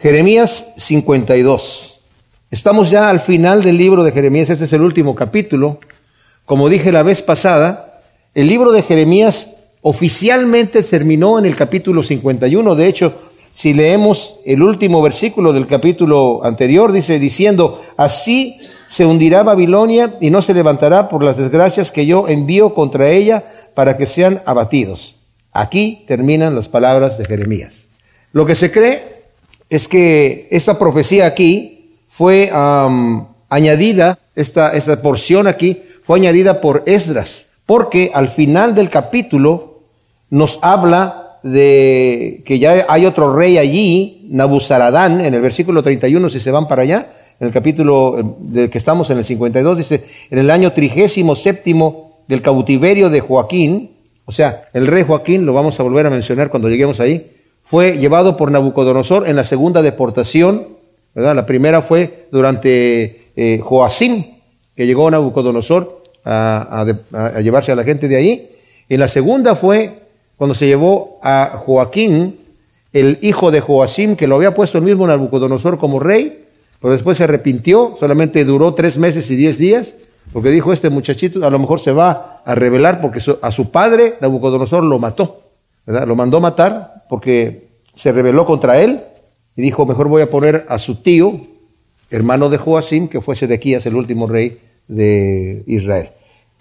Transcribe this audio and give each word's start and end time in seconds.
Jeremías 0.00 0.68
52. 0.78 2.00
Estamos 2.50 2.88
ya 2.88 3.10
al 3.10 3.20
final 3.20 3.62
del 3.62 3.76
libro 3.76 4.02
de 4.02 4.12
Jeremías, 4.12 4.48
este 4.48 4.64
es 4.64 4.72
el 4.72 4.80
último 4.80 5.14
capítulo. 5.14 5.78
Como 6.46 6.70
dije 6.70 6.90
la 6.90 7.02
vez 7.02 7.20
pasada, 7.20 8.00
el 8.34 8.46
libro 8.46 8.72
de 8.72 8.82
Jeremías 8.82 9.50
oficialmente 9.82 10.82
terminó 10.82 11.38
en 11.38 11.44
el 11.44 11.54
capítulo 11.54 12.02
51. 12.02 12.74
De 12.76 12.86
hecho, 12.86 13.14
si 13.52 13.74
leemos 13.74 14.36
el 14.46 14.62
último 14.62 15.02
versículo 15.02 15.52
del 15.52 15.66
capítulo 15.66 16.40
anterior, 16.44 16.92
dice 16.92 17.18
diciendo, 17.18 17.82
así 17.98 18.58
se 18.88 19.04
hundirá 19.04 19.42
Babilonia 19.42 20.16
y 20.18 20.30
no 20.30 20.40
se 20.40 20.54
levantará 20.54 21.10
por 21.10 21.22
las 21.22 21.36
desgracias 21.36 21.92
que 21.92 22.06
yo 22.06 22.26
envío 22.26 22.72
contra 22.72 23.10
ella 23.10 23.44
para 23.74 23.98
que 23.98 24.06
sean 24.06 24.40
abatidos. 24.46 25.16
Aquí 25.52 26.06
terminan 26.08 26.54
las 26.54 26.70
palabras 26.70 27.18
de 27.18 27.26
Jeremías. 27.26 27.84
Lo 28.32 28.46
que 28.46 28.54
se 28.54 28.72
cree 28.72 29.19
es 29.70 29.86
que 29.86 30.48
esta 30.50 30.78
profecía 30.78 31.26
aquí 31.26 31.94
fue 32.10 32.50
añadida, 33.48 34.18
esta, 34.34 34.74
esta 34.74 35.00
porción 35.00 35.46
aquí 35.46 35.82
fue 36.04 36.18
añadida 36.18 36.60
por 36.60 36.82
Esdras, 36.86 37.46
porque 37.64 38.10
al 38.12 38.28
final 38.28 38.74
del 38.74 38.90
capítulo 38.90 39.78
nos 40.28 40.58
habla 40.60 41.38
de 41.42 42.42
que 42.44 42.58
ya 42.58 42.84
hay 42.88 43.06
otro 43.06 43.34
rey 43.34 43.58
allí, 43.58 44.26
Nabuzaradán, 44.28 45.20
en 45.24 45.34
el 45.34 45.40
versículo 45.40 45.82
31, 45.82 46.28
si 46.28 46.40
se 46.40 46.50
van 46.50 46.68
para 46.68 46.82
allá, 46.82 47.12
en 47.38 47.46
el 47.46 47.52
capítulo 47.52 48.18
eh, 48.18 48.22
del 48.40 48.70
que 48.70 48.78
estamos 48.78 49.08
en 49.10 49.18
el 49.18 49.24
52, 49.24 49.78
dice, 49.78 50.04
en 50.30 50.38
el 50.38 50.50
año 50.50 50.72
trigésimo 50.72 51.34
séptimo 51.34 52.18
del 52.28 52.42
cautiverio 52.42 53.08
de 53.08 53.20
Joaquín, 53.20 53.92
o 54.26 54.32
sea, 54.32 54.62
el 54.74 54.86
rey 54.86 55.04
Joaquín, 55.06 55.46
lo 55.46 55.54
vamos 55.54 55.80
a 55.80 55.82
volver 55.82 56.06
a 56.06 56.10
mencionar 56.10 56.50
cuando 56.50 56.68
lleguemos 56.68 57.00
ahí, 57.00 57.39
fue 57.70 57.98
llevado 57.98 58.36
por 58.36 58.50
Nabucodonosor 58.50 59.28
en 59.28 59.36
la 59.36 59.44
segunda 59.44 59.80
deportación, 59.80 60.66
¿verdad? 61.14 61.36
La 61.36 61.46
primera 61.46 61.82
fue 61.82 62.26
durante 62.32 63.30
eh, 63.36 63.60
Joacim, 63.62 64.24
que 64.74 64.86
llegó 64.86 65.08
Nabucodonosor 65.08 66.02
a, 66.24 66.84
llevarse 67.40 67.70
a 67.70 67.76
la 67.76 67.84
gente 67.84 68.08
de 68.08 68.16
ahí. 68.16 68.50
Y 68.88 68.96
la 68.96 69.06
segunda 69.06 69.54
fue 69.54 70.00
cuando 70.36 70.56
se 70.56 70.66
llevó 70.66 71.20
a 71.22 71.62
Joaquín, 71.64 72.40
el 72.92 73.18
hijo 73.22 73.52
de 73.52 73.60
Joacim, 73.60 74.16
que 74.16 74.26
lo 74.26 74.34
había 74.34 74.52
puesto 74.52 74.78
el 74.78 74.84
mismo 74.84 75.06
Nabucodonosor 75.06 75.78
como 75.78 76.00
rey, 76.00 76.46
pero 76.80 76.92
después 76.92 77.18
se 77.18 77.24
arrepintió, 77.24 77.94
solamente 78.00 78.44
duró 78.44 78.74
tres 78.74 78.98
meses 78.98 79.30
y 79.30 79.36
diez 79.36 79.58
días, 79.58 79.94
porque 80.32 80.50
dijo 80.50 80.72
este 80.72 80.90
muchachito 80.90 81.46
a 81.46 81.50
lo 81.50 81.58
mejor 81.60 81.78
se 81.78 81.92
va 81.92 82.42
a 82.44 82.54
rebelar 82.56 83.00
porque 83.00 83.20
a 83.42 83.50
su 83.52 83.70
padre 83.70 84.14
Nabucodonosor 84.20 84.82
lo 84.82 84.98
mató, 84.98 85.42
¿verdad? 85.86 86.08
Lo 86.08 86.16
mandó 86.16 86.40
matar 86.40 86.99
porque 87.10 87.66
se 87.96 88.12
rebeló 88.12 88.46
contra 88.46 88.80
él 88.80 89.00
y 89.56 89.62
dijo, 89.62 89.84
mejor 89.84 90.06
voy 90.06 90.22
a 90.22 90.30
poner 90.30 90.64
a 90.68 90.78
su 90.78 91.02
tío, 91.02 91.40
hermano 92.08 92.48
de 92.48 92.56
Joacim, 92.56 93.08
que 93.08 93.20
fue 93.20 93.34
Sedequías, 93.34 93.84
el 93.84 93.96
último 93.96 94.28
rey 94.28 94.60
de 94.86 95.64
Israel. 95.66 96.10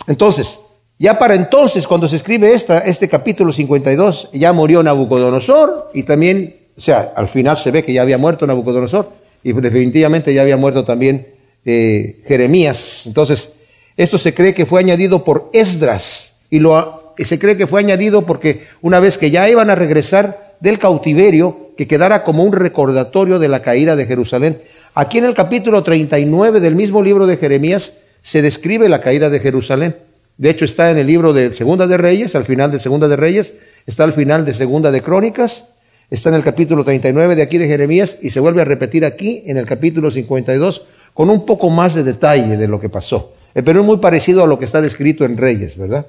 Entonces, 0.07 0.59
ya 0.97 1.19
para 1.19 1.35
entonces, 1.35 1.85
cuando 1.85 2.07
se 2.07 2.15
escribe 2.15 2.51
esta, 2.51 2.79
este 2.79 3.07
capítulo 3.07 3.53
52, 3.53 4.31
ya 4.33 4.51
murió 4.51 4.81
Nabucodonosor 4.81 5.91
y 5.93 6.01
también, 6.01 6.55
o 6.75 6.81
sea, 6.81 7.13
al 7.15 7.27
final 7.27 7.55
se 7.55 7.69
ve 7.69 7.83
que 7.83 7.93
ya 7.93 8.01
había 8.01 8.17
muerto 8.17 8.47
Nabucodonosor 8.47 9.07
y 9.43 9.53
definitivamente 9.53 10.33
ya 10.33 10.41
había 10.41 10.57
muerto 10.57 10.83
también 10.83 11.27
eh, 11.63 12.23
Jeremías. 12.27 13.03
Entonces, 13.05 13.51
esto 13.95 14.17
se 14.17 14.33
cree 14.33 14.55
que 14.55 14.65
fue 14.65 14.79
añadido 14.79 15.23
por 15.23 15.51
Esdras 15.53 16.33
y 16.49 16.57
lo 16.57 16.98
y 17.19 17.25
se 17.25 17.37
cree 17.37 17.57
que 17.57 17.67
fue 17.67 17.81
añadido 17.81 18.25
porque 18.25 18.63
una 18.81 19.01
vez 19.01 19.17
que 19.17 19.29
ya 19.29 19.49
iban 19.49 19.69
a 19.69 19.75
regresar 19.75 20.55
del 20.61 20.79
cautiverio, 20.79 21.71
que 21.75 21.85
quedara 21.85 22.23
como 22.23 22.45
un 22.45 22.53
recordatorio 22.53 23.39
de 23.39 23.49
la 23.49 23.61
caída 23.61 23.97
de 23.97 24.05
Jerusalén. 24.05 24.61
Aquí 24.95 25.17
en 25.17 25.25
el 25.25 25.33
capítulo 25.33 25.83
39 25.83 26.61
del 26.61 26.77
mismo 26.77 27.01
libro 27.01 27.27
de 27.27 27.35
Jeremías 27.35 27.91
se 28.23 28.41
describe 28.41 28.87
la 28.87 29.01
caída 29.01 29.29
de 29.29 29.41
Jerusalén. 29.41 29.97
De 30.37 30.49
hecho, 30.49 30.63
está 30.63 30.91
en 30.91 30.97
el 30.97 31.07
libro 31.07 31.33
de 31.33 31.51
Segunda 31.51 31.87
de 31.87 31.97
Reyes, 31.97 32.35
al 32.35 32.45
final 32.45 32.71
de 32.71 32.79
Segunda 32.79 33.09
de 33.09 33.17
Reyes, 33.17 33.53
está 33.85 34.05
al 34.05 34.13
final 34.13 34.45
de 34.45 34.53
Segunda 34.53 34.89
de 34.89 35.01
Crónicas, 35.01 35.65
está 36.09 36.29
en 36.29 36.35
el 36.35 36.43
capítulo 36.43 36.85
39 36.85 37.35
de 37.35 37.41
aquí 37.41 37.57
de 37.57 37.67
Jeremías 37.67 38.17
y 38.21 38.29
se 38.29 38.39
vuelve 38.39 38.61
a 38.61 38.65
repetir 38.65 39.03
aquí 39.03 39.43
en 39.45 39.57
el 39.57 39.65
capítulo 39.65 40.09
52 40.09 40.83
con 41.13 41.29
un 41.29 41.45
poco 41.45 41.69
más 41.69 41.95
de 41.95 42.05
detalle 42.05 42.55
de 42.55 42.67
lo 42.69 42.79
que 42.79 42.87
pasó. 42.87 43.33
Eh, 43.55 43.61
pero 43.61 43.81
es 43.81 43.85
muy 43.85 43.97
parecido 43.97 44.41
a 44.41 44.47
lo 44.47 44.57
que 44.57 44.63
está 44.63 44.81
descrito 44.81 45.25
en 45.25 45.35
Reyes, 45.35 45.77
¿verdad? 45.77 46.05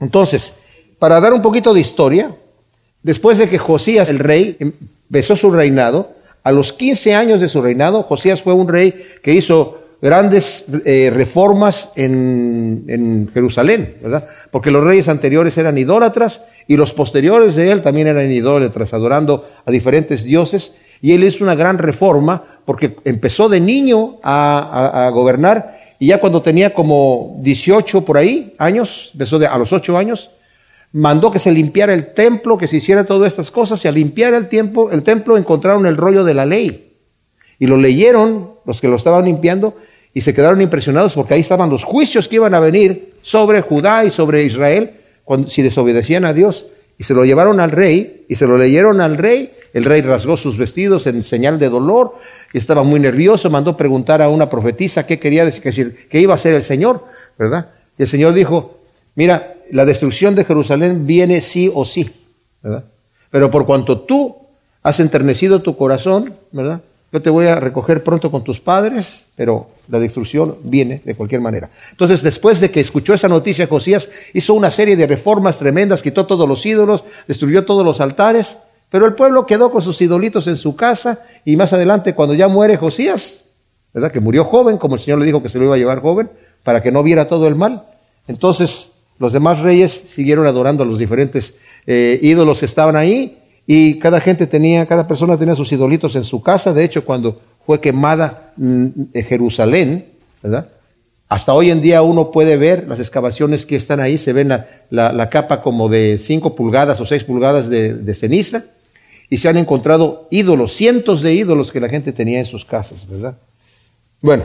Entonces, 0.00 0.54
para 0.98 1.20
dar 1.20 1.32
un 1.32 1.42
poquito 1.42 1.74
de 1.74 1.80
historia, 1.80 2.34
después 3.02 3.38
de 3.38 3.48
que 3.48 3.58
Josías, 3.58 4.08
el 4.08 4.18
rey, 4.18 4.56
empezó 4.58 5.36
su 5.36 5.50
reinado, 5.50 6.12
a 6.42 6.52
los 6.52 6.72
15 6.72 7.14
años 7.14 7.40
de 7.40 7.48
su 7.48 7.62
reinado, 7.62 8.02
Josías 8.02 8.42
fue 8.42 8.52
un 8.52 8.68
rey 8.68 8.94
que 9.22 9.32
hizo 9.32 9.80
grandes 10.02 10.66
eh, 10.84 11.10
reformas 11.14 11.90
en, 11.96 12.84
en, 12.88 13.30
Jerusalén, 13.32 13.96
¿verdad? 14.02 14.28
Porque 14.50 14.70
los 14.70 14.84
reyes 14.84 15.08
anteriores 15.08 15.56
eran 15.56 15.78
idólatras 15.78 16.44
y 16.68 16.76
los 16.76 16.92
posteriores 16.92 17.54
de 17.54 17.70
él 17.70 17.80
también 17.80 18.08
eran 18.08 18.30
idólatras, 18.30 18.92
adorando 18.92 19.48
a 19.64 19.70
diferentes 19.70 20.24
dioses. 20.24 20.74
Y 21.00 21.12
él 21.12 21.24
hizo 21.24 21.42
una 21.42 21.54
gran 21.54 21.78
reforma 21.78 22.44
porque 22.66 22.96
empezó 23.04 23.48
de 23.48 23.60
niño 23.60 24.18
a, 24.22 25.06
a 25.06 25.10
gobernar 25.10 25.83
y 25.98 26.08
ya 26.08 26.18
cuando 26.18 26.42
tenía 26.42 26.74
como 26.74 27.36
18 27.40 28.04
por 28.04 28.18
ahí 28.18 28.54
años, 28.58 29.10
empezó 29.12 29.38
de, 29.38 29.46
a 29.46 29.56
los 29.56 29.72
8 29.72 29.96
años, 29.96 30.30
mandó 30.92 31.30
que 31.30 31.38
se 31.38 31.50
limpiara 31.50 31.92
el 31.92 32.14
templo, 32.14 32.56
que 32.56 32.68
se 32.68 32.76
hiciera 32.76 33.04
todas 33.04 33.32
estas 33.32 33.50
cosas, 33.50 33.84
y 33.84 33.88
al 33.88 33.94
limpiar 33.94 34.34
el, 34.34 34.48
tiempo, 34.48 34.90
el 34.90 35.02
templo 35.02 35.36
encontraron 35.36 35.86
el 35.86 35.96
rollo 35.96 36.24
de 36.24 36.34
la 36.34 36.46
ley. 36.46 36.92
Y 37.58 37.66
lo 37.66 37.76
leyeron 37.76 38.50
los 38.64 38.80
que 38.80 38.88
lo 38.88 38.96
estaban 38.96 39.24
limpiando 39.24 39.76
y 40.12 40.20
se 40.20 40.32
quedaron 40.32 40.60
impresionados 40.60 41.14
porque 41.14 41.34
ahí 41.34 41.40
estaban 41.40 41.70
los 41.70 41.82
juicios 41.82 42.28
que 42.28 42.36
iban 42.36 42.54
a 42.54 42.60
venir 42.60 43.14
sobre 43.22 43.60
Judá 43.60 44.04
y 44.04 44.10
sobre 44.10 44.44
Israel 44.44 44.92
cuando, 45.24 45.50
si 45.50 45.62
desobedecían 45.62 46.24
a 46.24 46.32
Dios. 46.32 46.66
Y 46.96 47.04
se 47.04 47.14
lo 47.14 47.24
llevaron 47.24 47.58
al 47.58 47.72
rey 47.72 48.24
y 48.28 48.36
se 48.36 48.46
lo 48.46 48.56
leyeron 48.56 49.00
al 49.00 49.16
rey. 49.16 49.52
El 49.74 49.84
rey 49.84 50.00
rasgó 50.02 50.36
sus 50.36 50.56
vestidos 50.56 51.06
en 51.08 51.22
señal 51.24 51.58
de 51.58 51.68
dolor 51.68 52.14
y 52.52 52.58
estaba 52.58 52.84
muy 52.84 53.00
nervioso. 53.00 53.50
Mandó 53.50 53.76
preguntar 53.76 54.22
a 54.22 54.28
una 54.28 54.48
profetisa 54.48 55.04
qué 55.04 55.18
quería 55.18 55.44
decir, 55.44 56.08
qué 56.08 56.20
iba 56.20 56.32
a 56.32 56.36
hacer 56.36 56.54
el 56.54 56.62
Señor, 56.62 57.04
¿verdad? 57.36 57.70
Y 57.98 58.02
el 58.02 58.08
Señor 58.08 58.34
dijo, 58.34 58.78
mira, 59.16 59.56
la 59.72 59.84
destrucción 59.84 60.36
de 60.36 60.44
Jerusalén 60.44 61.06
viene 61.06 61.40
sí 61.40 61.70
o 61.74 61.84
sí, 61.84 62.08
¿verdad? 62.62 62.84
Pero 63.30 63.50
por 63.50 63.66
cuanto 63.66 63.98
tú 63.98 64.36
has 64.84 65.00
enternecido 65.00 65.60
tu 65.60 65.76
corazón, 65.76 66.32
¿verdad? 66.52 66.80
Yo 67.12 67.20
te 67.20 67.30
voy 67.30 67.46
a 67.46 67.58
recoger 67.58 68.04
pronto 68.04 68.30
con 68.30 68.44
tus 68.44 68.60
padres, 68.60 69.24
pero 69.34 69.70
la 69.88 69.98
destrucción 69.98 70.56
viene 70.62 71.00
de 71.04 71.16
cualquier 71.16 71.40
manera. 71.40 71.70
Entonces, 71.90 72.22
después 72.22 72.60
de 72.60 72.70
que 72.70 72.80
escuchó 72.80 73.14
esa 73.14 73.28
noticia, 73.28 73.66
Josías 73.66 74.08
hizo 74.32 74.54
una 74.54 74.70
serie 74.70 74.96
de 74.96 75.06
reformas 75.06 75.58
tremendas, 75.58 76.02
quitó 76.02 76.26
todos 76.26 76.48
los 76.48 76.64
ídolos, 76.64 77.02
destruyó 77.26 77.64
todos 77.64 77.84
los 77.84 78.00
altares, 78.00 78.58
pero 78.94 79.06
el 79.06 79.14
pueblo 79.14 79.44
quedó 79.44 79.72
con 79.72 79.82
sus 79.82 80.00
idolitos 80.02 80.46
en 80.46 80.56
su 80.56 80.76
casa 80.76 81.18
y 81.44 81.56
más 81.56 81.72
adelante, 81.72 82.14
cuando 82.14 82.32
ya 82.32 82.46
muere 82.46 82.76
Josías, 82.76 83.42
¿verdad? 83.92 84.12
Que 84.12 84.20
murió 84.20 84.44
joven, 84.44 84.78
como 84.78 84.94
el 84.94 85.00
Señor 85.00 85.18
le 85.18 85.26
dijo 85.26 85.42
que 85.42 85.48
se 85.48 85.58
lo 85.58 85.64
iba 85.64 85.74
a 85.74 85.78
llevar 85.78 86.00
joven, 86.00 86.30
para 86.62 86.80
que 86.80 86.92
no 86.92 87.02
viera 87.02 87.26
todo 87.26 87.48
el 87.48 87.56
mal. 87.56 87.82
Entonces, 88.28 88.92
los 89.18 89.32
demás 89.32 89.58
reyes 89.58 90.04
siguieron 90.10 90.46
adorando 90.46 90.84
a 90.84 90.86
los 90.86 91.00
diferentes 91.00 91.56
eh, 91.88 92.20
ídolos 92.22 92.60
que 92.60 92.66
estaban 92.66 92.94
ahí 92.94 93.38
y 93.66 93.98
cada 93.98 94.20
gente 94.20 94.46
tenía, 94.46 94.86
cada 94.86 95.08
persona 95.08 95.36
tenía 95.36 95.56
sus 95.56 95.72
idolitos 95.72 96.14
en 96.14 96.22
su 96.22 96.40
casa. 96.40 96.72
De 96.72 96.84
hecho, 96.84 97.04
cuando 97.04 97.40
fue 97.66 97.80
quemada 97.80 98.52
mm, 98.56 98.86
Jerusalén, 99.26 100.06
¿verdad? 100.40 100.68
Hasta 101.28 101.52
hoy 101.52 101.72
en 101.72 101.80
día 101.80 102.00
uno 102.02 102.30
puede 102.30 102.56
ver 102.56 102.86
las 102.86 103.00
excavaciones 103.00 103.66
que 103.66 103.74
están 103.74 103.98
ahí, 103.98 104.18
se 104.18 104.32
ven 104.32 104.50
la, 104.90 105.28
capa 105.30 105.62
como 105.62 105.88
de 105.88 106.20
5 106.20 106.54
pulgadas 106.54 107.00
o 107.00 107.06
6 107.06 107.24
pulgadas 107.24 107.68
de, 107.68 108.14
ceniza 108.14 108.66
y 109.30 109.38
se 109.38 109.48
han 109.48 109.56
encontrado 109.56 110.28
ídolos, 110.30 110.72
cientos 110.72 111.22
de 111.22 111.34
ídolos 111.34 111.72
que 111.72 111.80
la 111.80 111.88
gente 111.88 112.12
tenía 112.12 112.38
en 112.38 112.46
sus 112.46 112.64
casas, 112.64 113.08
¿verdad? 113.08 113.36
Bueno, 114.20 114.44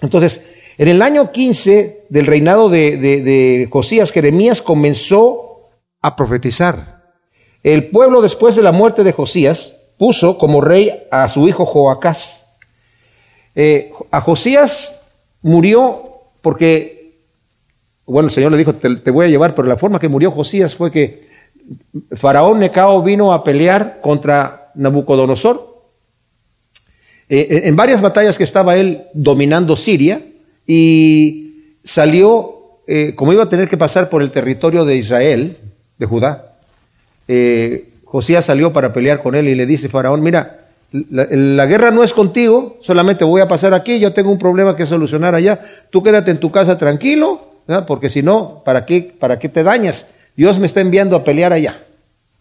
entonces, 0.00 0.44
en 0.78 0.88
el 0.88 1.02
año 1.02 1.32
15 1.32 2.06
del 2.08 2.26
reinado 2.26 2.68
de, 2.68 2.96
de 2.96 3.68
Josías, 3.70 4.12
Jeremías 4.12 4.62
comenzó 4.62 5.70
a 6.00 6.16
profetizar. 6.16 7.02
El 7.62 7.90
pueblo 7.90 8.20
después 8.20 8.56
de 8.56 8.62
la 8.62 8.72
muerte 8.72 9.04
de 9.04 9.12
Josías 9.12 9.76
puso 9.96 10.36
como 10.36 10.60
rey 10.60 10.90
a 11.10 11.28
su 11.28 11.48
hijo 11.48 11.64
Joacás. 11.64 12.46
Eh, 13.54 13.92
a 14.10 14.20
Josías 14.20 15.00
murió 15.42 16.22
porque, 16.40 17.20
bueno, 18.04 18.28
el 18.28 18.32
Señor 18.32 18.50
le 18.50 18.58
dijo, 18.58 18.74
te, 18.74 19.10
voy 19.10 19.26
a 19.26 19.28
llevar, 19.28 19.54
pero 19.54 19.68
la 19.68 19.76
forma 19.76 20.00
que 20.00 20.08
murió 20.08 20.32
Josías 20.32 20.74
fue 20.74 20.90
que 20.90 21.28
Faraón 22.12 22.58
Necao 22.60 23.02
vino 23.02 23.32
a 23.32 23.44
pelear 23.44 24.00
contra 24.00 24.70
Nabucodonosor. 24.74 25.72
Eh, 27.28 27.62
en 27.64 27.76
varias 27.76 28.00
batallas 28.00 28.36
que 28.36 28.44
estaba 28.44 28.76
él 28.76 29.04
dominando 29.14 29.76
Siria 29.76 30.20
y 30.66 31.76
salió, 31.84 32.80
eh, 32.86 33.14
como 33.14 33.32
iba 33.32 33.44
a 33.44 33.48
tener 33.48 33.68
que 33.68 33.76
pasar 33.76 34.08
por 34.08 34.22
el 34.22 34.30
territorio 34.30 34.84
de 34.84 34.96
Israel, 34.96 35.56
de 35.98 36.06
Judá, 36.06 36.48
Josías 38.04 38.44
salió 38.44 38.74
para 38.74 38.92
pelear 38.92 39.22
con 39.22 39.34
él 39.34 39.48
y 39.48 39.54
le 39.54 39.64
dice, 39.64 39.88
Faraón, 39.88 40.22
mira, 40.22 40.62
la, 40.92 41.66
guerra 41.66 41.90
no 41.90 42.04
es 42.04 42.12
contigo, 42.12 42.76
solamente 42.80 43.24
voy 43.24 43.40
a 43.40 43.48
pasar 43.48 43.72
aquí, 43.72 43.98
yo 43.98 44.12
tengo 44.12 44.30
un 44.30 44.38
problema 44.38 44.76
que 44.76 44.84
solucionar 44.84 45.34
allá, 45.34 45.60
tú 45.90 46.02
quédate 46.02 46.30
en 46.30 46.38
tu 46.38 46.50
casa 46.50 46.76
tranquilo, 46.76 47.40
porque 47.86 48.10
si 48.10 48.22
no, 48.22 48.62
¿para 48.64 48.84
qué, 48.84 49.14
¿para 49.18 49.38
qué 49.38 49.48
te 49.48 49.62
dañas? 49.62 50.08
Dios 50.36 50.58
me 50.58 50.66
está 50.66 50.80
enviando 50.80 51.16
a 51.16 51.24
pelear 51.24 51.52
allá. 51.52 51.82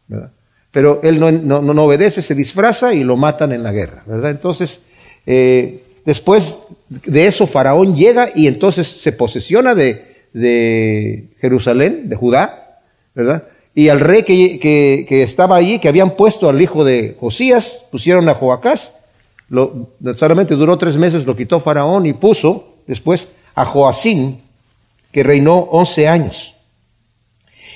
¿verdad? 0.08 0.32
Pero 0.72 1.02
él 1.04 1.20
no, 1.20 1.84
obedece, 1.84 2.22
se 2.22 2.36
disfraza 2.36 2.94
y 2.94 3.04
lo 3.04 3.18
matan 3.18 3.52
en 3.52 3.64
la 3.64 3.72
guerra. 3.72 4.04
¿verdad? 4.06 4.32
Entonces, 4.32 4.82
eh, 5.26 5.84
después 6.06 6.60
de 6.90 7.26
eso, 7.26 7.46
Faraón 7.46 7.96
llega 7.96 8.30
y 8.34 8.48
entonces 8.48 8.88
se 8.88 9.12
posesiona 9.12 9.76
de, 9.76 10.10
Jerusalén, 11.42 12.08
de 12.08 12.16
Judá, 12.16 12.80
¿verdad? 13.14 13.44
Y 13.76 13.90
al 13.90 14.00
rey 14.00 14.24
que, 14.24 15.06
estaba 15.10 15.58
allí, 15.58 15.80
que 15.80 15.90
habían 15.90 16.16
puesto 16.16 16.50
al 16.50 16.62
hijo 16.62 16.86
de 16.86 17.16
Josías, 17.20 17.84
pusieron 17.92 18.28
a 18.30 18.36
Joacás, 18.36 18.94
lo, 19.50 19.90
solamente 20.16 20.56
duró 20.56 20.78
tres 20.78 20.96
meses, 20.96 21.26
lo 21.26 21.36
quitó 21.36 21.60
Faraón 21.60 22.06
y 22.06 22.14
puso 22.14 22.76
después 22.88 23.28
a 23.56 23.66
Joacín, 23.66 24.40
que 25.12 25.24
reinó 25.24 25.60
once 25.60 26.08
años. 26.08 26.56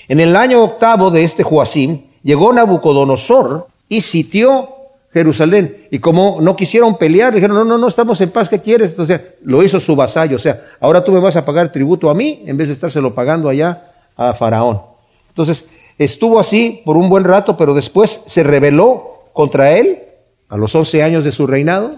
En 0.08 0.20
el 0.20 0.36
año 0.36 0.64
octavo 0.64 1.12
de 1.12 1.24
este 1.24 1.44
Joacín, 1.44 2.12
llegó 2.24 2.54
Nabucodonosor 2.54 3.68
y 3.90 4.02
sitió 4.02 4.70
Jerusalén. 5.14 5.88
Y 5.92 6.00
como 6.00 6.40
no 6.42 6.56
quisieron 6.56 6.98
pelear, 6.98 7.34
dijeron, 7.34 7.56
no, 7.56 7.66
no, 7.66 7.78
no, 7.78 7.88
estamos 7.88 8.20
en 8.22 8.32
paz, 8.32 8.50
¿qué 8.50 8.60
quieres? 8.60 8.92
Entonces 8.92 9.22
lo 9.44 9.64
hizo 9.64 9.80
su 9.80 9.96
vasallo, 9.96 10.36
o 10.36 10.40
sea, 10.40 10.62
ahora 10.80 11.04
tú 11.04 11.12
me 11.12 11.20
vas 11.20 11.36
a 11.38 11.46
pagar 11.46 11.72
tributo 11.72 12.10
a 12.10 12.14
mí 12.14 12.44
en 12.46 12.58
vez 12.58 12.68
de 12.68 12.74
estárselo 12.74 13.16
pagando 13.16 13.48
allá 13.48 13.92
a 14.18 14.34
Faraón. 14.34 14.82
Entonces, 15.30 15.66
estuvo 15.98 16.40
así 16.40 16.82
por 16.86 16.98
un 16.98 17.10
buen 17.10 17.24
rato, 17.24 17.58
pero 17.58 17.74
después 17.74 18.24
se 18.26 18.44
rebeló 18.44 19.30
contra 19.34 19.72
él 19.72 20.00
a 20.50 20.58
los 20.58 20.74
11 20.74 21.04
años 21.04 21.24
de 21.24 21.32
su 21.32 21.48
reinado. 21.48 21.96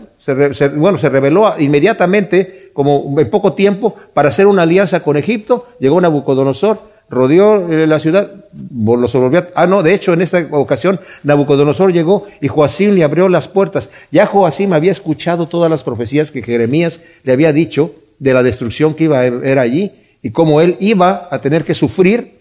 Bueno, 0.75 0.97
se 0.97 1.09
rebeló 1.09 1.53
inmediatamente, 1.59 2.71
como 2.73 3.15
en 3.19 3.29
poco 3.29 3.53
tiempo, 3.53 3.95
para 4.13 4.29
hacer 4.29 4.47
una 4.47 4.63
alianza 4.63 5.01
con 5.01 5.17
Egipto. 5.17 5.67
Llegó 5.79 6.01
Nabucodonosor, 6.01 6.79
rodeó 7.09 7.71
eh, 7.71 7.87
la 7.87 7.99
ciudad, 7.99 8.31
los 8.53 9.13
volvió 9.13 9.47
ah 9.55 9.67
no, 9.67 9.81
de 9.81 9.93
hecho 9.93 10.13
en 10.13 10.21
esta 10.21 10.45
ocasión 10.51 10.99
Nabucodonosor 11.23 11.93
llegó 11.93 12.27
y 12.41 12.47
Joacim 12.47 12.91
le 12.91 13.03
abrió 13.03 13.29
las 13.29 13.47
puertas. 13.47 13.89
Ya 14.11 14.25
Joacim 14.25 14.73
había 14.73 14.91
escuchado 14.91 15.47
todas 15.47 15.69
las 15.69 15.83
profecías 15.83 16.31
que 16.31 16.43
Jeremías 16.43 16.99
le 17.23 17.33
había 17.33 17.53
dicho 17.53 17.95
de 18.19 18.33
la 18.33 18.43
destrucción 18.43 18.93
que 18.93 19.05
iba 19.05 19.19
a 19.19 19.25
haber 19.25 19.59
allí 19.59 19.91
y 20.21 20.31
cómo 20.31 20.61
él 20.61 20.75
iba 20.79 21.27
a 21.31 21.39
tener 21.39 21.63
que 21.63 21.73
sufrir 21.73 22.37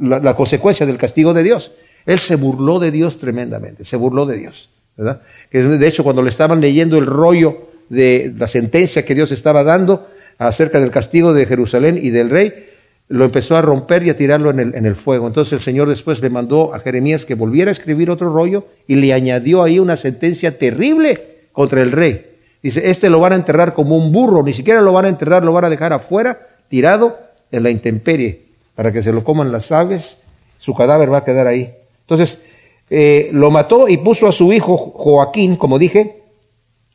la, 0.00 0.36
consecuencia 0.36 0.86
del 0.86 0.98
castigo 0.98 1.34
de 1.34 1.42
Dios. 1.42 1.72
Él 2.06 2.18
se 2.18 2.36
burló 2.36 2.78
de 2.78 2.90
Dios 2.90 3.18
tremendamente, 3.18 3.84
se 3.84 3.96
burló 3.96 4.26
de 4.26 4.38
Dios. 4.38 4.68
¿verdad? 4.96 5.22
De 5.50 5.88
hecho, 5.88 6.04
cuando 6.04 6.22
le 6.22 6.28
estaban 6.28 6.60
leyendo 6.60 6.98
el 6.98 7.06
rollo 7.06 7.68
de 7.88 8.32
la 8.36 8.46
sentencia 8.46 9.04
que 9.04 9.14
Dios 9.14 9.32
estaba 9.32 9.64
dando 9.64 10.06
acerca 10.38 10.80
del 10.80 10.90
castigo 10.90 11.32
de 11.32 11.46
Jerusalén 11.46 11.98
y 12.02 12.10
del 12.10 12.30
rey, 12.30 12.69
lo 13.10 13.24
empezó 13.24 13.56
a 13.56 13.62
romper 13.62 14.04
y 14.04 14.10
a 14.10 14.16
tirarlo 14.16 14.50
en 14.50 14.60
el, 14.60 14.74
en 14.76 14.86
el, 14.86 14.94
fuego. 14.94 15.26
Entonces 15.26 15.52
el 15.52 15.60
Señor 15.60 15.88
después 15.88 16.22
le 16.22 16.30
mandó 16.30 16.72
a 16.72 16.78
Jeremías 16.78 17.24
que 17.24 17.34
volviera 17.34 17.68
a 17.68 17.72
escribir 17.72 18.08
otro 18.08 18.32
rollo 18.32 18.66
y 18.86 18.94
le 18.94 19.12
añadió 19.12 19.64
ahí 19.64 19.80
una 19.80 19.96
sentencia 19.96 20.56
terrible 20.56 21.18
contra 21.50 21.82
el 21.82 21.90
rey. 21.90 22.24
Dice, 22.62 22.88
este 22.88 23.10
lo 23.10 23.18
van 23.18 23.32
a 23.32 23.36
enterrar 23.36 23.74
como 23.74 23.96
un 23.96 24.12
burro, 24.12 24.44
ni 24.44 24.52
siquiera 24.52 24.80
lo 24.80 24.92
van 24.92 25.06
a 25.06 25.08
enterrar, 25.08 25.42
lo 25.42 25.52
van 25.52 25.64
a 25.64 25.70
dejar 25.70 25.92
afuera, 25.92 26.38
tirado 26.68 27.18
en 27.50 27.64
la 27.64 27.70
intemperie, 27.70 28.42
para 28.76 28.92
que 28.92 29.02
se 29.02 29.12
lo 29.12 29.24
coman 29.24 29.50
las 29.50 29.72
aves, 29.72 30.18
su 30.58 30.72
cadáver 30.74 31.12
va 31.12 31.18
a 31.18 31.24
quedar 31.24 31.48
ahí. 31.48 31.74
Entonces, 32.02 32.42
eh, 32.90 33.30
lo 33.32 33.50
mató 33.50 33.88
y 33.88 33.96
puso 33.96 34.28
a 34.28 34.32
su 34.32 34.52
hijo 34.52 34.76
Joaquín, 34.94 35.56
como 35.56 35.80
dije, 35.80 36.22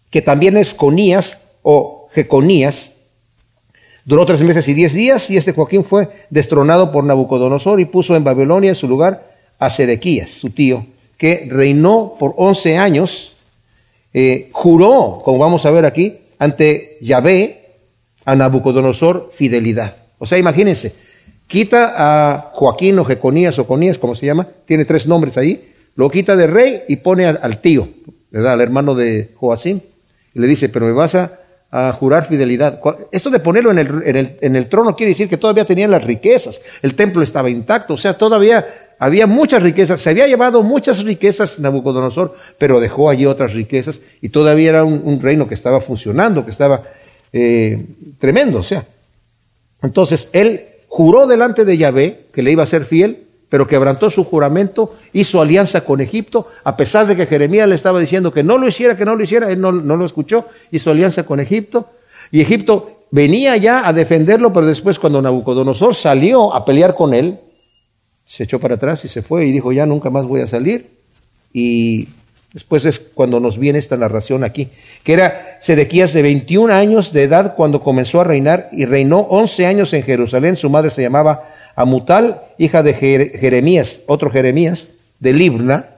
que 0.09 0.21
también 0.21 0.56
es 0.56 0.73
Conías 0.73 1.39
o 1.62 2.07
Jeconías, 2.13 2.94
Duró 4.05 4.23
tres 4.27 4.43
meses 4.43 4.67
y 4.67 4.75
diez 4.75 4.93
días 4.93 5.31
y 5.31 5.37
este 5.37 5.51
Joaquín 5.51 5.83
fue 5.83 6.09
destronado 6.29 6.91
por 6.91 7.03
Nabucodonosor 7.03 7.79
y 7.79 7.85
puso 7.85 8.15
en 8.15 8.23
Babilonia 8.23 8.69
en 8.69 8.75
su 8.75 8.87
lugar 8.87 9.31
a 9.57 9.71
Sedequías, 9.71 10.29
su 10.29 10.51
tío, 10.51 10.85
que 11.17 11.47
reinó 11.49 12.15
por 12.19 12.35
once 12.37 12.77
años, 12.77 13.33
eh, 14.13 14.49
juró, 14.51 15.23
como 15.25 15.39
vamos 15.39 15.65
a 15.65 15.71
ver 15.71 15.85
aquí, 15.85 16.19
ante 16.37 16.99
Yahvé, 17.01 17.65
a 18.25 18.35
Nabucodonosor 18.35 19.31
fidelidad. 19.33 19.95
O 20.19 20.27
sea, 20.27 20.37
imagínense, 20.37 20.93
quita 21.47 21.93
a 21.97 22.51
Joaquín 22.53 22.99
o 22.99 23.05
Jeconías 23.05 23.57
o 23.57 23.65
Conías, 23.65 23.97
como 23.97 24.13
se 24.13 24.27
llama, 24.27 24.47
tiene 24.65 24.85
tres 24.85 25.07
nombres 25.07 25.35
ahí, 25.35 25.73
lo 25.95 26.11
quita 26.11 26.35
de 26.35 26.45
rey 26.45 26.83
y 26.87 26.97
pone 26.97 27.25
al, 27.25 27.57
tío, 27.59 27.87
¿verdad? 28.29 28.53
Al 28.53 28.61
hermano 28.61 28.93
de 28.93 29.31
Joacim, 29.35 29.79
y 30.35 30.39
le 30.39 30.45
dice, 30.45 30.69
pero 30.69 30.85
me 30.85 30.91
vas 30.91 31.15
a 31.15 31.39
a 31.71 31.91
jurar 31.91 32.27
fidelidad. 32.27 32.79
Esto 33.12 33.29
de 33.29 33.39
ponerlo 33.39 33.71
en 33.71 33.79
el, 33.79 33.88
en, 34.06 34.15
el, 34.15 34.38
en 34.41 34.56
el, 34.56 34.67
trono 34.67 34.95
quiere 34.95 35.12
decir 35.12 35.27
que 35.27 35.38
todavía 35.38 35.65
tenían 35.65 35.91
las 35.91 36.03
riquezas, 36.03 36.62
el 36.81 36.95
templo 36.95 37.21
estaba 37.21 37.50
intacto, 37.50 37.95
o 37.95 37.97
sea, 37.97 38.17
todavía 38.17 38.65
había 38.97 39.27
muchas 39.27 39.62
riquezas, 39.62 40.00
se 40.00 40.09
había 40.09 40.27
llevado 40.27 40.63
muchas 40.63 41.03
riquezas 41.03 41.59
Nabucodonosor, 41.59 42.35
pero 42.57 42.79
dejó 42.79 43.09
allí 43.09 43.25
otras 43.25 43.53
riquezas 43.53 44.01
y 44.21 44.29
todavía 44.29 44.69
era 44.69 44.83
un, 44.83 45.21
reino 45.21 45.47
que 45.47 45.53
estaba 45.53 45.81
funcionando, 45.81 46.45
que 46.45 46.51
estaba 46.51 46.83
eh, 47.33 47.85
tremendo, 48.19 48.59
o 48.59 48.63
sea. 48.63 48.85
Entonces, 49.81 50.29
él 50.31 50.65
juró 50.88 51.27
delante 51.27 51.65
de 51.65 51.77
Yahvé 51.77 52.27
que 52.33 52.41
le 52.41 52.51
iba 52.51 52.63
a 52.63 52.67
ser 52.67 52.85
fiel 52.85 53.25
pero 53.50 53.68
quebrantó 53.68 54.09
su 54.09 54.24
juramento, 54.24 54.95
hizo 55.13 55.42
alianza 55.42 55.86
con 55.86 56.01
Egipto, 56.01 56.47
a 56.63 56.75
pesar 56.75 57.06
de 57.06 57.15
que 57.15 57.27
Jeremías 57.27 57.69
le 57.69 57.75
estaba 57.75 58.00
diciendo 58.00 58.33
que 58.33 58.44
no 58.44 58.57
lo 58.57 58.68
hiciera, 58.68 58.97
que 58.97 59.06
no 59.06 59.15
lo 59.15 59.24
hiciera, 59.24 59.51
él 59.51 59.62
no, 59.62 59.71
lo 59.71 60.06
escuchó, 60.06 60.47
hizo 60.71 60.92
alianza 60.92 61.24
con 61.24 61.39
Egipto, 61.39 61.89
y 62.31 62.42
Egipto 62.42 63.06
venía 63.12 63.56
ya 63.57 63.88
a 63.88 63.94
defenderlo, 63.94 64.51
pero 64.51 64.65
después 64.65 65.00
cuando 65.00 65.21
Nabucodonosor 65.21 65.94
salió 65.94 66.53
a 66.53 66.65
pelear 66.65 66.95
con 66.95 67.13
él, 67.13 67.39
se 68.25 68.44
echó 68.44 68.59
para 68.59 68.75
atrás 68.75 69.06
y 69.06 69.07
se 69.07 69.21
fue 69.21 69.45
y 69.45 69.51
dijo, 69.51 69.71
ya 69.71 69.86
nunca 69.86 70.09
más 70.09 70.25
voy 70.25 70.41
a 70.41 70.48
salir. 70.48 70.89
Y 71.53 72.09
después 72.51 72.83
es 72.86 73.00
cuando 73.00 73.39
nos 73.39 73.57
viene 73.57 73.77
esta 73.77 73.95
narración 73.98 74.44
aquí, 74.44 74.69
que 75.03 75.13
era 75.13 75.57
Sedequías 75.62 76.12
de 76.13 76.24
21 76.24 76.74
años 76.74 77.13
de 77.13 77.24
edad 77.24 77.56
cuando 77.56 77.81
comenzó 77.83 78.21
a 78.21 78.24
reinar 78.24 78.69
y 78.71 78.86
reinó 78.86 79.19
11 79.19 79.65
años 79.68 79.94
en 79.94 80.03
Jerusalén, 80.03 80.56
su 80.56 80.69
madre 80.69 80.89
se 80.89 81.03
llamaba 81.03 81.44
Amutal, 81.75 82.42
hija 82.57 82.83
de 82.83 82.94
Jeremías, 82.94 84.00
otro 84.07 84.31
Jeremías, 84.31 84.88
de 85.19 85.33
Libna, 85.33 85.89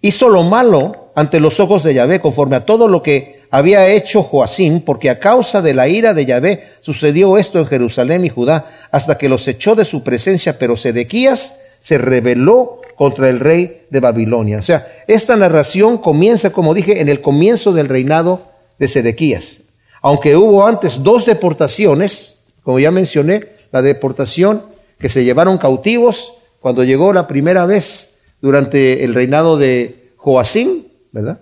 hizo 0.00 0.28
lo 0.28 0.42
malo 0.42 1.10
ante 1.14 1.40
los 1.40 1.60
ojos 1.60 1.82
de 1.82 1.94
Yahvé, 1.94 2.20
conforme 2.20 2.56
a 2.56 2.64
todo 2.64 2.88
lo 2.88 3.02
que 3.02 3.42
había 3.50 3.88
hecho 3.88 4.22
Joacim, 4.22 4.80
porque 4.80 5.10
a 5.10 5.18
causa 5.18 5.62
de 5.62 5.74
la 5.74 5.88
ira 5.88 6.14
de 6.14 6.26
Yahvé 6.26 6.64
sucedió 6.80 7.38
esto 7.38 7.58
en 7.58 7.66
Jerusalén 7.66 8.24
y 8.24 8.28
Judá, 8.28 8.66
hasta 8.90 9.16
que 9.16 9.28
los 9.28 9.46
echó 9.48 9.74
de 9.74 9.84
su 9.84 10.02
presencia, 10.02 10.58
pero 10.58 10.76
Sedequías 10.76 11.56
se 11.80 11.98
rebeló 11.98 12.80
contra 12.96 13.28
el 13.28 13.40
rey 13.40 13.82
de 13.90 14.00
Babilonia. 14.00 14.58
O 14.58 14.62
sea, 14.62 14.86
esta 15.06 15.36
narración 15.36 15.98
comienza, 15.98 16.50
como 16.50 16.74
dije, 16.74 17.00
en 17.00 17.08
el 17.08 17.20
comienzo 17.20 17.72
del 17.72 17.88
reinado 17.88 18.42
de 18.78 18.88
Sedequías. 18.88 19.60
Aunque 20.02 20.36
hubo 20.36 20.66
antes 20.66 21.02
dos 21.02 21.26
deportaciones, 21.26 22.36
como 22.62 22.78
ya 22.78 22.90
mencioné, 22.90 23.55
la 23.72 23.82
deportación, 23.82 24.62
que 24.98 25.08
se 25.08 25.24
llevaron 25.24 25.58
cautivos 25.58 26.32
cuando 26.60 26.84
llegó 26.84 27.12
la 27.12 27.28
primera 27.28 27.66
vez 27.66 28.14
durante 28.40 29.04
el 29.04 29.14
reinado 29.14 29.56
de 29.56 30.12
Joacim, 30.16 30.84
¿verdad? 31.12 31.40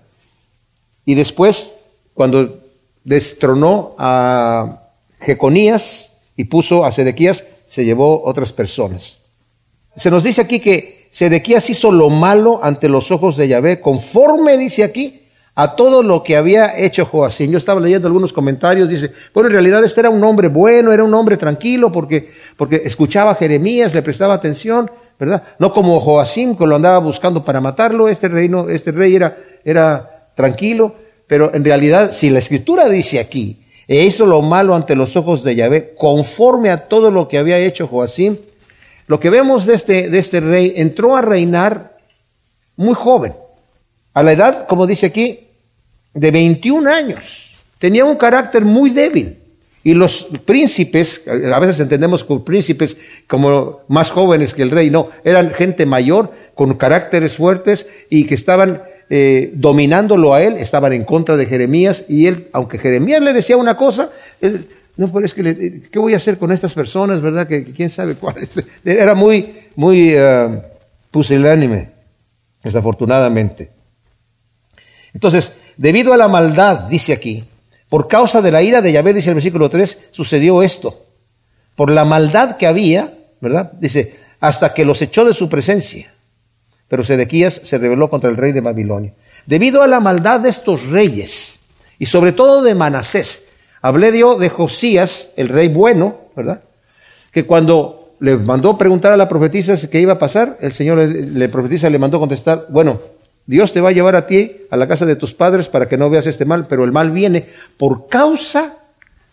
Y 1.04 1.14
después, 1.14 1.74
cuando 2.14 2.60
destronó 3.04 3.94
a 3.98 4.82
Jeconías 5.20 6.12
y 6.36 6.44
puso 6.44 6.84
a 6.84 6.92
Sedequías, 6.92 7.44
se 7.68 7.84
llevó 7.84 8.24
otras 8.24 8.52
personas. 8.52 9.18
Se 9.96 10.10
nos 10.10 10.24
dice 10.24 10.40
aquí 10.40 10.60
que 10.60 11.08
Sedequías 11.10 11.70
hizo 11.70 11.92
lo 11.92 12.10
malo 12.10 12.60
ante 12.62 12.88
los 12.88 13.10
ojos 13.10 13.36
de 13.36 13.48
Yahvé, 13.48 13.80
conforme 13.80 14.58
dice 14.58 14.82
aquí 14.82 15.23
a 15.56 15.76
todo 15.76 16.02
lo 16.02 16.22
que 16.22 16.36
había 16.36 16.76
hecho 16.78 17.06
Joacim. 17.06 17.50
Yo 17.50 17.58
estaba 17.58 17.80
leyendo 17.80 18.08
algunos 18.08 18.32
comentarios, 18.32 18.88
dice, 18.88 19.12
bueno, 19.32 19.48
en 19.48 19.52
realidad 19.52 19.84
este 19.84 20.00
era 20.00 20.10
un 20.10 20.22
hombre 20.24 20.48
bueno, 20.48 20.92
era 20.92 21.04
un 21.04 21.14
hombre 21.14 21.36
tranquilo, 21.36 21.92
porque, 21.92 22.32
porque 22.56 22.82
escuchaba 22.84 23.32
a 23.32 23.34
Jeremías, 23.36 23.94
le 23.94 24.02
prestaba 24.02 24.34
atención, 24.34 24.90
¿verdad? 25.18 25.44
No 25.58 25.72
como 25.72 26.00
Joacim, 26.00 26.56
que 26.56 26.66
lo 26.66 26.76
andaba 26.76 26.98
buscando 26.98 27.44
para 27.44 27.60
matarlo, 27.60 28.08
este, 28.08 28.28
reino, 28.28 28.68
este 28.68 28.90
rey 28.90 29.14
era, 29.14 29.36
era 29.64 30.28
tranquilo, 30.34 30.96
pero 31.26 31.54
en 31.54 31.64
realidad, 31.64 32.10
si 32.12 32.30
la 32.30 32.40
escritura 32.40 32.88
dice 32.88 33.20
aquí, 33.20 33.60
e 33.86 34.04
hizo 34.04 34.26
lo 34.26 34.42
malo 34.42 34.74
ante 34.74 34.96
los 34.96 35.14
ojos 35.14 35.44
de 35.44 35.54
Yahvé, 35.54 35.94
conforme 35.96 36.70
a 36.70 36.88
todo 36.88 37.10
lo 37.10 37.28
que 37.28 37.38
había 37.38 37.58
hecho 37.58 37.86
Joacim, 37.86 38.38
lo 39.06 39.20
que 39.20 39.30
vemos 39.30 39.66
de 39.66 39.74
este, 39.74 40.08
de 40.08 40.18
este 40.18 40.40
rey, 40.40 40.72
entró 40.76 41.16
a 41.16 41.20
reinar 41.22 41.98
muy 42.76 42.94
joven. 42.94 43.34
A 44.14 44.22
la 44.22 44.32
edad, 44.32 44.66
como 44.66 44.86
dice 44.86 45.06
aquí, 45.06 45.40
de 46.14 46.30
21 46.30 46.90
años. 46.90 47.52
Tenía 47.78 48.04
un 48.04 48.16
carácter 48.16 48.64
muy 48.64 48.90
débil. 48.90 49.38
Y 49.82 49.92
los 49.92 50.28
príncipes, 50.46 51.22
a 51.26 51.60
veces 51.60 51.80
entendemos 51.80 52.24
con 52.24 52.42
príncipes 52.42 52.96
como 53.28 53.80
más 53.88 54.10
jóvenes 54.10 54.54
que 54.54 54.62
el 54.62 54.70
rey, 54.70 54.88
no, 54.88 55.10
eran 55.24 55.50
gente 55.50 55.84
mayor, 55.84 56.32
con 56.54 56.74
caracteres 56.74 57.36
fuertes 57.36 57.86
y 58.08 58.24
que 58.24 58.34
estaban 58.34 58.82
eh, 59.10 59.50
dominándolo 59.54 60.32
a 60.32 60.42
él, 60.42 60.56
estaban 60.56 60.94
en 60.94 61.04
contra 61.04 61.36
de 61.36 61.44
Jeremías 61.44 62.04
y 62.08 62.26
él, 62.28 62.48
aunque 62.52 62.78
Jeremías 62.78 63.20
le 63.20 63.34
decía 63.34 63.58
una 63.58 63.76
cosa, 63.76 64.10
él, 64.40 64.66
no, 64.96 65.12
pero 65.12 65.26
es 65.26 65.34
que, 65.34 65.82
¿qué 65.90 65.98
voy 65.98 66.14
a 66.14 66.18
hacer 66.18 66.38
con 66.38 66.52
estas 66.52 66.72
personas, 66.72 67.20
verdad? 67.20 67.46
Que, 67.46 67.64
quién 67.64 67.90
sabe 67.90 68.14
cuál 68.14 68.36
Era 68.84 69.14
muy, 69.14 69.54
muy 69.74 70.16
uh, 70.16 70.62
pusilánime, 71.10 71.90
desafortunadamente. 72.62 73.73
Entonces, 75.14 75.54
debido 75.76 76.12
a 76.12 76.16
la 76.16 76.28
maldad, 76.28 76.88
dice 76.88 77.12
aquí, 77.12 77.44
por 77.88 78.08
causa 78.08 78.42
de 78.42 78.50
la 78.50 78.62
ira 78.62 78.82
de 78.82 78.92
Yahvé, 78.92 79.14
dice 79.14 79.30
el 79.30 79.36
versículo 79.36 79.70
3, 79.70 79.98
sucedió 80.10 80.62
esto. 80.62 81.04
Por 81.76 81.90
la 81.90 82.04
maldad 82.04 82.56
que 82.56 82.66
había, 82.66 83.14
¿verdad? 83.40 83.72
Dice, 83.80 84.16
hasta 84.40 84.74
que 84.74 84.84
los 84.84 85.00
echó 85.00 85.24
de 85.24 85.32
su 85.32 85.48
presencia. 85.48 86.12
Pero 86.88 87.04
Sedequías 87.04 87.60
se 87.64 87.78
rebeló 87.78 88.10
contra 88.10 88.30
el 88.30 88.36
rey 88.36 88.52
de 88.52 88.60
Babilonia. 88.60 89.14
Debido 89.46 89.82
a 89.82 89.86
la 89.86 90.00
maldad 90.00 90.40
de 90.40 90.48
estos 90.48 90.88
reyes, 90.88 91.60
y 91.98 92.06
sobre 92.06 92.32
todo 92.32 92.62
de 92.62 92.74
Manasés, 92.74 93.44
hablé 93.80 94.16
yo 94.18 94.36
de 94.36 94.48
Josías, 94.48 95.30
el 95.36 95.48
rey 95.48 95.68
bueno, 95.68 96.16
¿verdad? 96.34 96.62
Que 97.30 97.46
cuando 97.46 98.14
le 98.20 98.36
mandó 98.36 98.76
preguntar 98.76 99.12
a 99.12 99.16
la 99.16 99.28
profetisa 99.28 99.74
qué 99.88 100.00
iba 100.00 100.14
a 100.14 100.18
pasar, 100.18 100.58
el 100.60 100.72
Señor 100.72 100.98
le, 100.98 101.06
le 101.06 101.48
profetiza 101.48 101.88
le 101.90 101.98
mandó 101.98 102.18
contestar, 102.18 102.66
bueno, 102.70 103.00
Dios 103.46 103.72
te 103.72 103.80
va 103.80 103.90
a 103.90 103.92
llevar 103.92 104.16
a 104.16 104.26
ti 104.26 104.52
a 104.70 104.76
la 104.76 104.88
casa 104.88 105.06
de 105.06 105.16
tus 105.16 105.34
padres 105.34 105.68
para 105.68 105.88
que 105.88 105.98
no 105.98 106.10
veas 106.10 106.26
este 106.26 106.44
mal, 106.44 106.66
pero 106.66 106.84
el 106.84 106.92
mal 106.92 107.10
viene 107.10 107.46
por 107.76 108.08
causa 108.08 108.74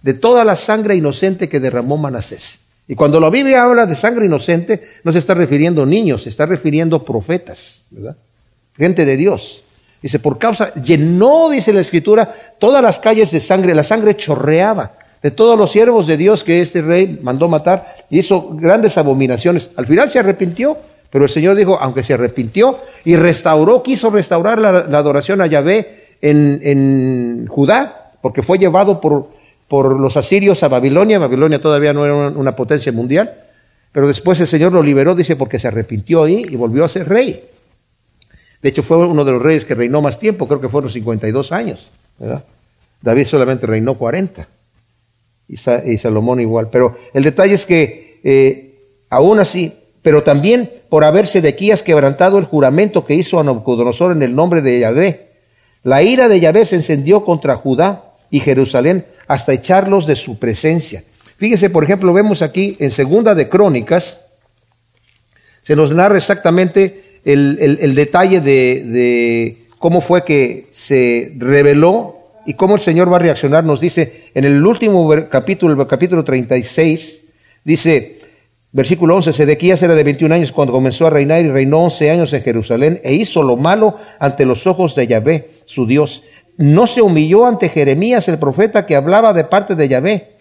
de 0.01 0.13
toda 0.13 0.44
la 0.44 0.56
sangre 0.56 0.96
inocente 0.96 1.48
que 1.48 1.60
derramó 1.60 1.98
Manasés. 1.98 2.60
Y 2.88 2.96
cuando 2.96 3.20
la 3.20 3.30
Biblia 3.30 3.63
habla 3.63 3.86
de 3.86 3.96
sangre 3.96 4.25
inocente, 4.25 4.86
no 5.03 5.12
se 5.12 5.20
está 5.20 5.34
refiriendo 5.34 5.84
a 5.84 5.86
niños, 5.86 6.24
se 6.24 6.30
está 6.30 6.46
refiriendo 6.46 6.98
a 6.98 7.06
profetas, 7.06 7.84
¿verdad? 7.89 8.18
Gente 8.75 9.06
de 9.06 9.15
Dios. 9.15 9.63
Dice, 10.01 10.20
por 10.20 10.38
causa, 10.38 10.74
llenó, 10.74 11.50
dice 11.50 11.72
la 11.72 11.82
escritura, 11.82 12.36
todas 12.60 12.82
las 12.82 13.00
calles 13.00 13.32
de 13.32 13.39
sangre, 13.39 13.75
la 13.75 13.84
sangre 13.84 14.18
chorreaba 14.18 14.94
de 15.22 15.32
todos 15.32 15.58
los 15.58 15.72
siervos 15.72 16.08
de 16.08 16.18
Dios 16.18 16.44
que 16.44 16.62
este 16.62 16.82
rey 16.82 17.20
mandó 17.22 17.48
matar, 17.48 18.06
y 18.10 18.20
hizo 18.20 18.50
grandes 18.56 18.98
abominaciones. 18.98 19.70
Al 19.75 19.86
final 19.86 20.10
se 20.10 20.20
arrepintió, 20.20 20.77
pero 21.12 21.25
el 21.25 21.30
Señor 21.30 21.56
dijo, 21.56 21.77
aunque 21.80 22.03
se 22.03 22.13
arrepintió 22.13 22.80
y 23.03 23.15
restauró, 23.15 23.84
quiso 23.84 24.10
restaurar 24.10 24.60
la, 24.60 24.70
adoración 24.98 25.41
a 25.41 25.48
Yahvé 25.48 26.18
en, 26.22 27.48
Judá, 27.48 28.12
porque 28.22 28.41
fue 28.41 28.58
llevado 28.58 29.01
por, 29.01 29.30
los 30.00 30.18
asirios 30.18 30.63
a 30.63 30.70
Babilonia. 30.70 31.20
Babilonia 31.20 31.62
todavía 31.62 31.94
no 31.94 32.06
era 32.06 32.15
una, 32.15 32.27
una 32.30 32.56
potencia 32.56 32.91
mundial, 32.91 33.34
pero 33.91 34.08
después 34.08 34.39
el 34.39 34.48
Señor 34.48 34.72
lo 34.72 34.82
liberó, 34.82 35.13
dice, 35.13 35.36
porque 35.36 35.60
se 35.60 35.68
arrepintió 35.68 36.24
ahí 36.24 36.46
y 36.50 36.56
volvió 36.56 36.86
a 36.86 36.89
ser 36.89 37.10
rey. 37.10 37.44
De 38.62 38.70
hecho, 38.70 38.84
fue 38.84 38.98
uno 38.98 39.25
de 39.25 39.32
los 39.32 39.41
reyes 39.41 39.65
que 39.65 39.75
reinó 39.75 40.01
más 40.01 40.18
tiempo, 40.18 40.48
creo 40.48 40.62
que 40.62 40.70
fueron 40.70 40.89
52 40.89 41.51
años. 41.51 41.89
¿verdad? 42.18 42.44
David 43.01 43.25
solamente 43.25 43.65
reinó 43.65 43.98
40 43.98 44.48
y, 45.48 45.58
Salomón 45.98 46.39
igual. 46.39 46.70
Pero 46.72 46.98
el 47.13 47.24
detalle 47.24 47.56
es 47.56 47.65
que 47.65 48.22
eh, 48.24 49.03
aún 49.10 49.39
así 49.39 49.74
pero 50.01 50.24
también 50.24 50.72
por 50.89 51.03
haber 51.03 51.27
Sedequías 51.27 51.84
quebrantado 51.84 52.38
el 52.38 52.46
juramento 52.46 53.05
que 53.05 53.13
hizo 53.13 53.39
a 53.39 53.43
Nabucodonosor 53.43 54.12
en 54.12 54.24
el 54.24 54.36
nombre 54.36 54.62
de 54.62 54.79
Yahvé. 54.79 55.27
La 55.84 56.03
ira 56.03 56.27
de 56.27 56.39
Yahvé 56.39 56.65
se 56.65 56.75
encendió 56.75 57.24
contra 57.24 57.55
Judá 57.55 58.03
y 58.29 58.39
Jerusalén 58.39 59.05
hasta 59.27 59.53
echarlos 59.53 60.08
de 60.08 60.15
su 60.15 60.39
presencia. 60.39 61.03
Fíjese, 61.38 61.70
por 61.70 61.84
ejemplo, 61.84 62.13
vemos 62.13 62.41
aquí 62.41 62.77
en 62.79 62.91
Segunda 62.91 63.34
de 63.36 63.50
Crónicas, 63.50 64.20
se 65.62 65.75
nos 65.75 65.91
narra 65.91 66.17
exactamente 66.17 67.20
el, 67.24 67.96
detalle 67.96 68.41
de, 68.41 68.84
de, 68.84 69.58
cómo 69.77 70.01
fue 70.01 70.24
que 70.24 70.67
se 70.72 71.34
reveló 71.38 72.15
y 72.46 72.55
cómo 72.55 72.75
el 72.75 72.81
Señor 72.81 73.12
va 73.12 73.17
a 73.17 73.20
reaccionar. 73.20 73.63
Nos 73.63 73.79
dice 73.79 74.29
en 74.34 74.46
el 74.46 74.65
último 74.65 75.12
capítulo, 75.29 75.79
el 75.79 75.88
capítulo 75.88 76.24
36, 76.24 77.24
dice, 77.63 78.21
Versículo 78.74 79.18
11, 79.18 79.34
Sedequías 79.34 79.84
era 79.84 79.96
de 79.96 80.04
21 80.04 80.34
años 80.34 80.51
cuando 80.54 80.72
comenzó 80.72 81.06
a 81.06 81.10
reinar 81.10 81.44
y 81.44 81.50
reinó 81.50 81.84
11 81.84 82.10
años 82.10 82.32
en 82.32 82.42
Jerusalén 82.42 83.01
e 83.04 83.13
hizo 83.13 83.44
lo 83.44 83.58
malo 83.58 83.98
ante 84.18 84.46
los 84.46 84.66
ojos 84.66 84.96
de 84.96 85.08
Yahvé, 85.08 85.50
su 85.66 85.86
Dios. 85.86 86.24
No 86.56 86.88
se 86.88 87.01
humilló 87.01 87.46
ante 87.46 87.68
Jeremías 87.68 88.30
el 88.30 88.40
profeta 88.40 88.86
que 88.86 88.96
hablaba 88.96 89.34
de 89.34 89.44
parte 89.44 89.75
de 89.75 89.90
Yahvé. 89.90 90.32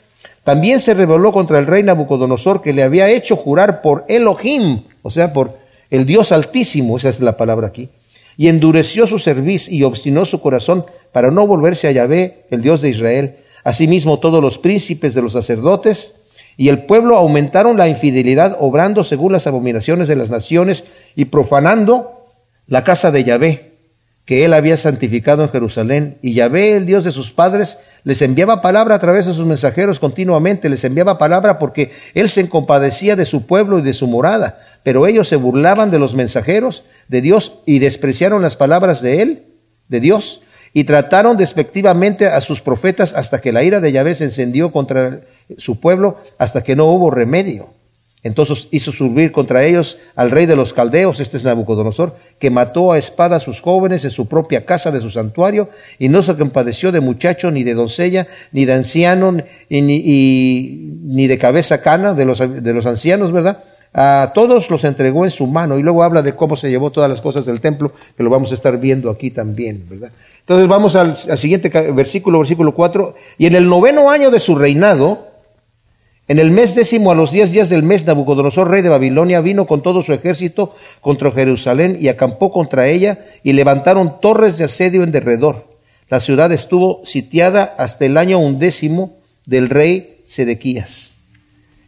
También 0.44 0.78
se 0.78 0.94
rebeló 0.94 1.32
contra 1.32 1.58
el 1.58 1.66
rey 1.66 1.82
Nabucodonosor 1.82 2.62
que 2.62 2.72
le 2.72 2.84
había 2.84 3.08
hecho 3.08 3.36
jurar 3.36 3.82
por 3.82 4.04
Elohim, 4.08 4.84
o 5.02 5.10
sea, 5.10 5.32
por 5.32 5.58
el 5.90 6.06
Dios 6.06 6.30
altísimo, 6.30 6.96
esa 6.96 7.08
es 7.08 7.20
la 7.20 7.36
palabra 7.36 7.66
aquí. 7.66 7.88
Y 8.36 8.46
endureció 8.46 9.08
su 9.08 9.18
cerviz 9.18 9.68
y 9.68 9.82
obstinó 9.82 10.24
su 10.24 10.40
corazón 10.40 10.86
para 11.12 11.32
no 11.32 11.48
volverse 11.48 11.88
a 11.88 11.92
Yahvé, 11.92 12.44
el 12.50 12.62
Dios 12.62 12.80
de 12.80 12.90
Israel. 12.90 13.36
Asimismo 13.64 14.20
todos 14.20 14.40
los 14.40 14.58
príncipes 14.58 15.14
de 15.14 15.22
los 15.22 15.32
sacerdotes, 15.32 16.14
y 16.56 16.68
el 16.68 16.84
pueblo 16.84 17.16
aumentaron 17.16 17.76
la 17.76 17.88
infidelidad, 17.88 18.56
obrando 18.60 19.04
según 19.04 19.32
las 19.32 19.46
abominaciones 19.46 20.08
de 20.08 20.16
las 20.16 20.30
naciones 20.30 20.84
y 21.16 21.26
profanando 21.26 22.24
la 22.66 22.84
casa 22.84 23.10
de 23.10 23.24
Yahvé, 23.24 23.70
que 24.24 24.44
él 24.44 24.52
había 24.52 24.76
santificado 24.76 25.42
en 25.42 25.50
Jerusalén. 25.50 26.18
Y 26.22 26.34
Yahvé, 26.34 26.76
el 26.76 26.86
Dios 26.86 27.04
de 27.04 27.10
sus 27.10 27.32
padres, 27.32 27.78
les 28.04 28.22
enviaba 28.22 28.62
palabra 28.62 28.94
a 28.94 28.98
través 28.98 29.26
de 29.26 29.34
sus 29.34 29.44
mensajeros 29.46 29.98
continuamente, 29.98 30.68
les 30.68 30.84
enviaba 30.84 31.18
palabra 31.18 31.58
porque 31.58 31.90
él 32.14 32.30
se 32.30 32.48
compadecía 32.48 33.16
de 33.16 33.24
su 33.24 33.46
pueblo 33.46 33.78
y 33.78 33.82
de 33.82 33.92
su 33.92 34.06
morada. 34.06 34.60
Pero 34.82 35.06
ellos 35.06 35.28
se 35.28 35.36
burlaban 35.36 35.90
de 35.90 35.98
los 35.98 36.14
mensajeros 36.14 36.84
de 37.08 37.20
Dios 37.20 37.58
y 37.66 37.80
despreciaron 37.80 38.42
las 38.42 38.56
palabras 38.56 39.02
de 39.02 39.22
él, 39.22 39.46
de 39.88 40.00
Dios, 40.00 40.42
y 40.72 40.84
trataron 40.84 41.36
despectivamente 41.36 42.26
a 42.26 42.40
sus 42.40 42.60
profetas 42.60 43.12
hasta 43.14 43.40
que 43.40 43.52
la 43.52 43.64
ira 43.64 43.80
de 43.80 43.92
Yahvé 43.92 44.14
se 44.14 44.24
encendió 44.24 44.70
contra 44.70 45.22
su 45.58 45.80
pueblo 45.80 46.18
hasta 46.38 46.62
que 46.62 46.76
no 46.76 46.86
hubo 46.86 47.10
remedio. 47.10 47.68
Entonces 48.22 48.68
hizo 48.70 48.92
subir 48.92 49.32
contra 49.32 49.64
ellos 49.64 49.96
al 50.14 50.30
rey 50.30 50.44
de 50.44 50.54
los 50.54 50.74
caldeos, 50.74 51.20
este 51.20 51.38
es 51.38 51.44
Nabucodonosor, 51.44 52.16
que 52.38 52.50
mató 52.50 52.92
a 52.92 52.98
espada 52.98 53.36
a 53.36 53.40
sus 53.40 53.62
jóvenes 53.62 54.04
en 54.04 54.10
su 54.10 54.28
propia 54.28 54.66
casa 54.66 54.90
de 54.90 55.00
su 55.00 55.10
santuario, 55.10 55.70
y 55.98 56.10
no 56.10 56.20
se 56.20 56.36
compadeció 56.36 56.92
de 56.92 57.00
muchacho, 57.00 57.50
ni 57.50 57.64
de 57.64 57.72
doncella, 57.72 58.26
ni 58.52 58.66
de 58.66 58.74
anciano, 58.74 59.32
ni, 59.70 59.80
ni 59.80 61.26
de 61.26 61.38
cabeza 61.38 61.80
cana, 61.80 62.12
de 62.12 62.26
los, 62.26 62.38
de 62.40 62.74
los 62.74 62.84
ancianos, 62.84 63.32
¿verdad? 63.32 63.64
A 63.94 64.32
todos 64.34 64.70
los 64.70 64.84
entregó 64.84 65.24
en 65.24 65.30
su 65.30 65.46
mano, 65.46 65.78
y 65.78 65.82
luego 65.82 66.02
habla 66.02 66.20
de 66.20 66.36
cómo 66.36 66.56
se 66.56 66.68
llevó 66.68 66.90
todas 66.90 67.08
las 67.08 67.22
cosas 67.22 67.46
del 67.46 67.62
templo, 67.62 67.90
que 68.18 68.22
lo 68.22 68.28
vamos 68.28 68.50
a 68.50 68.54
estar 68.54 68.78
viendo 68.78 69.08
aquí 69.08 69.30
también, 69.30 69.86
¿verdad? 69.88 70.10
Entonces 70.40 70.68
vamos 70.68 70.94
al, 70.94 71.08
al 71.08 71.38
siguiente 71.38 71.70
versículo, 71.92 72.40
versículo 72.40 72.74
4, 72.74 73.14
y 73.38 73.46
en 73.46 73.54
el 73.54 73.66
noveno 73.66 74.10
año 74.10 74.30
de 74.30 74.40
su 74.40 74.56
reinado, 74.56 75.29
en 76.30 76.38
el 76.38 76.52
mes 76.52 76.76
décimo, 76.76 77.10
a 77.10 77.16
los 77.16 77.32
diez 77.32 77.50
días 77.50 77.70
del 77.70 77.82
mes, 77.82 78.06
Nabucodonosor, 78.06 78.70
rey 78.70 78.82
de 78.82 78.88
Babilonia, 78.88 79.40
vino 79.40 79.66
con 79.66 79.82
todo 79.82 80.00
su 80.00 80.12
ejército 80.12 80.76
contra 81.00 81.32
Jerusalén 81.32 81.98
y 82.00 82.06
acampó 82.06 82.52
contra 82.52 82.86
ella 82.86 83.26
y 83.42 83.52
levantaron 83.52 84.20
torres 84.20 84.56
de 84.56 84.62
asedio 84.62 85.02
en 85.02 85.10
derredor. 85.10 85.66
La 86.08 86.20
ciudad 86.20 86.52
estuvo 86.52 87.00
sitiada 87.04 87.74
hasta 87.76 88.04
el 88.04 88.16
año 88.16 88.38
undécimo 88.38 89.16
del 89.44 89.68
rey 89.68 90.22
Sedequías. 90.24 91.14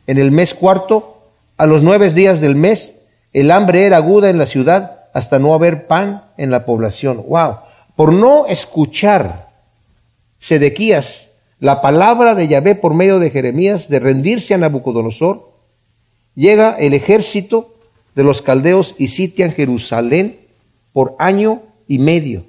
En 0.09 0.19
el 0.19 0.33
mes 0.33 0.55
cuarto, 0.55 1.23
a 1.57 1.67
los 1.67 1.85
nueve 1.85 2.11
días 2.11 2.41
del 2.41 2.57
mes, 2.57 2.95
el 3.33 3.49
hambre 3.53 3.87
era 3.87 3.99
aguda 3.99 4.29
en 4.29 4.39
la 4.39 4.47
ciudad 4.47 5.03
hasta 5.15 5.39
no 5.39 5.55
haber 5.55 5.87
pan 5.87 6.25
en 6.37 6.51
la 6.51 6.67
población. 6.67 7.25
Wow. 7.29 7.59
Por 7.95 8.13
no 8.13 8.49
escuchar 8.49 9.51
Sedequías 10.41 11.29
la 11.63 11.81
palabra 11.81 12.35
de 12.35 12.49
Yahvé 12.49 12.75
por 12.75 12.93
medio 12.93 13.21
de 13.21 13.31
Jeremías 13.31 13.89
de 13.89 14.01
rendirse 14.01 14.53
a 14.53 14.59
Nabucodonosor, 14.59 15.49
llega 16.35 16.75
el 16.77 16.93
ejército 16.93 17.77
de 18.17 18.25
los 18.25 18.43
caldeos 18.43 18.97
y 18.99 19.07
sitian 19.07 19.53
Jerusalén 19.53 20.39
por 20.93 21.15
año 21.21 21.63
y 21.87 22.01
medio. 22.01 22.43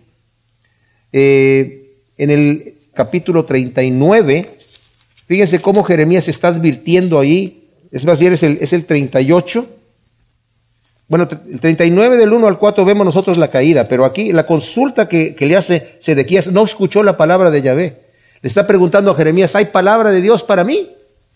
Eh, 1.12 1.92
en 2.18 2.32
el 2.32 2.74
capítulo 2.96 3.46
39, 3.46 4.58
fíjense 5.28 5.60
cómo 5.60 5.84
Jeremías 5.84 6.28
está 6.28 6.48
advirtiendo 6.48 7.20
ahí, 7.20 7.70
es 7.92 8.06
más 8.06 8.18
bien 8.20 8.34
es 8.34 8.42
el, 8.42 8.58
es 8.62 8.74
el 8.74 8.86
38. 8.86 9.68
Bueno, 11.08 11.28
el 11.52 11.60
39 11.60 12.18
del 12.18 12.34
1 12.34 12.48
al 12.48 12.58
4 12.58 12.84
vemos 12.84 13.06
nosotros 13.06 13.38
la 13.38 13.52
caída, 13.52 13.88
pero 13.88 14.06
aquí 14.06 14.34
la 14.34 14.48
consulta 14.48 15.08
que, 15.08 15.36
que 15.36 15.46
le 15.46 15.56
hace 15.56 16.00
Sedequías 16.00 16.52
no 16.52 16.64
escuchó 16.64 17.04
la 17.04 17.16
palabra 17.16 17.52
de 17.52 17.62
Yahvé. 17.62 18.03
Le 18.44 18.50
está 18.50 18.68
preguntando 18.68 19.10
a 19.10 19.16
Jeremías, 19.16 19.56
¿hay 19.56 19.66
palabra 19.66 20.12
de 20.12 20.20
Dios 20.20 20.44
para 20.44 20.66
mí? 20.66 20.92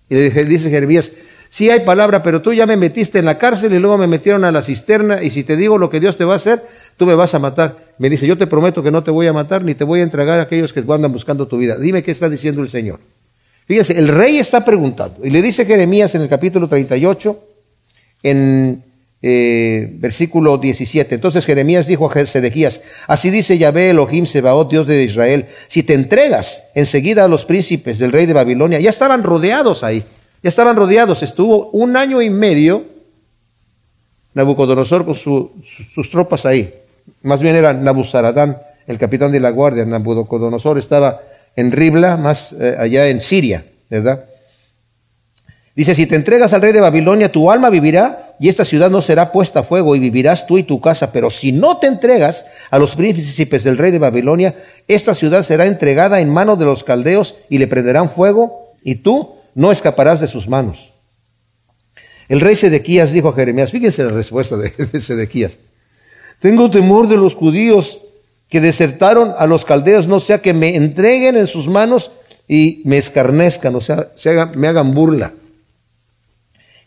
Y 0.09 0.15
le 0.15 0.43
dice 0.43 0.69
Jeremías, 0.69 1.09
sí 1.47 1.69
hay 1.69 1.79
palabra, 1.79 2.21
pero 2.21 2.41
tú 2.41 2.51
ya 2.51 2.65
me 2.65 2.75
metiste 2.75 3.17
en 3.17 3.23
la 3.23 3.37
cárcel 3.37 3.73
y 3.73 3.79
luego 3.79 3.97
me 3.97 4.07
metieron 4.07 4.43
a 4.43 4.51
la 4.51 4.61
cisterna 4.61 5.23
y 5.23 5.29
si 5.29 5.45
te 5.45 5.55
digo 5.55 5.77
lo 5.77 5.89
que 5.89 6.01
Dios 6.01 6.17
te 6.17 6.25
va 6.25 6.33
a 6.33 6.35
hacer, 6.35 6.61
tú 6.97 7.05
me 7.05 7.15
vas 7.15 7.33
a 7.33 7.39
matar. 7.39 7.77
Me 7.97 8.09
dice, 8.09 8.27
yo 8.27 8.37
te 8.37 8.45
prometo 8.45 8.83
que 8.83 8.91
no 8.91 9.05
te 9.05 9.11
voy 9.11 9.25
a 9.25 9.31
matar 9.31 9.63
ni 9.63 9.73
te 9.73 9.85
voy 9.85 10.01
a 10.01 10.03
entregar 10.03 10.37
a 10.37 10.43
aquellos 10.43 10.73
que 10.73 10.81
andan 10.81 11.13
buscando 11.13 11.47
tu 11.47 11.57
vida. 11.57 11.77
Dime 11.77 12.03
qué 12.03 12.11
está 12.11 12.27
diciendo 12.27 12.61
el 12.61 12.67
Señor. 12.67 12.99
Fíjese, 13.67 13.97
el 13.97 14.09
rey 14.09 14.37
está 14.37 14.65
preguntando 14.65 15.25
y 15.25 15.29
le 15.29 15.41
dice 15.41 15.65
Jeremías 15.65 16.13
en 16.13 16.23
el 16.23 16.27
capítulo 16.27 16.67
38, 16.67 17.39
en 18.23 18.83
eh, 19.21 19.89
versículo 19.93 20.57
17. 20.57 21.15
Entonces 21.15 21.45
Jeremías 21.45 21.87
dijo 21.87 22.11
a 22.11 22.25
Sedequías, 22.25 22.81
así 23.07 23.31
dice 23.31 23.57
Yahvé 23.57 23.89
Elohim 23.89 24.25
Sebaot, 24.25 24.69
Dios 24.69 24.85
de 24.85 25.03
Israel, 25.03 25.47
si 25.67 25.83
te 25.83 25.95
entregas 25.95 26.63
enseguida 26.75 27.23
a 27.23 27.27
los 27.27 27.45
príncipes 27.45 27.97
del 27.97 28.11
rey 28.11 28.25
de 28.27 28.33
Babilonia, 28.33 28.79
ya 28.79 28.89
estaban 28.89 29.23
rodeados 29.23 29.83
ahí, 29.83 30.03
ya 30.43 30.49
estaban 30.49 30.75
rodeados, 30.75 31.23
estuvo 31.23 31.71
un 31.71 31.97
año 31.97 32.21
y 32.21 32.29
medio 32.29 32.85
Nabucodonosor 34.35 35.03
con 35.03 35.15
sus 35.15 36.11
tropas 36.11 36.45
ahí, 36.45 36.75
más 37.23 37.41
bien 37.41 37.55
era 37.55 37.73
Nabuzaradán, 37.73 38.61
el 38.85 38.99
capitán 38.99 39.31
de 39.31 39.39
la 39.39 39.49
guardia, 39.49 39.83
Nabucodonosor 39.83 40.77
estaba 40.77 41.21
en 41.55 41.71
Ribla, 41.71 42.17
más 42.17 42.53
eh, 42.53 42.75
allá 42.77 43.07
en 43.07 43.19
Siria, 43.19 43.65
¿verdad? 43.89 44.25
Dice, 45.75 45.95
si 45.95 46.05
te 46.05 46.15
entregas 46.15 46.53
al 46.53 46.61
rey 46.61 46.71
de 46.71 46.81
Babilonia, 46.81 47.31
tu 47.31 47.51
alma 47.51 47.71
vivirá 47.71 48.26
y 48.39 48.49
esta 48.49 48.65
ciudad 48.65 48.91
no 48.91 49.01
será 49.01 49.31
puesta 49.31 49.61
a 49.61 49.63
fuego 49.63 49.95
y 49.95 49.99
vivirás 49.99 50.45
tú 50.45 50.57
y 50.57 50.63
tu 50.63 50.79
casa. 50.79 51.11
Pero 51.11 51.29
si 51.29 51.51
no 51.51 51.77
te 51.77 51.87
entregas 51.87 52.45
a 52.69 52.77
los 52.77 52.95
príncipes 52.95 53.63
del 53.63 53.77
rey 53.77 53.91
de 53.91 53.99
Babilonia, 53.99 54.55
esta 54.87 55.15
ciudad 55.15 55.43
será 55.43 55.65
entregada 55.65 56.19
en 56.21 56.29
manos 56.29 56.59
de 56.59 56.65
los 56.65 56.83
caldeos 56.83 57.35
y 57.49 57.57
le 57.57 57.67
prenderán 57.67 58.09
fuego 58.09 58.73
y 58.83 58.95
tú 58.95 59.35
no 59.55 59.71
escaparás 59.71 60.21
de 60.21 60.27
sus 60.27 60.47
manos. 60.47 60.93
El 62.29 62.41
rey 62.41 62.55
Sedequías 62.55 63.11
dijo 63.11 63.29
a 63.29 63.33
Jeremías, 63.33 63.71
fíjense 63.71 64.03
la 64.03 64.11
respuesta 64.11 64.57
de, 64.57 64.69
de 64.91 65.01
Sedequías, 65.01 65.57
tengo 66.39 66.69
temor 66.69 67.07
de 67.07 67.17
los 67.17 67.33
judíos 67.33 68.01
que 68.49 68.61
desertaron 68.61 69.33
a 69.37 69.47
los 69.47 69.65
caldeos, 69.65 70.07
no 70.07 70.19
sea 70.19 70.41
que 70.41 70.53
me 70.53 70.75
entreguen 70.75 71.35
en 71.35 71.47
sus 71.47 71.67
manos 71.67 72.11
y 72.47 72.81
me 72.85 72.97
escarnezcan, 72.97 73.75
o 73.75 73.81
sea, 73.81 74.11
me 74.55 74.67
hagan 74.67 74.93
burla. 74.93 75.33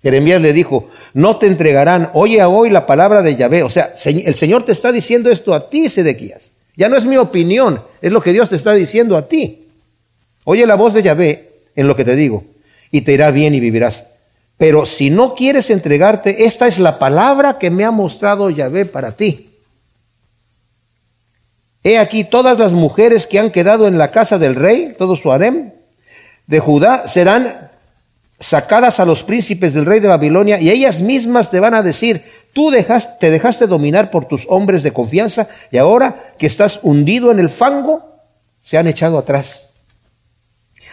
Jeremías 0.02 0.40
le 0.40 0.52
dijo, 0.52 0.88
no 1.12 1.36
te 1.36 1.46
entregarán, 1.46 2.10
oye 2.14 2.40
a 2.40 2.48
hoy 2.48 2.70
la 2.70 2.86
palabra 2.86 3.22
de 3.22 3.36
Yahvé. 3.36 3.62
O 3.62 3.70
sea, 3.70 3.94
el 4.04 4.34
Señor 4.34 4.64
te 4.64 4.72
está 4.72 4.92
diciendo 4.92 5.30
esto 5.30 5.52
a 5.52 5.68
ti, 5.68 5.88
Sedequías. 5.88 6.52
Ya 6.76 6.88
no 6.88 6.96
es 6.96 7.04
mi 7.04 7.18
opinión, 7.18 7.82
es 8.00 8.10
lo 8.10 8.22
que 8.22 8.32
Dios 8.32 8.48
te 8.48 8.56
está 8.56 8.72
diciendo 8.72 9.16
a 9.16 9.28
ti. 9.28 9.68
Oye 10.44 10.66
la 10.66 10.76
voz 10.76 10.94
de 10.94 11.02
Yahvé 11.02 11.50
en 11.76 11.86
lo 11.86 11.96
que 11.96 12.04
te 12.04 12.16
digo, 12.16 12.44
y 12.90 13.02
te 13.02 13.12
irá 13.12 13.30
bien 13.30 13.54
y 13.54 13.60
vivirás. 13.60 14.06
Pero 14.56 14.86
si 14.86 15.10
no 15.10 15.34
quieres 15.34 15.70
entregarte, 15.70 16.44
esta 16.44 16.66
es 16.66 16.78
la 16.78 16.98
palabra 16.98 17.58
que 17.58 17.70
me 17.70 17.84
ha 17.84 17.90
mostrado 17.90 18.50
Yahvé 18.50 18.86
para 18.86 19.12
ti. 19.12 19.50
He 21.82 21.98
aquí 21.98 22.24
todas 22.24 22.58
las 22.58 22.74
mujeres 22.74 23.26
que 23.26 23.38
han 23.38 23.50
quedado 23.50 23.86
en 23.86 23.96
la 23.96 24.10
casa 24.10 24.38
del 24.38 24.54
rey, 24.54 24.94
todo 24.98 25.16
su 25.16 25.32
harem, 25.32 25.72
de 26.46 26.60
Judá, 26.60 27.06
serán 27.06 27.69
sacadas 28.40 28.98
a 28.98 29.04
los 29.04 29.22
príncipes 29.22 29.74
del 29.74 29.86
rey 29.86 30.00
de 30.00 30.08
Babilonia 30.08 30.58
y 30.58 30.70
ellas 30.70 31.02
mismas 31.02 31.50
te 31.50 31.60
van 31.60 31.74
a 31.74 31.82
decir, 31.82 32.24
tú 32.54 32.70
dejaste, 32.70 33.12
te 33.20 33.30
dejaste 33.30 33.66
dominar 33.66 34.10
por 34.10 34.24
tus 34.24 34.46
hombres 34.48 34.82
de 34.82 34.92
confianza 34.92 35.48
y 35.70 35.76
ahora 35.76 36.34
que 36.38 36.46
estás 36.46 36.80
hundido 36.82 37.30
en 37.30 37.38
el 37.38 37.50
fango, 37.50 38.10
se 38.60 38.78
han 38.78 38.86
echado 38.86 39.18
atrás. 39.18 39.68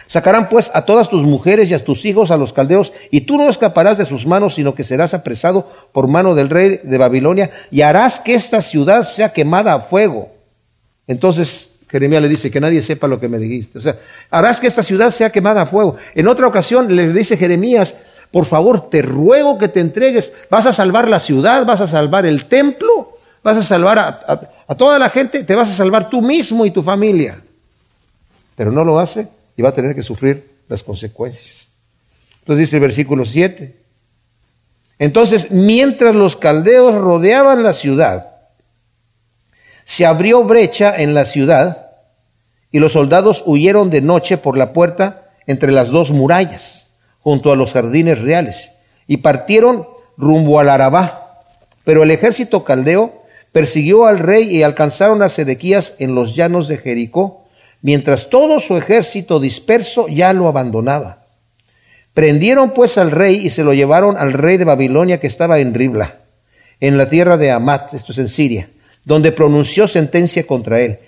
Sacarán 0.06 0.48
pues 0.48 0.70
a 0.72 0.86
todas 0.86 1.10
tus 1.10 1.22
mujeres 1.22 1.70
y 1.70 1.74
a 1.74 1.84
tus 1.84 2.06
hijos 2.06 2.30
a 2.30 2.38
los 2.38 2.54
caldeos, 2.54 2.94
y 3.10 3.22
tú 3.22 3.36
no 3.36 3.50
escaparás 3.50 3.98
de 3.98 4.06
sus 4.06 4.24
manos, 4.24 4.54
sino 4.54 4.74
que 4.74 4.82
serás 4.82 5.12
apresado 5.12 5.70
por 5.92 6.08
mano 6.08 6.34
del 6.34 6.48
rey 6.48 6.80
de 6.82 6.96
Babilonia, 6.96 7.50
y 7.70 7.82
harás 7.82 8.18
que 8.18 8.34
esta 8.34 8.62
ciudad 8.62 9.04
sea 9.04 9.34
quemada 9.34 9.74
a 9.74 9.80
fuego. 9.80 10.30
Entonces 11.06 11.67
Jeremías 11.90 12.22
le 12.22 12.28
dice 12.28 12.50
que 12.50 12.60
nadie 12.60 12.82
sepa 12.82 13.08
lo 13.08 13.18
que 13.18 13.28
me 13.28 13.38
dijiste. 13.38 13.78
O 13.78 13.82
sea, 13.82 13.98
harás 14.30 14.60
que 14.60 14.66
esta 14.66 14.82
ciudad 14.82 15.10
sea 15.10 15.30
quemada 15.30 15.62
a 15.62 15.66
fuego. 15.66 15.96
En 16.14 16.28
otra 16.28 16.46
ocasión 16.46 16.94
le 16.94 17.12
dice 17.12 17.36
Jeremías, 17.36 17.94
por 18.30 18.44
favor, 18.44 18.90
te 18.90 19.00
ruego 19.02 19.58
que 19.58 19.68
te 19.68 19.80
entregues. 19.80 20.34
Vas 20.50 20.66
a 20.66 20.72
salvar 20.72 21.08
la 21.08 21.18
ciudad, 21.18 21.64
vas 21.64 21.80
a 21.80 21.88
salvar 21.88 22.26
el 22.26 22.44
templo, 22.46 23.18
vas 23.42 23.56
a 23.56 23.62
salvar 23.62 23.98
a, 23.98 24.74
toda 24.76 24.98
la 24.98 25.08
gente, 25.08 25.44
te 25.44 25.54
vas 25.54 25.70
a 25.70 25.74
salvar 25.74 26.10
tú 26.10 26.20
mismo 26.20 26.66
y 26.66 26.70
tu 26.70 26.82
familia. 26.82 27.40
Pero 28.54 28.70
no 28.70 28.84
lo 28.84 28.98
hace 28.98 29.28
y 29.56 29.62
va 29.62 29.70
a 29.70 29.74
tener 29.74 29.94
que 29.94 30.02
sufrir 30.02 30.50
las 30.68 30.82
consecuencias. 30.82 31.68
Entonces 32.40 32.66
dice 32.66 32.76
el 32.76 32.82
versículo 32.82 33.24
7. 33.24 33.74
Entonces, 34.98 35.50
mientras 35.50 36.14
los 36.14 36.36
caldeos 36.36 36.94
rodeaban 36.94 37.62
la 37.62 37.72
ciudad, 37.72 38.26
se 39.84 40.04
abrió 40.04 40.44
brecha 40.44 40.94
en 40.94 41.14
la 41.14 41.24
ciudad 41.24 41.87
y 42.70 42.78
los 42.78 42.92
soldados 42.92 43.42
huyeron 43.46 43.90
de 43.90 44.00
noche 44.00 44.36
por 44.36 44.56
la 44.56 44.72
puerta 44.72 45.30
entre 45.46 45.72
las 45.72 45.88
dos 45.90 46.10
murallas, 46.10 46.90
junto 47.20 47.50
a 47.50 47.56
los 47.56 47.72
jardines 47.72 48.20
reales, 48.20 48.72
y 49.06 49.18
partieron 49.18 49.86
rumbo 50.16 50.60
al 50.60 50.68
Arabá. 50.68 51.42
Pero 51.84 52.02
el 52.02 52.10
ejército 52.10 52.64
caldeo 52.64 53.22
persiguió 53.52 54.06
al 54.06 54.18
rey 54.18 54.54
y 54.54 54.62
alcanzaron 54.62 55.22
a 55.22 55.28
Sedequías 55.28 55.94
en 55.98 56.14
los 56.14 56.36
llanos 56.36 56.68
de 56.68 56.76
Jericó, 56.76 57.46
mientras 57.80 58.28
todo 58.28 58.60
su 58.60 58.76
ejército 58.76 59.40
disperso 59.40 60.08
ya 60.08 60.32
lo 60.32 60.48
abandonaba. 60.48 61.24
Prendieron 62.12 62.70
pues 62.70 62.98
al 62.98 63.10
rey 63.10 63.36
y 63.36 63.50
se 63.50 63.64
lo 63.64 63.72
llevaron 63.72 64.16
al 64.18 64.32
rey 64.32 64.56
de 64.56 64.64
Babilonia 64.64 65.20
que 65.20 65.26
estaba 65.26 65.60
en 65.60 65.72
Ribla, 65.72 66.16
en 66.80 66.98
la 66.98 67.08
tierra 67.08 67.36
de 67.36 67.50
Amat, 67.50 67.94
esto 67.94 68.12
es 68.12 68.18
en 68.18 68.28
Siria 68.28 68.68
donde 69.08 69.32
pronunció 69.32 69.88
sentencia 69.88 70.46
contra 70.46 70.82
él. 70.82 70.98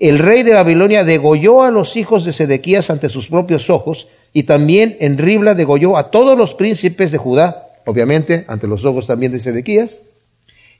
El 0.00 0.18
rey 0.18 0.42
de 0.42 0.54
Babilonia 0.54 1.04
degolló 1.04 1.62
a 1.62 1.70
los 1.70 1.96
hijos 1.96 2.24
de 2.24 2.32
Sedequías 2.32 2.90
ante 2.90 3.08
sus 3.08 3.28
propios 3.28 3.68
ojos 3.68 4.08
y 4.32 4.44
también 4.44 4.96
en 5.00 5.18
Ribla 5.18 5.54
degolló 5.54 5.96
a 5.96 6.10
todos 6.10 6.38
los 6.38 6.54
príncipes 6.54 7.10
de 7.10 7.18
Judá, 7.18 7.68
obviamente 7.84 8.44
ante 8.48 8.66
los 8.66 8.84
ojos 8.84 9.06
también 9.06 9.32
de 9.32 9.40
Sedequías. 9.40 10.00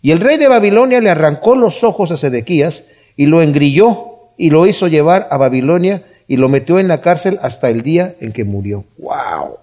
Y 0.03 0.13
el 0.13 0.21
rey 0.21 0.37
de 0.37 0.47
Babilonia 0.47 1.01
le 1.01 1.11
arrancó 1.11 1.57
los 1.57 1.83
ojos 1.83 2.11
a 2.13 2.17
Sedequías 2.17 2.85
y 3.17 3.27
lo 3.27 3.43
engrilló 3.43 4.19
y 4.37 4.51
lo 4.51 4.67
hizo 4.67 4.87
llevar 4.87 5.27
a 5.31 5.37
Babilonia 5.37 6.05
y 6.29 6.37
lo 6.37 6.49
metió 6.49 6.79
en 6.79 6.89
la 6.89 7.01
cárcel 7.01 7.39
hasta 7.43 7.71
el 7.71 7.83
día 7.83 8.15
en 8.21 8.33
que 8.33 8.45
murió. 8.45 8.85
¡Wow! 8.99 9.57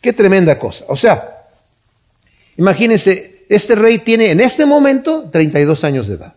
¡Qué 0.00 0.12
tremenda 0.12 0.58
cosa! 0.58 0.86
O 0.88 0.96
sea, 0.96 1.44
imagínense, 2.56 3.44
este 3.48 3.74
rey 3.74 3.98
tiene 3.98 4.30
en 4.30 4.40
este 4.40 4.64
momento 4.64 5.28
32 5.30 5.84
años 5.84 6.08
de 6.08 6.14
edad. 6.14 6.34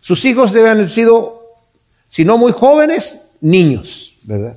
Sus 0.00 0.24
hijos 0.26 0.52
deben 0.52 0.72
haber 0.72 0.86
sido, 0.86 1.43
si 2.14 2.24
no 2.24 2.38
muy 2.38 2.52
jóvenes, 2.52 3.18
niños, 3.40 4.14
¿verdad? 4.22 4.56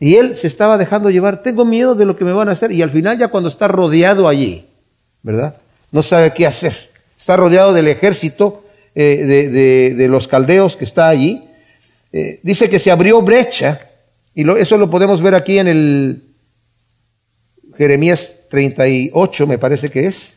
Y 0.00 0.14
él 0.14 0.36
se 0.36 0.46
estaba 0.46 0.78
dejando 0.78 1.10
llevar, 1.10 1.42
tengo 1.42 1.66
miedo 1.66 1.94
de 1.94 2.06
lo 2.06 2.16
que 2.16 2.24
me 2.24 2.32
van 2.32 2.48
a 2.48 2.52
hacer. 2.52 2.72
Y 2.72 2.80
al 2.80 2.90
final 2.90 3.18
ya 3.18 3.28
cuando 3.28 3.50
está 3.50 3.68
rodeado 3.68 4.26
allí, 4.26 4.64
¿verdad? 5.22 5.56
No 5.90 6.02
sabe 6.02 6.32
qué 6.32 6.46
hacer. 6.46 6.88
Está 7.18 7.36
rodeado 7.36 7.74
del 7.74 7.88
ejército 7.88 8.64
eh, 8.94 9.92
de, 9.94 10.08
los 10.08 10.28
caldeos 10.28 10.78
que 10.78 10.86
está 10.86 11.10
allí. 11.10 11.44
Eh, 12.10 12.40
dice 12.42 12.70
que 12.70 12.78
se 12.78 12.90
abrió 12.90 13.20
brecha, 13.20 13.78
y 14.34 14.50
eso 14.50 14.78
lo 14.78 14.88
podemos 14.88 15.20
ver 15.20 15.34
aquí 15.34 15.58
en 15.58 15.68
el 15.68 16.22
Jeremías 17.76 18.34
38, 18.48 19.46
me 19.46 19.58
parece 19.58 19.90
que 19.90 20.06
es, 20.06 20.32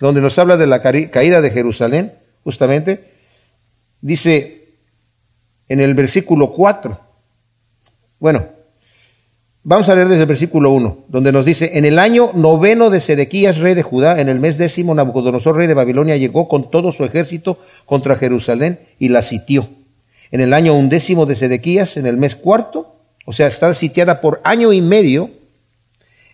donde 0.00 0.22
nos 0.22 0.38
habla 0.38 0.56
de 0.56 0.66
la 0.66 0.80
caída 0.80 1.42
de 1.42 1.50
Jerusalén 1.50 2.14
justamente, 2.42 3.09
dice 4.00 4.74
en 5.68 5.80
el 5.80 5.94
versículo 5.94 6.52
4, 6.52 6.98
bueno, 8.18 8.44
vamos 9.62 9.88
a 9.88 9.94
leer 9.94 10.08
desde 10.08 10.22
el 10.22 10.28
versículo 10.28 10.72
1, 10.72 11.04
donde 11.08 11.32
nos 11.32 11.46
dice, 11.46 11.78
en 11.78 11.84
el 11.84 11.98
año 11.98 12.32
noveno 12.34 12.90
de 12.90 13.00
Sedequías, 13.00 13.58
rey 13.58 13.74
de 13.74 13.82
Judá, 13.82 14.20
en 14.20 14.28
el 14.28 14.40
mes 14.40 14.58
décimo, 14.58 14.94
Nabucodonosor, 14.94 15.56
rey 15.56 15.68
de 15.68 15.74
Babilonia, 15.74 16.16
llegó 16.16 16.48
con 16.48 16.70
todo 16.70 16.92
su 16.92 17.04
ejército 17.04 17.58
contra 17.86 18.16
Jerusalén 18.16 18.80
y 18.98 19.10
la 19.10 19.22
sitió. 19.22 19.68
En 20.32 20.40
el 20.40 20.52
año 20.54 20.74
undécimo 20.74 21.24
de 21.24 21.36
Sedequías, 21.36 21.96
en 21.96 22.06
el 22.06 22.16
mes 22.16 22.34
cuarto, 22.34 22.96
o 23.26 23.32
sea, 23.32 23.46
está 23.46 23.72
sitiada 23.74 24.20
por 24.20 24.40
año 24.42 24.72
y 24.72 24.80
medio, 24.80 25.30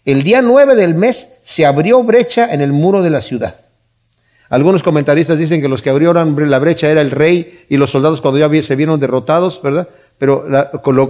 el 0.04 0.22
día 0.22 0.40
nueve 0.40 0.76
del 0.76 0.94
mes 0.94 1.28
se 1.42 1.66
abrió 1.66 2.02
brecha 2.02 2.52
en 2.52 2.62
el 2.62 2.72
muro 2.72 3.02
de 3.02 3.10
la 3.10 3.20
ciudad 3.20 3.65
algunos 4.48 4.82
comentaristas 4.82 5.38
dicen 5.38 5.60
que 5.60 5.68
los 5.68 5.82
que 5.82 5.90
abrieron 5.90 6.50
la 6.50 6.58
brecha 6.58 6.90
era 6.90 7.00
el 7.00 7.10
rey 7.10 7.64
y 7.68 7.76
los 7.76 7.90
soldados 7.90 8.20
cuando 8.20 8.38
ya 8.38 8.62
se 8.62 8.76
vieron 8.76 9.00
derrotados, 9.00 9.60
¿verdad? 9.62 9.88
Pero 10.18 10.46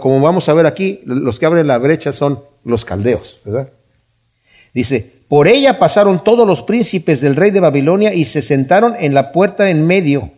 como 0.01 0.21
vamos 0.21 0.49
a 0.49 0.55
ver 0.55 0.67
aquí, 0.67 1.03
los 1.05 1.39
que 1.39 1.47
abren 1.47 1.67
la 1.67 1.79
brecha 1.79 2.13
son 2.13 2.41
los 2.65 2.85
caldeos, 2.85 3.39
¿verdad? 3.45 3.69
Dice, 4.73 5.13
por 5.29 5.49
ella 5.49 5.79
pasaron 5.79 6.23
todos 6.23 6.47
los 6.47 6.63
príncipes 6.63 7.21
del 7.21 7.37
rey 7.37 7.51
de 7.51 7.61
Babilonia 7.61 8.13
y 8.15 8.25
se 8.25 8.43
sentaron 8.43 8.95
en 8.99 9.15
la 9.15 9.33
puerta 9.33 9.71
en 9.71 9.87
medio. 9.87 10.31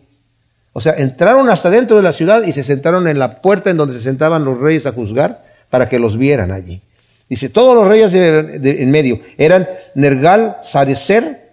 O 0.73 0.81
sea, 0.81 0.93
entraron 0.93 1.49
hasta 1.49 1.69
dentro 1.69 1.97
de 1.97 2.03
la 2.03 2.11
ciudad 2.11 2.43
y 2.43 2.51
se 2.51 2.63
sentaron 2.63 3.07
en 3.07 3.19
la 3.19 3.41
puerta 3.41 3.69
en 3.69 3.77
donde 3.77 3.95
se 3.95 4.01
sentaban 4.01 4.45
los 4.45 4.59
reyes 4.59 4.85
a 4.85 4.91
juzgar 4.91 5.43
para 5.69 5.89
que 5.89 5.99
los 5.99 6.17
vieran 6.17 6.51
allí. 6.51 6.81
Dice, 7.27 7.49
todos 7.49 7.75
los 7.75 7.87
reyes 7.87 8.13
en 8.13 8.91
medio 8.91 9.19
eran 9.37 9.67
Nergal, 9.93 10.57
Sarecer, 10.63 11.48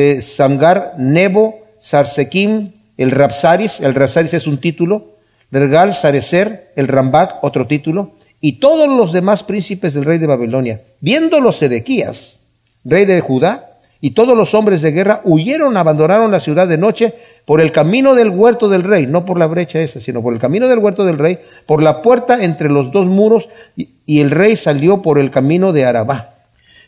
eh, 0.00 0.22
Samgar, 0.22 0.94
Nebo, 0.98 1.60
Sarsekim, 1.78 2.72
el 2.96 3.10
Rapsaris, 3.10 3.80
el 3.80 3.94
Rapsaris 3.94 4.34
es 4.34 4.46
un 4.46 4.58
título, 4.58 5.16
Nergal, 5.50 5.94
Sarecer, 5.94 6.72
el 6.76 6.88
Rambak, 6.88 7.42
otro 7.42 7.66
título, 7.66 8.12
y 8.40 8.52
todos 8.52 8.88
los 8.88 9.12
demás 9.12 9.42
príncipes 9.42 9.94
del 9.94 10.04
rey 10.04 10.18
de 10.18 10.26
Babilonia, 10.26 10.80
viendo 11.00 11.40
los 11.40 11.56
Sedequías, 11.56 12.40
rey 12.84 13.04
de 13.04 13.20
Judá, 13.20 13.70
y 14.00 14.12
todos 14.12 14.36
los 14.36 14.54
hombres 14.54 14.80
de 14.80 14.92
guerra 14.92 15.20
huyeron, 15.24 15.76
abandonaron 15.76 16.30
la 16.30 16.40
ciudad 16.40 16.66
de 16.66 16.78
noche 16.78 17.14
por 17.44 17.60
el 17.60 17.70
camino 17.70 18.14
del 18.14 18.30
huerto 18.30 18.68
del 18.68 18.82
rey, 18.82 19.06
no 19.06 19.26
por 19.26 19.38
la 19.38 19.46
brecha 19.46 19.80
esa, 19.80 20.00
sino 20.00 20.22
por 20.22 20.32
el 20.32 20.40
camino 20.40 20.68
del 20.68 20.78
huerto 20.78 21.04
del 21.04 21.18
rey, 21.18 21.38
por 21.66 21.82
la 21.82 22.00
puerta 22.00 22.42
entre 22.42 22.70
los 22.70 22.92
dos 22.92 23.06
muros, 23.06 23.48
y, 23.76 24.20
el 24.20 24.30
rey 24.30 24.56
salió 24.56 25.02
por 25.02 25.18
el 25.18 25.30
camino 25.30 25.72
de 25.72 25.84
Arabá. 25.84 26.29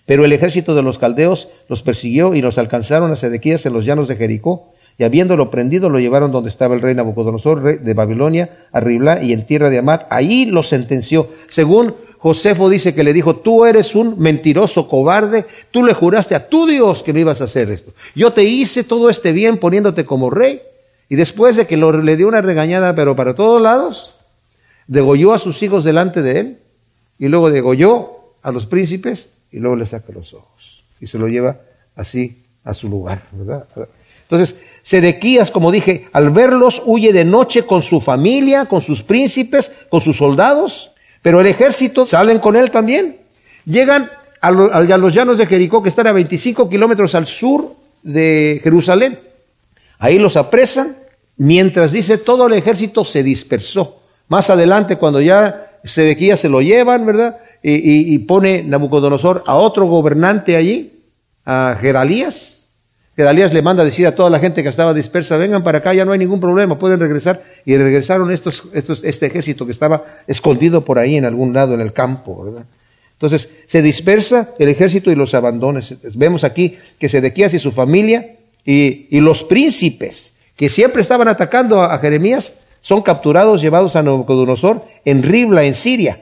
Pero 0.06 0.24
el 0.24 0.32
ejército 0.32 0.74
de 0.74 0.82
los 0.82 0.98
caldeos 0.98 1.48
los 1.68 1.82
persiguió 1.82 2.34
y 2.34 2.42
los 2.42 2.58
alcanzaron 2.58 3.12
a 3.12 3.16
Sedequías 3.16 3.66
en 3.66 3.72
los 3.72 3.84
llanos 3.84 4.08
de 4.08 4.16
Jericó, 4.16 4.72
y 4.98 5.04
habiéndolo 5.04 5.50
prendido 5.50 5.88
lo 5.88 6.00
llevaron 6.00 6.32
donde 6.32 6.50
estaba 6.50 6.74
el 6.74 6.82
rey 6.82 6.94
Nabucodonosor, 6.94 7.62
rey 7.62 7.78
de 7.78 7.94
Babilonia, 7.94 8.50
a 8.72 8.80
Ribla 8.80 9.22
y 9.22 9.32
en 9.32 9.46
tierra 9.46 9.70
de 9.70 9.78
Amat. 9.78 10.06
Ahí 10.10 10.46
lo 10.46 10.62
sentenció, 10.62 11.30
según 11.48 11.94
Josefo 12.18 12.68
dice 12.68 12.94
que 12.94 13.02
le 13.02 13.12
dijo, 13.12 13.36
tú 13.36 13.64
eres 13.64 13.96
un 13.96 14.16
mentiroso 14.20 14.88
cobarde, 14.88 15.44
tú 15.72 15.84
le 15.84 15.92
juraste 15.92 16.36
a 16.36 16.48
tu 16.48 16.66
Dios 16.66 17.02
que 17.02 17.12
me 17.12 17.20
ibas 17.20 17.40
a 17.40 17.44
hacer 17.44 17.68
esto. 17.70 17.94
Yo 18.14 18.32
te 18.32 18.44
hice 18.44 18.84
todo 18.84 19.10
este 19.10 19.32
bien 19.32 19.58
poniéndote 19.58 20.04
como 20.04 20.30
rey. 20.30 20.62
Y 21.08 21.16
después 21.16 21.56
de 21.56 21.66
que 21.66 21.76
le 21.76 22.16
dio 22.16 22.28
una 22.28 22.40
regañada, 22.40 22.94
pero 22.94 23.16
para 23.16 23.34
todos 23.34 23.60
lados, 23.60 24.14
degolló 24.86 25.32
a 25.34 25.38
sus 25.38 25.62
hijos 25.64 25.82
delante 25.82 26.22
de 26.22 26.38
él, 26.38 26.58
y 27.18 27.26
luego 27.26 27.50
degolló 27.50 28.34
a 28.42 28.52
los 28.52 28.66
príncipes, 28.66 29.28
y 29.52 29.58
luego 29.58 29.76
le 29.76 29.86
saca 29.86 30.12
los 30.12 30.34
ojos. 30.34 30.82
Y 31.00 31.06
se 31.06 31.18
lo 31.18 31.28
lleva 31.28 31.60
así 31.94 32.42
a 32.64 32.74
su 32.74 32.88
lugar, 32.88 33.22
¿verdad? 33.32 33.66
Entonces, 34.22 34.56
Sedequías, 34.82 35.50
como 35.50 35.70
dije, 35.70 36.08
al 36.12 36.30
verlos, 36.30 36.82
huye 36.86 37.12
de 37.12 37.24
noche 37.24 37.66
con 37.66 37.82
su 37.82 38.00
familia, 38.00 38.64
con 38.64 38.80
sus 38.80 39.02
príncipes, 39.02 39.70
con 39.90 40.00
sus 40.00 40.16
soldados, 40.16 40.92
pero 41.20 41.40
el 41.40 41.46
ejército 41.46 42.06
salen 42.06 42.38
con 42.38 42.56
él 42.56 42.70
también. 42.70 43.18
Llegan 43.64 44.10
a, 44.40 44.50
los 44.50 45.14
llanos 45.14 45.38
de 45.38 45.46
Jericó, 45.46 45.82
que 45.82 45.88
están 45.88 46.06
a 46.06 46.12
25 46.12 46.68
kilómetros 46.68 47.14
al 47.14 47.26
sur 47.26 47.76
de 48.02 48.60
Jerusalén. 48.64 49.20
Ahí 49.98 50.18
los 50.18 50.36
apresan, 50.36 50.96
mientras 51.36 51.92
dice 51.92 52.18
todo 52.18 52.46
el 52.46 52.54
ejército 52.54 53.04
se 53.04 53.22
dispersó. 53.22 54.00
Más 54.28 54.50
adelante, 54.50 54.96
cuando 54.96 55.20
ya 55.20 55.78
Sedequías 55.84 56.40
se 56.40 56.48
lo 56.48 56.60
llevan, 56.60 57.06
¿verdad? 57.06 57.38
Y, 57.62 58.18
pone 58.20 58.62
Nabucodonosor 58.62 59.44
a 59.46 59.54
otro 59.54 59.86
gobernante 59.86 60.56
allí, 60.56 61.00
a 61.44 61.76
Gedalías, 61.80 62.64
que 63.14 63.22
Dalías 63.22 63.52
le 63.52 63.62
manda 63.62 63.82
a 63.82 63.86
decir 63.86 64.06
a 64.06 64.14
toda 64.14 64.30
la 64.30 64.38
gente 64.38 64.62
que 64.62 64.68
estaba 64.68 64.94
dispersa, 64.94 65.36
vengan 65.36 65.62
para 65.62 65.78
acá, 65.78 65.92
ya 65.92 66.04
no 66.04 66.12
hay 66.12 66.18
ningún 66.18 66.40
problema, 66.40 66.78
pueden 66.78 66.98
regresar. 66.98 67.42
Y 67.64 67.76
regresaron 67.76 68.30
estos, 68.30 68.64
estos, 68.72 69.04
este 69.04 69.26
ejército 69.26 69.66
que 69.66 69.72
estaba 69.72 70.04
escondido 70.26 70.84
por 70.84 70.98
ahí 70.98 71.16
en 71.16 71.24
algún 71.24 71.52
lado 71.52 71.74
en 71.74 71.80
el 71.80 71.92
campo. 71.92 72.52
Entonces 73.12 73.50
se 73.66 73.82
dispersa 73.82 74.48
el 74.58 74.68
ejército 74.68 75.10
y 75.10 75.14
los 75.14 75.34
abandona. 75.34 75.80
Vemos 76.14 76.42
aquí 76.42 76.78
que 76.98 77.08
Sedequías 77.08 77.54
y 77.54 77.58
su 77.58 77.70
familia 77.70 78.36
y, 78.64 79.06
y 79.10 79.20
los 79.20 79.44
príncipes 79.44 80.32
que 80.56 80.68
siempre 80.68 81.02
estaban 81.02 81.28
atacando 81.28 81.82
a, 81.82 81.98
Jeremías 81.98 82.52
son 82.80 83.02
capturados, 83.02 83.60
llevados 83.60 83.96
a 83.96 84.02
Nabucodonosor 84.02 84.84
en 85.04 85.22
Ribla, 85.22 85.64
en 85.64 85.74
Siria. 85.74 86.20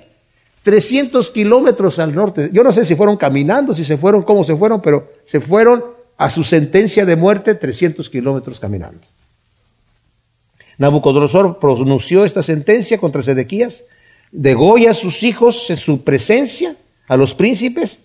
300 0.62 1.30
kilómetros 1.30 1.98
al 1.98 2.14
norte. 2.14 2.50
Yo 2.52 2.62
no 2.62 2.72
sé 2.72 2.84
si 2.84 2.94
fueron 2.94 3.16
caminando, 3.16 3.72
si 3.72 3.84
se 3.84 3.96
fueron, 3.96 4.22
cómo 4.22 4.44
se 4.44 4.56
fueron, 4.56 4.80
pero 4.80 5.10
se 5.24 5.40
fueron 5.40 5.84
a 6.16 6.28
su 6.28 6.44
sentencia 6.44 7.06
de 7.06 7.16
muerte 7.16 7.54
300 7.54 8.10
kilómetros 8.10 8.60
caminando. 8.60 9.00
Nabucodonosor 10.76 11.58
pronunció 11.58 12.24
esta 12.24 12.42
sentencia 12.42 12.98
contra 12.98 13.22
Sedequías, 13.22 13.84
degolla 14.30 14.92
a 14.92 14.94
sus 14.94 15.22
hijos 15.22 15.68
en 15.70 15.76
su 15.76 16.04
presencia, 16.04 16.76
a 17.08 17.16
los 17.16 17.34
príncipes, 17.34 18.00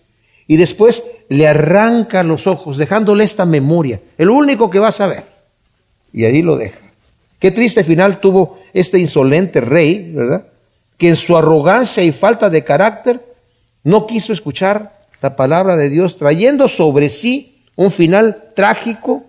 y 0.48 0.58
después 0.58 1.04
le 1.30 1.48
arranca 1.48 2.24
los 2.24 2.48
ojos, 2.48 2.78
dejándole 2.78 3.24
esta 3.24 3.46
memoria, 3.46 4.00
el 4.18 4.30
único 4.30 4.70
que 4.70 4.80
va 4.80 4.90
a 4.90 4.94
saber. 4.94 5.26
Y 6.14 6.26
ahí 6.26 6.42
lo 6.42 6.58
deja. 6.58 6.80
Qué 7.40 7.52
triste 7.52 7.84
final 7.84 8.20
tuvo 8.20 8.60
este 8.74 9.00
insolente 9.00 9.62
rey, 9.62 10.12
¿verdad? 10.14 10.48
Que 10.98 11.10
en 11.10 11.16
su 11.16 11.38
arrogancia 11.38 12.04
y 12.04 12.12
falta 12.12 12.50
de 12.50 12.64
carácter 12.64 13.26
no 13.84 14.08
quiso 14.08 14.34
escuchar 14.34 15.06
la 15.22 15.36
palabra 15.36 15.76
de 15.76 15.90
Dios, 15.90 16.18
trayendo 16.18 16.68
sobre 16.68 17.10
sí 17.10 17.64
un 17.76 17.92
final 17.92 18.52
trágico, 18.56 19.26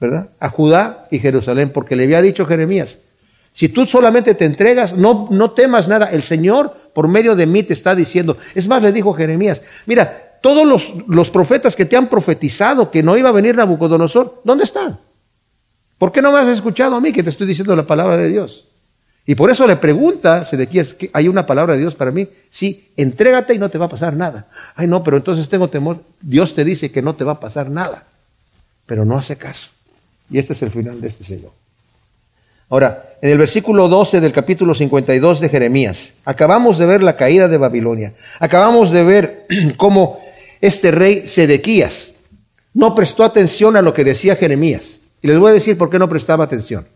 ¿verdad? 0.00 0.30
A 0.40 0.48
Judá 0.48 1.06
y 1.10 1.18
Jerusalén, 1.18 1.70
porque 1.70 1.96
le 1.96 2.04
había 2.04 2.22
dicho 2.22 2.46
Jeremías, 2.46 2.98
si 3.52 3.68
tú 3.68 3.84
solamente 3.86 4.34
te 4.34 4.44
entregas, 4.44 4.94
no, 4.94 5.28
no 5.30 5.50
temas 5.50 5.88
nada, 5.88 6.06
el 6.10 6.22
Señor 6.22 6.90
por 6.94 7.08
medio 7.08 7.36
de 7.36 7.46
mí 7.46 7.62
te 7.62 7.72
está 7.72 7.94
diciendo. 7.94 8.36
Es 8.54 8.68
más, 8.68 8.82
le 8.82 8.92
dijo 8.92 9.12
Jeremías, 9.12 9.62
mira, 9.86 10.38
todos 10.40 10.66
los, 10.66 10.92
los 11.06 11.30
profetas 11.30 11.76
que 11.76 11.84
te 11.84 11.96
han 11.96 12.08
profetizado 12.08 12.90
que 12.90 13.02
no 13.02 13.16
iba 13.16 13.28
a 13.28 13.32
venir 13.32 13.56
Nabucodonosor, 13.56 14.40
¿dónde 14.44 14.64
están? 14.64 14.98
¿Por 15.98 16.12
qué 16.12 16.22
no 16.22 16.32
me 16.32 16.38
has 16.38 16.48
escuchado 16.48 16.96
a 16.96 17.00
mí 17.00 17.12
que 17.12 17.22
te 17.22 17.28
estoy 17.28 17.46
diciendo 17.46 17.76
la 17.76 17.86
palabra 17.86 18.16
de 18.16 18.28
Dios? 18.28 18.66
Y 19.26 19.34
por 19.34 19.50
eso 19.50 19.66
le 19.66 19.76
pregunta 19.76 20.44
Sedequías, 20.44 20.96
¿hay 21.12 21.28
una 21.28 21.46
palabra 21.46 21.74
de 21.74 21.80
Dios 21.80 21.94
para 21.94 22.10
mí? 22.10 22.28
Sí, 22.50 22.88
entrégate 22.96 23.54
y 23.54 23.58
no 23.58 23.68
te 23.68 23.78
va 23.78 23.86
a 23.86 23.90
pasar 23.90 24.16
nada. 24.16 24.46
Ay, 24.74 24.86
no, 24.86 25.04
pero 25.04 25.16
entonces 25.16 25.48
tengo 25.48 25.68
temor. 25.68 26.02
Dios 26.20 26.54
te 26.54 26.64
dice 26.64 26.90
que 26.90 27.02
no 27.02 27.14
te 27.14 27.24
va 27.24 27.32
a 27.32 27.40
pasar 27.40 27.70
nada, 27.70 28.04
pero 28.86 29.04
no 29.04 29.16
hace 29.16 29.36
caso. 29.36 29.68
Y 30.30 30.38
este 30.38 30.54
es 30.54 30.62
el 30.62 30.70
final 30.70 31.00
de 31.00 31.08
este 31.08 31.24
Señor. 31.24 31.52
Ahora, 32.70 33.16
en 33.20 33.30
el 33.30 33.38
versículo 33.38 33.88
12 33.88 34.20
del 34.20 34.32
capítulo 34.32 34.74
52 34.74 35.40
de 35.40 35.48
Jeremías, 35.48 36.12
acabamos 36.24 36.78
de 36.78 36.86
ver 36.86 37.02
la 37.02 37.16
caída 37.16 37.48
de 37.48 37.56
Babilonia. 37.56 38.14
Acabamos 38.38 38.92
de 38.92 39.02
ver 39.02 39.46
cómo 39.76 40.20
este 40.60 40.92
rey 40.92 41.26
Sedequías 41.26 42.12
no 42.72 42.94
prestó 42.94 43.24
atención 43.24 43.76
a 43.76 43.82
lo 43.82 43.92
que 43.92 44.04
decía 44.04 44.36
Jeremías. 44.36 45.00
Y 45.20 45.28
les 45.28 45.38
voy 45.38 45.50
a 45.50 45.54
decir 45.54 45.76
por 45.76 45.90
qué 45.90 45.98
no 45.98 46.08
prestaba 46.08 46.44
atención. 46.44 46.86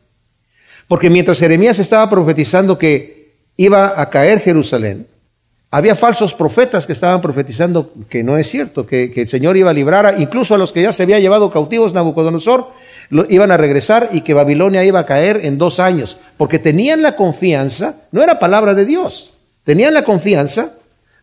Porque 0.88 1.11
mientras 1.11 1.38
Jeremías 1.38 1.79
estaba 1.79 2.09
profetizando 2.11 2.79
que 2.79 3.35
iba 3.57 4.01
a 4.01 4.11
caer 4.11 4.40
Jerusalén, 4.40 5.07
había 5.75 5.97
falsos 5.97 6.35
profetas 6.35 6.87
que 6.87 6.92
estaban 6.92 7.20
profetizando 7.20 7.92
que 8.09 8.23
no 8.23 8.38
es 8.38 8.49
cierto, 8.49 8.87
que, 8.87 9.12
el 9.16 9.29
Señor 9.29 9.57
iba 9.57 9.70
a 9.70 9.75
librar, 9.75 10.14
incluso 10.20 10.55
a 10.55 10.59
los 10.59 10.73
que 10.73 10.83
ya 10.83 10.92
se 10.92 11.03
había 11.03 11.18
llevado 11.18 11.51
cautivos 11.51 11.92
Nabucodonosor, 11.92 12.68
iban 13.29 13.51
a 13.51 13.57
regresar 13.57 14.11
y 14.12 14.20
que 14.20 14.35
Babilonia 14.35 14.85
iba 14.85 15.01
a 15.01 15.07
caer 15.07 15.40
en 15.42 15.59
dos 15.59 15.81
años, 15.81 16.16
porque 16.37 16.61
tenían 16.61 17.03
la 17.03 17.16
confianza, 17.16 17.97
no 18.12 18.23
era 18.23 18.38
palabra 18.38 18.75
de 18.75 18.85
Dios, 18.85 19.33
tenían 19.64 19.94
la 19.94 20.05
confianza 20.05 20.75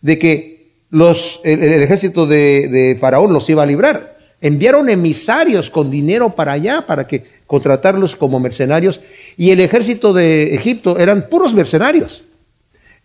de 0.02 0.20
que 0.20 0.72
los, 0.90 1.40
el, 1.46 1.64
ejército 1.64 2.28
de, 2.28 2.68
de 2.68 2.98
Faraón 3.00 3.32
los 3.32 3.50
iba 3.50 3.64
a 3.64 3.66
librar. 3.66 4.18
Enviaron 4.42 4.90
emisarios 4.90 5.70
con 5.70 5.90
dinero 5.90 6.32
para 6.36 6.52
allá, 6.52 6.82
para 6.82 7.08
que 7.08 7.24
contratarlos 7.52 8.16
como 8.16 8.40
mercenarios, 8.40 9.02
y 9.36 9.52
el 9.52 9.60
ejército 9.60 10.14
de 10.14 10.56
Egipto 10.56 10.98
eran 10.98 11.28
puros 11.28 11.54
mercenarios. 11.54 12.24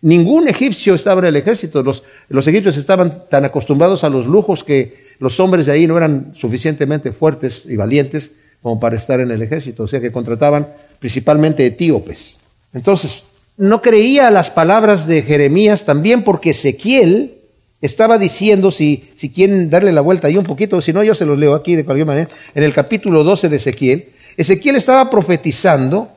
Ningún 0.01 0.47
egipcio 0.47 0.95
estaba 0.95 1.19
en 1.19 1.25
el 1.25 1.35
ejército. 1.35 1.83
Los, 1.83 2.03
los 2.29 2.47
egipcios 2.47 2.77
estaban 2.77 3.23
tan 3.29 3.43
acostumbrados 3.43 4.05
a 4.05 4.09
los 4.09 4.25
lujos 4.25 4.63
que 4.63 5.07
los 5.19 5.37
hombres 5.41 5.65
de 5.65 5.73
ahí 5.73 5.85
no 5.85 5.97
eran 5.97 6.31
suficientemente 6.33 7.11
fuertes 7.11 7.65
y 7.67 7.75
valientes 7.75 8.31
como 8.61 8.79
para 8.79 8.95
estar 8.95 9.19
en 9.19 9.31
el 9.31 9.41
ejército. 9.41 9.83
O 9.83 9.87
sea 9.89 9.99
que 9.99 10.13
contrataban 10.13 10.69
principalmente 10.99 11.65
etíopes. 11.65 12.37
Entonces, 12.73 13.25
no 13.57 13.81
creía 13.81 14.31
las 14.31 14.49
palabras 14.49 15.07
de 15.07 15.23
Jeremías 15.23 15.83
también 15.83 16.23
porque 16.23 16.51
Ezequiel 16.51 17.33
estaba 17.81 18.17
diciendo, 18.17 18.71
si, 18.71 19.09
si 19.15 19.29
quieren 19.29 19.69
darle 19.69 19.91
la 19.91 19.99
vuelta 19.99 20.27
ahí 20.27 20.37
un 20.37 20.45
poquito, 20.45 20.79
si 20.79 20.93
no 20.93 21.03
yo 21.03 21.13
se 21.15 21.25
los 21.25 21.37
leo 21.37 21.53
aquí 21.53 21.75
de 21.75 21.83
cualquier 21.83 22.07
manera, 22.07 22.29
en 22.55 22.63
el 22.63 22.71
capítulo 22.71 23.25
12 23.25 23.49
de 23.49 23.57
Ezequiel, 23.57 24.16
Ezequiel 24.37 24.75
estaba 24.75 25.09
profetizando, 25.09 26.09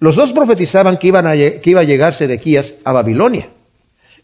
los 0.00 0.16
dos 0.16 0.32
profetizaban 0.32 0.98
que, 0.98 1.06
iban 1.06 1.26
a, 1.28 1.32
que 1.32 1.62
iba 1.64 1.80
a 1.80 1.84
llegar 1.84 2.12
Sedequías 2.12 2.74
a 2.84 2.92
Babilonia. 2.92 3.48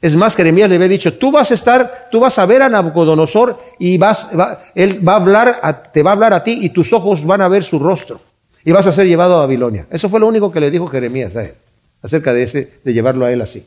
Es 0.01 0.15
más, 0.15 0.37
Jeremías 0.37 0.69
le 0.69 0.77
había 0.77 0.89
dicho, 0.89 1.15
tú 1.15 1.31
vas 1.33 1.51
a 1.51 1.55
estar, 1.55 2.09
tú 2.11 2.21
vas 2.21 2.39
a 2.39 2.47
ver 2.47 2.63
a 2.63 2.69
Nabucodonosor 2.69 3.61
y 3.79 3.99
vas, 3.99 4.29
él 4.75 5.07
va 5.07 5.13
a 5.13 5.17
hablar, 5.17 5.91
te 5.93 6.03
va 6.03 6.11
a 6.11 6.15
hablar 6.15 6.35
a 6.35 6.45
ti 6.45 6.59
y 6.63 6.71
tus 6.71 6.93
ojos 6.93 7.25
van 7.25 7.41
a 7.41 7.49
ver 7.49 7.65
su 7.65 7.79
rostro 7.79 8.21
y 8.65 8.71
vas 8.71 8.87
a 8.87 8.93
ser 8.93 9.07
llevado 9.07 9.37
a 9.37 9.41
Babilonia. 9.41 9.87
Eso 9.91 10.09
fue 10.09 10.21
lo 10.21 10.27
único 10.27 10.53
que 10.53 10.61
le 10.61 10.71
dijo 10.71 10.87
Jeremías 10.89 11.35
a 11.35 11.45
él, 11.45 11.55
acerca 12.03 12.33
de 12.33 12.43
ese, 12.45 12.73
de 12.85 12.93
llevarlo 12.93 13.25
a 13.25 13.33
él 13.33 13.41
así. 13.41 13.65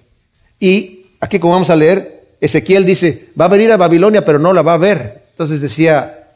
Y 0.60 1.08
aquí 1.20 1.40
como 1.40 1.54
vamos 1.54 1.70
a 1.70 1.76
leer, 1.76 2.24
Ezequiel 2.40 2.86
dice, 2.86 3.30
va 3.40 3.46
a 3.46 3.50
venir 3.50 3.72
a 3.72 3.78
Babilonia 3.78 4.24
pero 4.24 4.40
no 4.40 4.54
la 4.54 4.62
va 4.62 4.74
a 4.74 4.78
ver. 4.78 5.24
Entonces 5.32 5.60
decía 5.60 6.28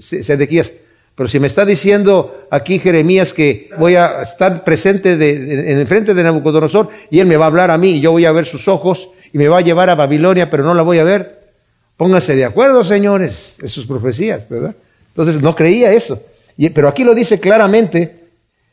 Sedequías, 0.00 0.72
pero 1.14 1.28
si 1.28 1.38
me 1.38 1.46
está 1.46 1.64
diciendo 1.64 2.46
aquí 2.50 2.78
Jeremías 2.78 3.32
que 3.32 3.70
voy 3.78 3.94
a 3.94 4.22
estar 4.22 4.64
presente 4.64 5.16
de, 5.16 5.70
en 5.70 5.78
el 5.78 5.86
frente 5.86 6.12
de 6.12 6.22
Nabucodonosor 6.22 6.88
y 7.10 7.20
él 7.20 7.26
me 7.26 7.36
va 7.36 7.44
a 7.44 7.48
hablar 7.48 7.70
a 7.70 7.78
mí 7.78 7.92
y 7.92 8.00
yo 8.00 8.10
voy 8.10 8.26
a 8.26 8.32
ver 8.32 8.46
sus 8.46 8.66
ojos 8.66 9.10
y 9.32 9.38
me 9.38 9.48
va 9.48 9.58
a 9.58 9.60
llevar 9.60 9.90
a 9.90 9.94
Babilonia, 9.94 10.50
pero 10.50 10.64
no 10.64 10.74
la 10.74 10.82
voy 10.82 10.98
a 10.98 11.04
ver. 11.04 11.40
Pónganse 11.96 12.34
de 12.34 12.44
acuerdo, 12.44 12.82
señores, 12.82 13.56
en 13.62 13.68
sus 13.68 13.86
profecías, 13.86 14.48
¿verdad? 14.48 14.74
Entonces 15.08 15.40
no 15.40 15.54
creía 15.54 15.92
eso. 15.92 16.20
pero 16.74 16.88
aquí 16.88 17.04
lo 17.04 17.14
dice 17.14 17.38
claramente 17.38 18.23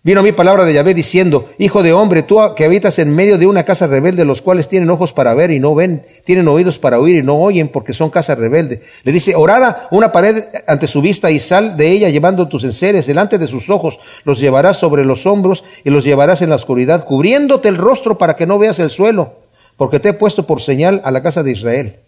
Vino 0.04 0.24
mi 0.24 0.32
palabra 0.32 0.66
de 0.66 0.74
Yahvé 0.74 0.96
diciendo, 0.96 1.52
Hijo 1.60 1.84
de 1.84 1.94
hombre, 1.94 2.24
tú 2.24 2.40
que 2.56 2.66
habitas 2.66 2.98
en 2.98 3.14
medio 3.14 3.38
de 3.38 3.46
una 3.46 3.66
casa 3.66 3.86
rebelde, 3.86 4.26
los 4.26 4.42
cuales 4.42 4.68
tienen 4.68 4.90
ojos 4.90 5.14
para 5.14 5.36
ver 5.36 5.52
y 5.52 5.60
no 5.60 5.76
ven, 5.76 6.08
tienen 6.26 6.48
oídos 6.48 6.80
para 6.80 6.98
oír 6.98 7.18
y 7.18 7.22
no 7.22 7.38
oyen, 7.38 7.68
porque 7.68 7.94
son 7.94 8.10
casa 8.10 8.34
rebelde. 8.34 8.82
Le 9.04 9.12
dice, 9.12 9.36
orada 9.36 9.88
una 9.92 10.12
pared 10.12 10.46
ante 10.66 10.88
su 10.88 11.04
vista 11.04 11.30
y 11.30 11.40
sal 11.40 11.78
de 11.78 11.92
ella 11.92 12.10
llevando 12.10 12.48
tus 12.48 12.64
enseres 12.64 13.06
delante 13.06 13.38
de 13.38 13.46
sus 13.46 13.70
ojos, 13.70 14.00
los 14.24 14.40
llevarás 14.40 14.80
sobre 14.80 15.06
los 15.06 15.28
hombros 15.28 15.64
y 15.84 15.92
los 15.92 16.04
llevarás 16.04 16.42
en 16.42 16.50
la 16.50 16.56
oscuridad, 16.56 17.06
cubriéndote 17.06 17.68
el 17.68 17.78
rostro 17.78 18.18
para 18.18 18.36
que 18.36 18.48
no 18.48 18.58
veas 18.58 18.80
el 18.80 18.90
suelo, 18.90 19.36
porque 19.78 20.00
te 20.00 20.10
he 20.10 20.14
puesto 20.14 20.48
por 20.48 20.64
señal 20.64 21.04
a 21.06 21.12
la 21.12 21.22
casa 21.22 21.44
de 21.44 21.52
Israel. 21.52 22.01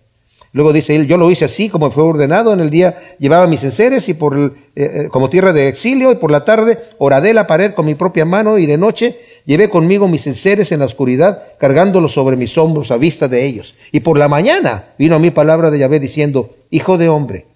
Luego 0.54 0.72
dice 0.72 0.96
él, 0.96 1.08
yo 1.08 1.18
lo 1.18 1.32
hice 1.32 1.46
así 1.46 1.68
como 1.68 1.90
fue 1.90 2.04
ordenado, 2.04 2.54
en 2.54 2.60
el 2.60 2.70
día 2.70 3.16
llevaba 3.18 3.48
mis 3.48 3.64
enseres 3.64 4.08
y 4.08 4.14
por 4.14 4.38
eh, 4.38 4.52
eh, 4.76 5.08
como 5.12 5.28
tierra 5.28 5.52
de 5.52 5.68
exilio 5.68 6.12
y 6.12 6.16
por 6.16 6.30
la 6.30 6.46
tarde 6.46 6.78
oradé 7.00 7.34
la 7.34 7.48
pared 7.48 7.74
con 7.74 7.88
mi 7.88 7.96
propia 7.96 8.24
mano 8.24 8.60
y 8.60 8.68
de 8.68 8.78
noche 8.78 9.18
llevé 9.46 9.72
conmigo 9.72 10.08
mis 10.08 10.28
enseres 10.28 10.72
en 10.72 10.80
la 10.80 10.86
oscuridad 10.86 11.42
cargándolos 11.60 12.14
sobre 12.14 12.38
mis 12.38 12.56
hombros 12.60 12.92
a 12.92 12.98
vista 12.98 13.28
de 13.28 13.44
ellos. 13.46 13.74
Y 13.92 14.02
por 14.02 14.20
la 14.20 14.28
mañana 14.28 14.94
vino 15.00 15.16
a 15.16 15.20
mí 15.20 15.32
palabra 15.32 15.72
de 15.72 15.80
Yahvé 15.80 16.00
diciendo, 16.00 16.56
hijo 16.70 17.00
de 17.00 17.10
hombre, 17.10 17.48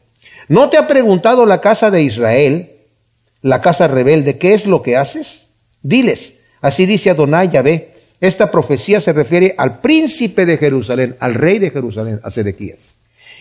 ¿no 0.48 0.70
te 0.70 0.78
ha 0.78 0.88
preguntado 0.88 1.46
la 1.46 1.62
casa 1.62 1.92
de 1.92 2.02
Israel, 2.02 2.72
la 3.44 3.62
casa 3.62 3.88
rebelde, 3.88 4.40
qué 4.40 4.56
es 4.56 4.66
lo 4.66 4.82
que 4.82 4.98
haces? 4.98 5.50
Diles, 5.84 6.34
así 6.62 6.88
dice 6.88 7.12
Adonai 7.12 7.50
Yahvé, 7.50 7.94
esta 8.20 8.50
profecía 8.50 9.00
se 9.00 9.14
refiere 9.14 9.54
al 9.58 9.80
príncipe 9.80 10.46
de 10.46 10.58
Jerusalén, 10.58 11.16
al 11.20 11.36
rey 11.36 11.60
de 11.60 11.70
Jerusalén, 11.70 12.20
a 12.24 12.32
Sedequías. 12.32 12.80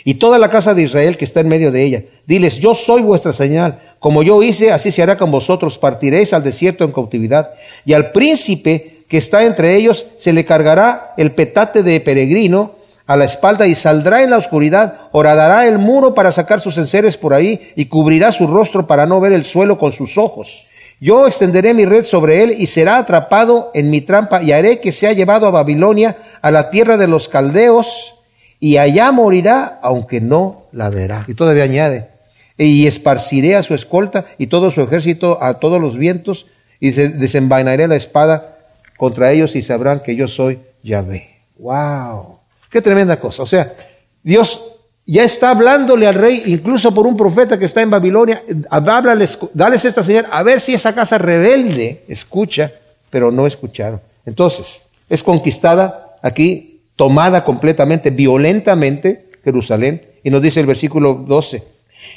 Y 0.04 0.14
toda 0.14 0.38
la 0.38 0.50
casa 0.50 0.74
de 0.74 0.82
Israel 0.82 1.16
que 1.16 1.24
está 1.24 1.40
en 1.40 1.48
medio 1.48 1.72
de 1.72 1.82
ella. 1.82 2.04
Diles, 2.26 2.58
yo 2.58 2.74
soy 2.74 3.02
vuestra 3.02 3.32
señal. 3.32 3.80
Como 3.98 4.22
yo 4.22 4.40
hice, 4.42 4.70
así 4.70 4.92
se 4.92 5.02
hará 5.02 5.18
con 5.18 5.32
vosotros. 5.32 5.78
Partiréis 5.78 6.32
al 6.32 6.44
desierto 6.44 6.84
en 6.84 6.92
cautividad. 6.92 7.50
Y 7.84 7.92
al 7.92 8.12
príncipe 8.12 9.02
que 9.08 9.18
está 9.18 9.44
entre 9.44 9.74
ellos 9.74 10.06
se 10.16 10.32
le 10.32 10.44
cargará 10.44 11.14
el 11.16 11.32
petate 11.32 11.82
de 11.82 12.00
peregrino 12.00 12.76
a 13.06 13.16
la 13.16 13.24
espalda 13.24 13.66
y 13.66 13.74
saldrá 13.74 14.22
en 14.22 14.30
la 14.30 14.38
oscuridad, 14.38 15.08
horadará 15.12 15.66
el 15.66 15.78
muro 15.78 16.14
para 16.14 16.32
sacar 16.32 16.60
sus 16.60 16.76
enseres 16.76 17.16
por 17.16 17.34
ahí 17.34 17.72
y 17.76 17.86
cubrirá 17.86 18.32
su 18.32 18.46
rostro 18.46 18.86
para 18.86 19.06
no 19.06 19.20
ver 19.20 19.32
el 19.32 19.44
suelo 19.44 19.78
con 19.78 19.92
sus 19.92 20.18
ojos. 20.18 20.66
Yo 21.00 21.26
extenderé 21.26 21.74
mi 21.74 21.84
red 21.84 22.04
sobre 22.04 22.42
él 22.42 22.54
y 22.56 22.66
será 22.66 22.96
atrapado 22.96 23.70
en 23.74 23.90
mi 23.90 24.00
trampa 24.00 24.42
y 24.42 24.52
haré 24.52 24.80
que 24.80 24.92
sea 24.92 25.12
llevado 25.12 25.46
a 25.46 25.50
Babilonia, 25.50 26.16
a 26.40 26.50
la 26.50 26.70
tierra 26.70 26.96
de 26.96 27.06
los 27.06 27.28
caldeos, 27.28 28.14
y 28.58 28.78
allá 28.78 29.12
morirá, 29.12 29.78
aunque 29.82 30.22
no 30.22 30.64
la 30.72 30.88
verá. 30.88 31.24
Y 31.28 31.34
todavía 31.34 31.64
añade, 31.64 32.08
y 32.56 32.86
esparciré 32.86 33.56
a 33.56 33.62
su 33.62 33.74
escolta 33.74 34.24
y 34.38 34.46
todo 34.46 34.70
su 34.70 34.80
ejército 34.80 35.42
a 35.42 35.60
todos 35.60 35.80
los 35.80 35.98
vientos, 35.98 36.46
y 36.80 36.90
desenvainaré 36.90 37.88
la 37.88 37.96
espada 37.96 38.56
contra 38.96 39.32
ellos 39.32 39.56
y 39.56 39.62
sabrán 39.62 40.00
que 40.00 40.16
yo 40.16 40.28
soy 40.28 40.60
Yahvé. 40.82 41.40
¡Wow! 41.58 42.38
¡Qué 42.70 42.80
tremenda 42.80 43.20
cosa! 43.20 43.42
O 43.42 43.46
sea, 43.46 43.74
Dios 44.22 44.75
ya 45.06 45.22
está 45.22 45.50
hablándole 45.50 46.08
al 46.08 46.14
rey, 46.14 46.42
incluso 46.46 46.92
por 46.92 47.06
un 47.06 47.16
profeta 47.16 47.58
que 47.58 47.64
está 47.64 47.80
en 47.80 47.90
Babilonia, 47.90 48.42
háblales, 48.68 49.38
dales 49.54 49.84
esta 49.84 50.02
señal, 50.02 50.26
a 50.32 50.42
ver 50.42 50.60
si 50.60 50.74
esa 50.74 50.94
casa 50.94 51.16
rebelde 51.16 52.02
escucha, 52.08 52.72
pero 53.08 53.30
no 53.30 53.46
escucharon. 53.46 54.00
Entonces, 54.26 54.82
es 55.08 55.22
conquistada 55.22 56.16
aquí, 56.22 56.80
tomada 56.96 57.44
completamente, 57.44 58.10
violentamente, 58.10 59.30
Jerusalén, 59.44 60.02
y 60.24 60.30
nos 60.30 60.42
dice 60.42 60.58
el 60.58 60.66
versículo 60.66 61.14
12, 61.14 61.62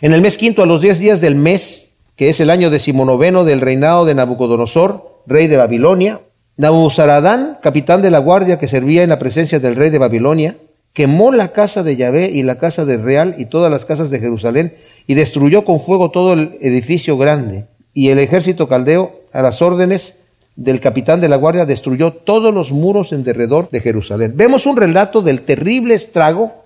en 0.02 0.14
el 0.14 0.22
mes 0.22 0.38
quinto, 0.38 0.64
a 0.64 0.66
los 0.66 0.82
diez 0.82 0.98
días 1.00 1.22
del 1.22 1.36
mes, 1.36 1.90
que 2.16 2.30
es 2.30 2.40
el 2.40 2.50
año 2.50 2.72
decimonoveno 2.72 3.44
del 3.44 3.62
reinado 3.62 4.06
de 4.06 4.16
Nabucodonosor, 4.16 5.22
rey 5.28 5.48
de 5.48 5.58
Babilonia, 5.58 6.22
Nabuzaradán, 6.58 7.60
capitán 7.62 8.02
de 8.02 8.12
la 8.12 8.20
guardia 8.20 8.60
que 8.60 8.68
servía 8.68 9.04
en 9.04 9.10
la 9.10 9.20
presencia 9.20 9.60
del 9.60 9.76
rey 9.76 9.90
de 9.92 10.00
Babilonia, 10.00 10.58
quemó 11.00 11.32
la 11.32 11.54
casa 11.54 11.82
de 11.82 11.96
Yahvé 11.96 12.30
y 12.30 12.44
la 12.44 12.58
casa 12.58 12.84
de 12.84 12.98
Real 12.98 13.36
y 13.38 13.46
todas 13.46 13.72
las 13.72 13.86
casas 13.86 14.10
de 14.10 14.20
Jerusalén 14.20 14.76
y 15.08 15.14
destruyó 15.14 15.64
con 15.64 15.80
fuego 15.80 16.12
todo 16.12 16.34
el 16.34 16.58
edificio 16.60 17.18
grande. 17.18 17.68
Y 17.94 18.10
el 18.10 18.20
ejército 18.20 18.68
caldeo, 18.68 19.22
a 19.32 19.42
las 19.42 19.62
órdenes 19.62 20.18
del 20.58 20.82
capitán 20.82 21.22
de 21.22 21.30
la 21.30 21.38
guardia, 21.38 21.66
destruyó 21.66 22.12
todos 22.12 22.54
los 22.54 22.74
muros 22.74 23.14
en 23.14 23.24
derredor 23.24 23.70
de 23.72 23.80
Jerusalén. 23.80 24.34
Vemos 24.36 24.66
un 24.66 24.76
relato 24.76 25.22
del 25.22 25.44
terrible 25.44 25.94
estrago 25.94 26.66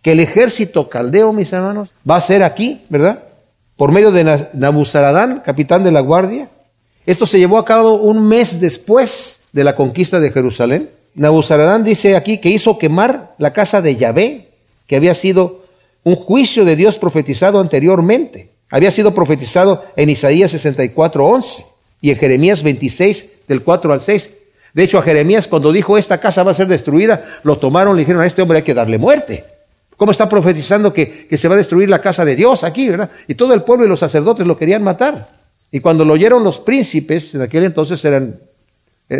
que 0.00 0.12
el 0.12 0.20
ejército 0.20 0.88
caldeo, 0.88 1.34
mis 1.34 1.52
hermanos, 1.52 1.90
va 2.08 2.14
a 2.14 2.18
hacer 2.18 2.42
aquí, 2.42 2.80
¿verdad? 2.88 3.24
Por 3.76 3.92
medio 3.92 4.12
de 4.12 4.46
Nabuzaradán, 4.54 5.42
capitán 5.44 5.84
de 5.84 5.92
la 5.92 6.00
guardia. 6.00 6.48
Esto 7.04 7.26
se 7.26 7.38
llevó 7.38 7.58
a 7.58 7.66
cabo 7.66 7.96
un 7.96 8.28
mes 8.28 8.62
después 8.62 9.40
de 9.52 9.62
la 9.62 9.76
conquista 9.76 10.20
de 10.20 10.30
Jerusalén. 10.30 10.88
Nabuzaradán 11.14 11.84
dice 11.84 12.16
aquí 12.16 12.38
que 12.38 12.50
hizo 12.50 12.78
quemar 12.78 13.34
la 13.38 13.52
casa 13.52 13.80
de 13.80 13.96
Yahvé, 13.96 14.48
que 14.86 14.96
había 14.96 15.14
sido 15.14 15.64
un 16.02 16.16
juicio 16.16 16.64
de 16.64 16.76
Dios 16.76 16.98
profetizado 16.98 17.60
anteriormente. 17.60 18.50
Había 18.70 18.90
sido 18.90 19.14
profetizado 19.14 19.84
en 19.96 20.10
Isaías 20.10 20.50
64, 20.50 21.24
11 21.24 21.64
y 22.00 22.10
en 22.10 22.18
Jeremías 22.18 22.62
26, 22.62 23.26
del 23.48 23.62
4 23.62 23.92
al 23.92 24.02
6. 24.02 24.30
De 24.74 24.82
hecho, 24.82 24.98
a 24.98 25.02
Jeremías 25.02 25.46
cuando 25.46 25.72
dijo 25.72 25.96
esta 25.96 26.18
casa 26.18 26.42
va 26.42 26.50
a 26.50 26.54
ser 26.54 26.66
destruida, 26.66 27.24
lo 27.44 27.58
tomaron 27.58 27.94
le 27.94 28.00
dijeron 28.00 28.22
a 28.22 28.26
este 28.26 28.42
hombre 28.42 28.58
hay 28.58 28.64
que 28.64 28.74
darle 28.74 28.98
muerte. 28.98 29.44
¿Cómo 29.96 30.10
está 30.10 30.28
profetizando 30.28 30.92
que, 30.92 31.28
que 31.28 31.38
se 31.38 31.46
va 31.46 31.54
a 31.54 31.58
destruir 31.58 31.88
la 31.88 32.00
casa 32.00 32.24
de 32.24 32.34
Dios 32.34 32.64
aquí, 32.64 32.88
verdad? 32.88 33.10
Y 33.28 33.36
todo 33.36 33.54
el 33.54 33.62
pueblo 33.62 33.86
y 33.86 33.88
los 33.88 34.00
sacerdotes 34.00 34.44
lo 34.44 34.58
querían 34.58 34.82
matar. 34.82 35.28
Y 35.70 35.78
cuando 35.78 36.04
lo 36.04 36.14
oyeron 36.14 36.42
los 36.42 36.58
príncipes, 36.58 37.34
en 37.36 37.42
aquel 37.42 37.62
entonces 37.62 38.04
eran 38.04 38.40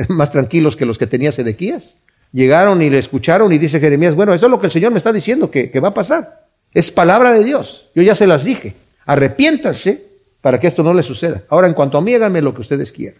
más 0.08 0.32
tranquilos 0.32 0.76
que 0.76 0.86
los 0.86 0.98
que 0.98 1.06
tenía 1.06 1.32
Sedequías. 1.32 1.94
Llegaron 2.32 2.82
y 2.82 2.90
le 2.90 2.98
escucharon 2.98 3.52
y 3.52 3.58
dice 3.58 3.78
Jeremías, 3.78 4.14
bueno, 4.14 4.34
eso 4.34 4.46
es 4.46 4.50
lo 4.50 4.60
que 4.60 4.66
el 4.66 4.72
Señor 4.72 4.90
me 4.90 4.98
está 4.98 5.12
diciendo 5.12 5.50
que, 5.50 5.70
que 5.70 5.80
va 5.80 5.88
a 5.88 5.94
pasar. 5.94 6.46
Es 6.72 6.90
palabra 6.90 7.32
de 7.32 7.44
Dios. 7.44 7.90
Yo 7.94 8.02
ya 8.02 8.14
se 8.14 8.26
las 8.26 8.44
dije. 8.44 8.74
Arrepiéntanse 9.06 10.02
para 10.40 10.58
que 10.58 10.66
esto 10.66 10.82
no 10.82 10.92
les 10.92 11.06
suceda. 11.06 11.42
Ahora, 11.48 11.68
en 11.68 11.74
cuanto 11.74 11.96
a 11.96 12.00
mí, 12.00 12.14
háganme 12.14 12.42
lo 12.42 12.54
que 12.54 12.60
ustedes 12.60 12.90
quieran. 12.90 13.18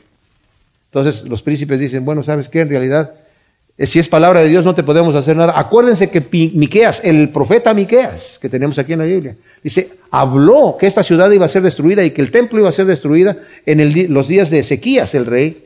Entonces 0.86 1.28
los 1.28 1.42
príncipes 1.42 1.78
dicen, 1.80 2.04
bueno, 2.04 2.22
¿sabes 2.22 2.48
qué? 2.48 2.60
En 2.60 2.68
realidad, 2.68 3.14
eh, 3.76 3.86
si 3.86 3.98
es 3.98 4.08
palabra 4.08 4.40
de 4.40 4.48
Dios, 4.48 4.64
no 4.64 4.74
te 4.74 4.82
podemos 4.82 5.14
hacer 5.14 5.36
nada. 5.36 5.58
Acuérdense 5.58 6.10
que 6.10 6.20
Miqueas, 6.54 7.00
el 7.04 7.30
profeta 7.30 7.74
Miqueas, 7.74 8.38
que 8.40 8.48
tenemos 8.48 8.78
aquí 8.78 8.92
en 8.92 9.00
la 9.00 9.04
Biblia, 9.04 9.36
dice, 9.62 9.90
habló 10.10 10.76
que 10.78 10.86
esta 10.86 11.02
ciudad 11.02 11.30
iba 11.30 11.46
a 11.46 11.48
ser 11.48 11.62
destruida 11.62 12.04
y 12.04 12.10
que 12.12 12.22
el 12.22 12.30
templo 12.30 12.60
iba 12.60 12.68
a 12.68 12.72
ser 12.72 12.86
destruida 12.86 13.36
en 13.66 14.12
los 14.12 14.28
días 14.28 14.50
de 14.50 14.60
Ezequías, 14.60 15.14
el 15.14 15.26
rey, 15.26 15.63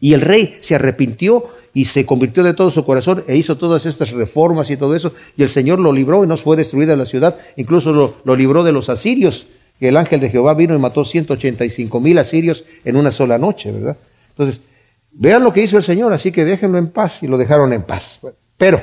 y 0.00 0.12
el 0.12 0.20
rey 0.20 0.58
se 0.60 0.74
arrepintió 0.74 1.48
y 1.74 1.86
se 1.86 2.06
convirtió 2.06 2.44
de 2.44 2.54
todo 2.54 2.70
su 2.70 2.84
corazón 2.84 3.24
e 3.26 3.36
hizo 3.36 3.58
todas 3.58 3.84
estas 3.84 4.12
reformas 4.12 4.70
y 4.70 4.76
todo 4.76 4.94
eso. 4.94 5.12
Y 5.36 5.42
el 5.42 5.48
Señor 5.48 5.80
lo 5.80 5.92
libró 5.92 6.22
y 6.22 6.26
no 6.28 6.36
fue 6.36 6.56
destruida 6.56 6.96
la 6.96 7.04
ciudad. 7.04 7.36
Incluso 7.56 7.92
lo, 7.92 8.36
libró 8.36 8.62
de 8.62 8.72
los 8.72 8.88
asirios. 8.88 9.46
Que 9.80 9.88
el 9.88 9.96
ángel 9.96 10.20
de 10.20 10.30
Jehová 10.30 10.54
vino 10.54 10.72
y 10.74 10.78
mató 10.78 11.04
185 11.04 12.00
mil 12.00 12.16
asirios 12.18 12.64
en 12.84 12.94
una 12.94 13.10
sola 13.10 13.38
noche, 13.38 13.72
¿verdad? 13.72 13.96
Entonces, 14.28 14.60
vean 15.10 15.42
lo 15.42 15.52
que 15.52 15.64
hizo 15.64 15.76
el 15.76 15.82
Señor, 15.82 16.12
así 16.12 16.30
que 16.30 16.44
déjenlo 16.44 16.78
en 16.78 16.90
paz 16.90 17.24
y 17.24 17.26
lo 17.26 17.36
dejaron 17.36 17.72
en 17.72 17.82
paz. 17.82 18.20
Pero, 18.56 18.80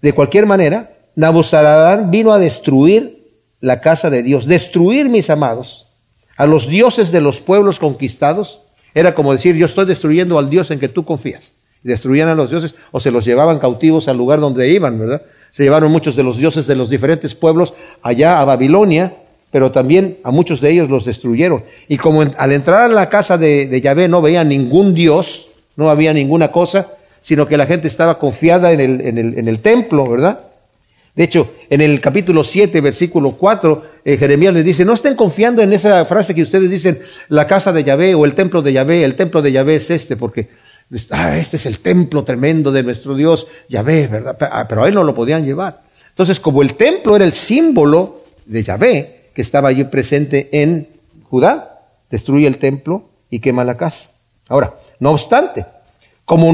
de 0.00 0.12
cualquier 0.14 0.46
manera, 0.46 0.96
Nabuzaradán 1.16 2.10
vino 2.10 2.32
a 2.32 2.38
destruir 2.38 3.22
la 3.60 3.82
casa 3.82 4.08
de 4.08 4.22
Dios, 4.22 4.46
destruir, 4.46 5.10
mis 5.10 5.28
amados, 5.28 5.86
a 6.38 6.46
los 6.46 6.66
dioses 6.66 7.12
de 7.12 7.20
los 7.20 7.40
pueblos 7.40 7.78
conquistados 7.78 8.62
era 8.94 9.14
como 9.14 9.32
decir, 9.32 9.56
yo 9.56 9.66
estoy 9.66 9.86
destruyendo 9.86 10.38
al 10.38 10.50
Dios 10.50 10.70
en 10.70 10.78
que 10.78 10.88
tú 10.88 11.04
confías. 11.04 11.52
destruían 11.82 12.28
a 12.28 12.34
los 12.34 12.50
dioses 12.50 12.74
o 12.92 13.00
se 13.00 13.10
los 13.10 13.24
llevaban 13.24 13.58
cautivos 13.58 14.06
al 14.06 14.16
lugar 14.16 14.40
donde 14.40 14.70
iban, 14.70 14.98
¿verdad? 14.98 15.22
Se 15.50 15.64
llevaron 15.64 15.90
muchos 15.90 16.14
de 16.16 16.22
los 16.22 16.36
dioses 16.36 16.66
de 16.66 16.76
los 16.76 16.88
diferentes 16.88 17.34
pueblos 17.34 17.74
allá 18.02 18.40
a 18.40 18.44
Babilonia, 18.44 19.14
pero 19.50 19.72
también 19.72 20.18
a 20.22 20.30
muchos 20.30 20.60
de 20.60 20.70
ellos 20.70 20.88
los 20.88 21.04
destruyeron. 21.04 21.64
Y 21.88 21.98
como 21.98 22.22
al 22.22 22.52
entrar 22.52 22.82
a 22.82 22.88
la 22.88 23.08
casa 23.08 23.36
de, 23.36 23.66
de 23.66 23.80
Yahvé 23.80 24.08
no 24.08 24.22
veían 24.22 24.48
ningún 24.48 24.94
dios, 24.94 25.48
no 25.76 25.90
había 25.90 26.12
ninguna 26.12 26.52
cosa, 26.52 26.92
sino 27.20 27.46
que 27.46 27.56
la 27.56 27.66
gente 27.66 27.88
estaba 27.88 28.18
confiada 28.18 28.72
en 28.72 28.80
el, 28.80 29.00
en 29.00 29.18
el, 29.18 29.38
en 29.38 29.48
el 29.48 29.60
templo, 29.60 30.08
¿verdad? 30.08 30.40
De 31.14 31.24
hecho, 31.24 31.52
en 31.68 31.82
el 31.82 32.00
capítulo 32.00 32.42
7, 32.42 32.80
versículo 32.80 33.32
4, 33.32 33.84
eh, 34.04 34.16
Jeremías 34.16 34.54
les 34.54 34.64
dice, 34.64 34.84
no 34.84 34.94
estén 34.94 35.14
confiando 35.14 35.60
en 35.60 35.72
esa 35.72 36.04
frase 36.06 36.34
que 36.34 36.42
ustedes 36.42 36.70
dicen, 36.70 37.00
la 37.28 37.46
casa 37.46 37.70
de 37.72 37.84
Yahvé 37.84 38.14
o 38.14 38.24
el 38.24 38.34
templo 38.34 38.62
de 38.62 38.72
Yahvé, 38.72 39.04
el 39.04 39.14
templo 39.14 39.42
de 39.42 39.52
Yahvé 39.52 39.76
es 39.76 39.90
este, 39.90 40.16
porque 40.16 40.48
ah, 41.10 41.36
este 41.36 41.58
es 41.58 41.66
el 41.66 41.80
templo 41.80 42.24
tremendo 42.24 42.72
de 42.72 42.82
nuestro 42.82 43.14
Dios, 43.14 43.46
Yahvé, 43.68 44.06
¿verdad? 44.06 44.38
Ah, 44.40 44.66
pero 44.66 44.84
a 44.84 44.88
él 44.88 44.94
no 44.94 45.04
lo 45.04 45.14
podían 45.14 45.44
llevar. 45.44 45.82
Entonces, 46.08 46.40
como 46.40 46.62
el 46.62 46.76
templo 46.76 47.14
era 47.14 47.26
el 47.26 47.34
símbolo 47.34 48.24
de 48.46 48.62
Yahvé, 48.62 49.30
que 49.34 49.42
estaba 49.42 49.68
allí 49.68 49.84
presente 49.84 50.48
en 50.52 50.88
Judá, 51.24 51.82
destruye 52.10 52.46
el 52.46 52.56
templo 52.56 53.10
y 53.28 53.40
quema 53.40 53.64
la 53.64 53.76
casa. 53.76 54.08
Ahora, 54.48 54.74
no 54.98 55.10
obstante, 55.10 55.66
como 56.24 56.50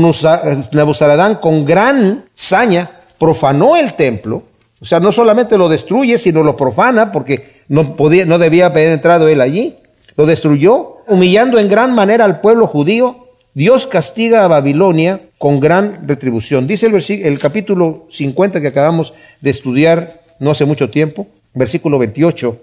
Nabuzaradán 0.72 1.36
con 1.36 1.64
gran 1.64 2.24
saña 2.34 2.97
profanó 3.18 3.76
el 3.76 3.94
templo, 3.94 4.44
o 4.80 4.84
sea, 4.84 5.00
no 5.00 5.10
solamente 5.10 5.58
lo 5.58 5.68
destruye, 5.68 6.18
sino 6.18 6.42
lo 6.42 6.56
profana, 6.56 7.10
porque 7.10 7.62
no, 7.68 7.96
podía, 7.96 8.24
no 8.24 8.38
debía 8.38 8.66
haber 8.66 8.92
entrado 8.92 9.28
él 9.28 9.40
allí. 9.40 9.76
Lo 10.16 10.24
destruyó, 10.24 10.98
humillando 11.08 11.58
en 11.58 11.68
gran 11.68 11.94
manera 11.94 12.24
al 12.24 12.40
pueblo 12.40 12.66
judío, 12.66 13.28
Dios 13.54 13.86
castiga 13.88 14.44
a 14.44 14.48
Babilonia 14.48 15.20
con 15.36 15.58
gran 15.58 16.06
retribución. 16.06 16.66
Dice 16.68 16.86
el, 16.86 17.22
el 17.24 17.38
capítulo 17.40 18.06
50 18.10 18.60
que 18.60 18.68
acabamos 18.68 19.14
de 19.40 19.50
estudiar 19.50 20.22
no 20.38 20.52
hace 20.52 20.64
mucho 20.64 20.90
tiempo, 20.90 21.26
versículo 21.54 21.98
28. 21.98 22.56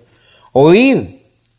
Oíd 0.54 0.98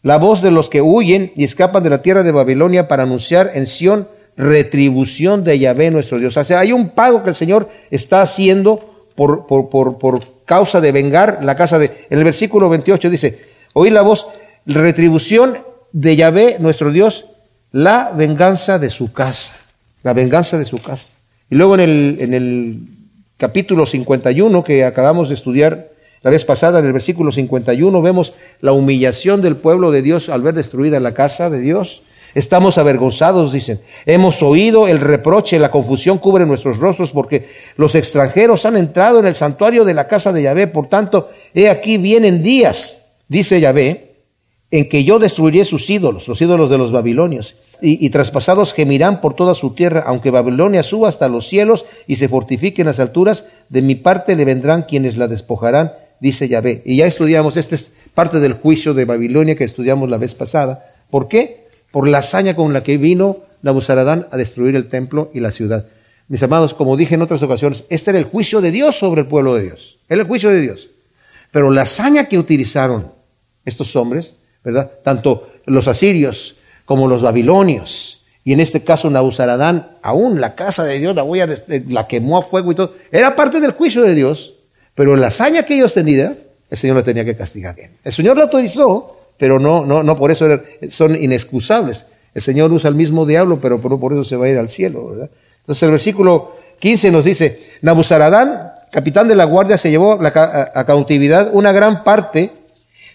la 0.02 0.18
voz 0.18 0.40
de 0.40 0.50
los 0.50 0.70
que 0.70 0.80
huyen 0.80 1.32
y 1.36 1.44
escapan 1.44 1.82
de 1.82 1.90
la 1.90 2.00
tierra 2.00 2.22
de 2.22 2.32
Babilonia 2.32 2.88
para 2.88 3.02
anunciar 3.02 3.50
en 3.54 3.66
Sión 3.66 4.08
retribución 4.36 5.44
de 5.44 5.58
Yahvé 5.58 5.90
nuestro 5.90 6.18
Dios. 6.18 6.36
O 6.36 6.44
sea, 6.44 6.60
hay 6.60 6.72
un 6.72 6.90
pago 6.90 7.22
que 7.22 7.30
el 7.30 7.34
Señor 7.34 7.68
está 7.90 8.22
haciendo 8.22 9.06
por, 9.14 9.46
por, 9.46 9.70
por, 9.70 9.98
por 9.98 10.20
causa 10.44 10.80
de 10.80 10.92
vengar 10.92 11.40
la 11.42 11.56
casa 11.56 11.78
de... 11.78 11.86
En 12.10 12.18
el 12.18 12.24
versículo 12.24 12.68
28 12.68 13.10
dice, 13.10 13.40
oí 13.72 13.90
la 13.90 14.02
voz, 14.02 14.26
retribución 14.66 15.58
de 15.92 16.16
Yahvé 16.16 16.56
nuestro 16.58 16.92
Dios, 16.92 17.26
la 17.72 18.12
venganza 18.14 18.78
de 18.78 18.90
su 18.90 19.12
casa, 19.12 19.54
la 20.02 20.12
venganza 20.12 20.58
de 20.58 20.64
su 20.64 20.78
casa. 20.78 21.12
Y 21.48 21.54
luego 21.54 21.74
en 21.74 21.80
el, 21.80 22.16
en 22.20 22.34
el 22.34 22.80
capítulo 23.36 23.86
51 23.86 24.64
que 24.64 24.84
acabamos 24.84 25.28
de 25.28 25.34
estudiar 25.34 25.88
la 26.22 26.30
vez 26.30 26.44
pasada, 26.44 26.80
en 26.80 26.86
el 26.86 26.92
versículo 26.92 27.30
51, 27.30 28.02
vemos 28.02 28.34
la 28.60 28.72
humillación 28.72 29.42
del 29.42 29.56
pueblo 29.56 29.92
de 29.92 30.02
Dios 30.02 30.28
al 30.28 30.42
ver 30.42 30.54
destruida 30.54 30.98
la 30.98 31.14
casa 31.14 31.50
de 31.50 31.60
Dios. 31.60 32.02
Estamos 32.36 32.76
avergonzados, 32.76 33.50
dicen. 33.50 33.80
Hemos 34.04 34.42
oído 34.42 34.88
el 34.88 35.00
reproche, 35.00 35.58
la 35.58 35.70
confusión 35.70 36.18
cubre 36.18 36.44
nuestros 36.44 36.76
rostros 36.76 37.10
porque 37.10 37.48
los 37.78 37.94
extranjeros 37.94 38.66
han 38.66 38.76
entrado 38.76 39.20
en 39.20 39.26
el 39.26 39.34
santuario 39.34 39.86
de 39.86 39.94
la 39.94 40.06
casa 40.06 40.34
de 40.34 40.42
Yahvé. 40.42 40.66
Por 40.66 40.86
tanto, 40.86 41.30
he 41.54 41.70
aquí 41.70 41.96
vienen 41.96 42.42
días, 42.42 43.00
dice 43.28 43.58
Yahvé, 43.58 44.16
en 44.70 44.86
que 44.86 45.02
yo 45.02 45.18
destruiré 45.18 45.64
sus 45.64 45.88
ídolos, 45.88 46.28
los 46.28 46.38
ídolos 46.42 46.68
de 46.68 46.76
los 46.76 46.92
babilonios, 46.92 47.56
y, 47.80 48.04
y, 48.04 48.10
traspasados 48.10 48.74
gemirán 48.74 49.22
por 49.22 49.32
toda 49.32 49.54
su 49.54 49.70
tierra, 49.70 50.04
aunque 50.06 50.30
Babilonia 50.30 50.82
suba 50.82 51.08
hasta 51.08 51.30
los 51.30 51.48
cielos 51.48 51.86
y 52.06 52.16
se 52.16 52.28
fortifique 52.28 52.82
en 52.82 52.88
las 52.88 53.00
alturas, 53.00 53.46
de 53.70 53.80
mi 53.80 53.94
parte 53.94 54.36
le 54.36 54.44
vendrán 54.44 54.82
quienes 54.82 55.16
la 55.16 55.26
despojarán, 55.26 55.92
dice 56.20 56.48
Yahvé. 56.48 56.82
Y 56.84 56.96
ya 56.96 57.06
estudiamos, 57.06 57.56
esta 57.56 57.76
es 57.76 57.92
parte 58.12 58.40
del 58.40 58.52
juicio 58.52 58.92
de 58.92 59.06
Babilonia 59.06 59.56
que 59.56 59.64
estudiamos 59.64 60.10
la 60.10 60.18
vez 60.18 60.34
pasada. 60.34 60.84
¿Por 61.08 61.28
qué? 61.28 61.65
Por 61.96 62.08
la 62.08 62.18
hazaña 62.18 62.54
con 62.54 62.74
la 62.74 62.82
que 62.82 62.98
vino 62.98 63.38
Nabuzaradán 63.62 64.28
a 64.30 64.36
destruir 64.36 64.76
el 64.76 64.90
templo 64.90 65.30
y 65.32 65.40
la 65.40 65.50
ciudad. 65.50 65.86
Mis 66.28 66.42
amados, 66.42 66.74
como 66.74 66.94
dije 66.94 67.14
en 67.14 67.22
otras 67.22 67.42
ocasiones, 67.42 67.84
este 67.88 68.10
era 68.10 68.18
el 68.18 68.26
juicio 68.26 68.60
de 68.60 68.70
Dios 68.70 68.98
sobre 68.98 69.22
el 69.22 69.26
pueblo 69.26 69.54
de 69.54 69.62
Dios. 69.62 69.96
Era 70.06 70.20
el 70.20 70.26
juicio 70.26 70.50
de 70.50 70.60
Dios. 70.60 70.90
Pero 71.52 71.70
la 71.70 71.80
hazaña 71.84 72.26
que 72.26 72.38
utilizaron 72.38 73.10
estos 73.64 73.96
hombres, 73.96 74.34
¿verdad? 74.62 74.90
Tanto 75.04 75.48
los 75.64 75.88
asirios 75.88 76.56
como 76.84 77.08
los 77.08 77.22
babilonios, 77.22 78.26
y 78.44 78.52
en 78.52 78.60
este 78.60 78.84
caso 78.84 79.08
Nabuzaradán, 79.08 79.92
aún 80.02 80.38
la 80.38 80.54
casa 80.54 80.84
de 80.84 80.98
Dios 80.98 81.16
la, 81.16 81.24
la 81.88 82.06
quemó 82.06 82.36
a 82.36 82.42
fuego 82.42 82.72
y 82.72 82.74
todo, 82.74 82.92
era 83.10 83.34
parte 83.34 83.58
del 83.58 83.70
juicio 83.70 84.02
de 84.02 84.14
Dios, 84.14 84.52
pero 84.94 85.16
la 85.16 85.28
hazaña 85.28 85.62
que 85.62 85.76
ellos 85.76 85.94
tenían, 85.94 86.36
el 86.68 86.76
Señor 86.76 86.96
la 86.96 87.04
tenía 87.04 87.24
que 87.24 87.38
castigar. 87.38 87.74
El 88.04 88.12
Señor 88.12 88.36
lo 88.36 88.42
autorizó, 88.42 89.16
pero 89.38 89.58
no, 89.58 89.84
no, 89.84 90.02
no 90.02 90.16
por 90.16 90.30
eso 90.30 90.46
son 90.88 91.20
inexcusables. 91.20 92.06
El 92.34 92.42
Señor 92.42 92.72
usa 92.72 92.88
el 92.88 92.94
mismo 92.94 93.24
diablo, 93.26 93.58
pero 93.60 93.80
por, 93.80 93.98
por 93.98 94.12
eso 94.12 94.24
se 94.24 94.36
va 94.36 94.46
a 94.46 94.48
ir 94.48 94.58
al 94.58 94.68
cielo, 94.68 95.08
¿verdad? 95.08 95.30
Entonces 95.60 95.82
el 95.82 95.90
versículo 95.90 96.52
15 96.78 97.10
nos 97.10 97.24
dice, 97.24 97.60
Nabuzaradán, 97.82 98.72
capitán 98.92 99.28
de 99.28 99.36
la 99.36 99.44
guardia, 99.44 99.78
se 99.78 99.90
llevó 99.90 100.12
a, 100.12 100.84
cautividad 100.84 101.50
una 101.52 101.72
gran 101.72 102.04
parte 102.04 102.50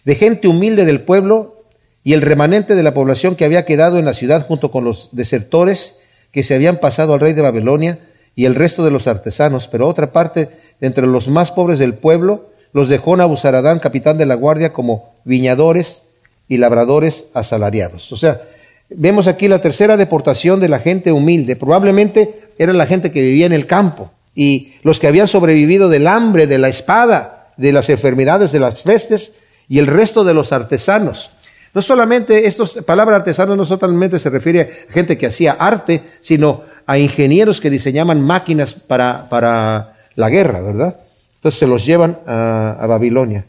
de 0.04 0.16
gente 0.16 0.48
humilde 0.48 0.86
del 0.86 1.02
pueblo 1.02 1.64
y 2.04 2.14
el 2.14 2.22
remanente 2.22 2.76
de 2.76 2.84
la 2.84 2.94
población 2.94 3.36
que 3.36 3.46
había 3.46 3.66
quedado 3.66 4.00
en 4.00 4.06
la 4.06 4.14
ciudad 4.14 4.48
junto 4.48 4.72
con 4.72 4.84
los 4.84 5.10
desertores 5.12 5.96
que 6.32 6.44
se 6.44 6.56
habían 6.56 6.78
pasado 6.78 7.14
al 7.14 7.20
rey 7.20 7.34
de 7.34 7.42
Babilonia 7.42 8.00
y 8.36 8.46
el 8.46 8.56
resto 8.56 8.84
de 8.84 8.92
los 8.92 9.08
artesanos, 9.08 9.68
pero 9.68 9.88
otra 9.88 10.12
parte 10.12 10.50
de 10.80 10.88
entre 10.88 11.06
los 11.06 11.28
más 11.28 11.52
pobres 11.52 11.80
del 11.80 11.94
pueblo 11.94 12.50
los 12.74 12.90
dejó 12.90 13.16
Nabuzaradán, 13.18 13.80
capitán 13.80 14.18
de 14.18 14.26
la 14.26 14.36
guardia, 14.36 14.74
como 14.74 15.14
viñadores 15.26 16.04
y 16.52 16.58
labradores 16.58 17.28
asalariados. 17.34 18.12
O 18.12 18.18
sea, 18.18 18.42
vemos 18.90 19.28
aquí 19.28 19.48
la 19.48 19.62
tercera 19.62 19.96
deportación 19.96 20.60
de 20.60 20.68
la 20.68 20.80
gente 20.80 21.14
humilde. 21.14 21.56
Probablemente 21.56 22.42
era 22.58 22.74
la 22.74 22.86
gente 22.86 23.10
que 23.10 23.22
vivía 23.22 23.46
en 23.46 23.54
el 23.54 23.68
campo 23.68 24.12
y 24.36 24.74
los 24.84 25.00
que 25.00 25.08
habían 25.08 25.30
sobrevivido 25.30 25.88
del 25.88 26.08
hambre, 26.08 26.48
de 26.48 26.58
la 26.58 26.68
espada, 26.68 27.54
de 27.56 27.72
las 27.72 27.90
enfermedades, 27.90 28.52
de 28.52 28.60
las 28.60 28.82
pestes 28.82 29.32
y 29.70 29.80
el 29.80 29.88
resto 29.88 30.26
de 30.26 30.34
los 30.34 30.52
artesanos. 30.52 31.32
No 31.74 31.82
solamente, 31.82 32.46
estos 32.46 32.80
palabra 32.86 33.16
artesanos 33.16 33.56
no 33.56 33.64
solamente 33.64 34.20
se 34.20 34.30
refiere 34.30 34.86
a 34.90 34.92
gente 34.92 35.18
que 35.18 35.28
hacía 35.28 35.54
arte, 35.54 36.02
sino 36.20 36.64
a 36.86 36.98
ingenieros 36.98 37.62
que 37.62 37.70
diseñaban 37.70 38.20
máquinas 38.20 38.74
para, 38.74 39.30
para 39.30 39.94
la 40.16 40.28
guerra, 40.28 40.60
¿verdad? 40.60 40.98
Entonces 41.36 41.60
se 41.60 41.68
los 41.68 41.86
llevan 41.86 42.20
a 42.28 42.86
Babilonia. 42.90 43.46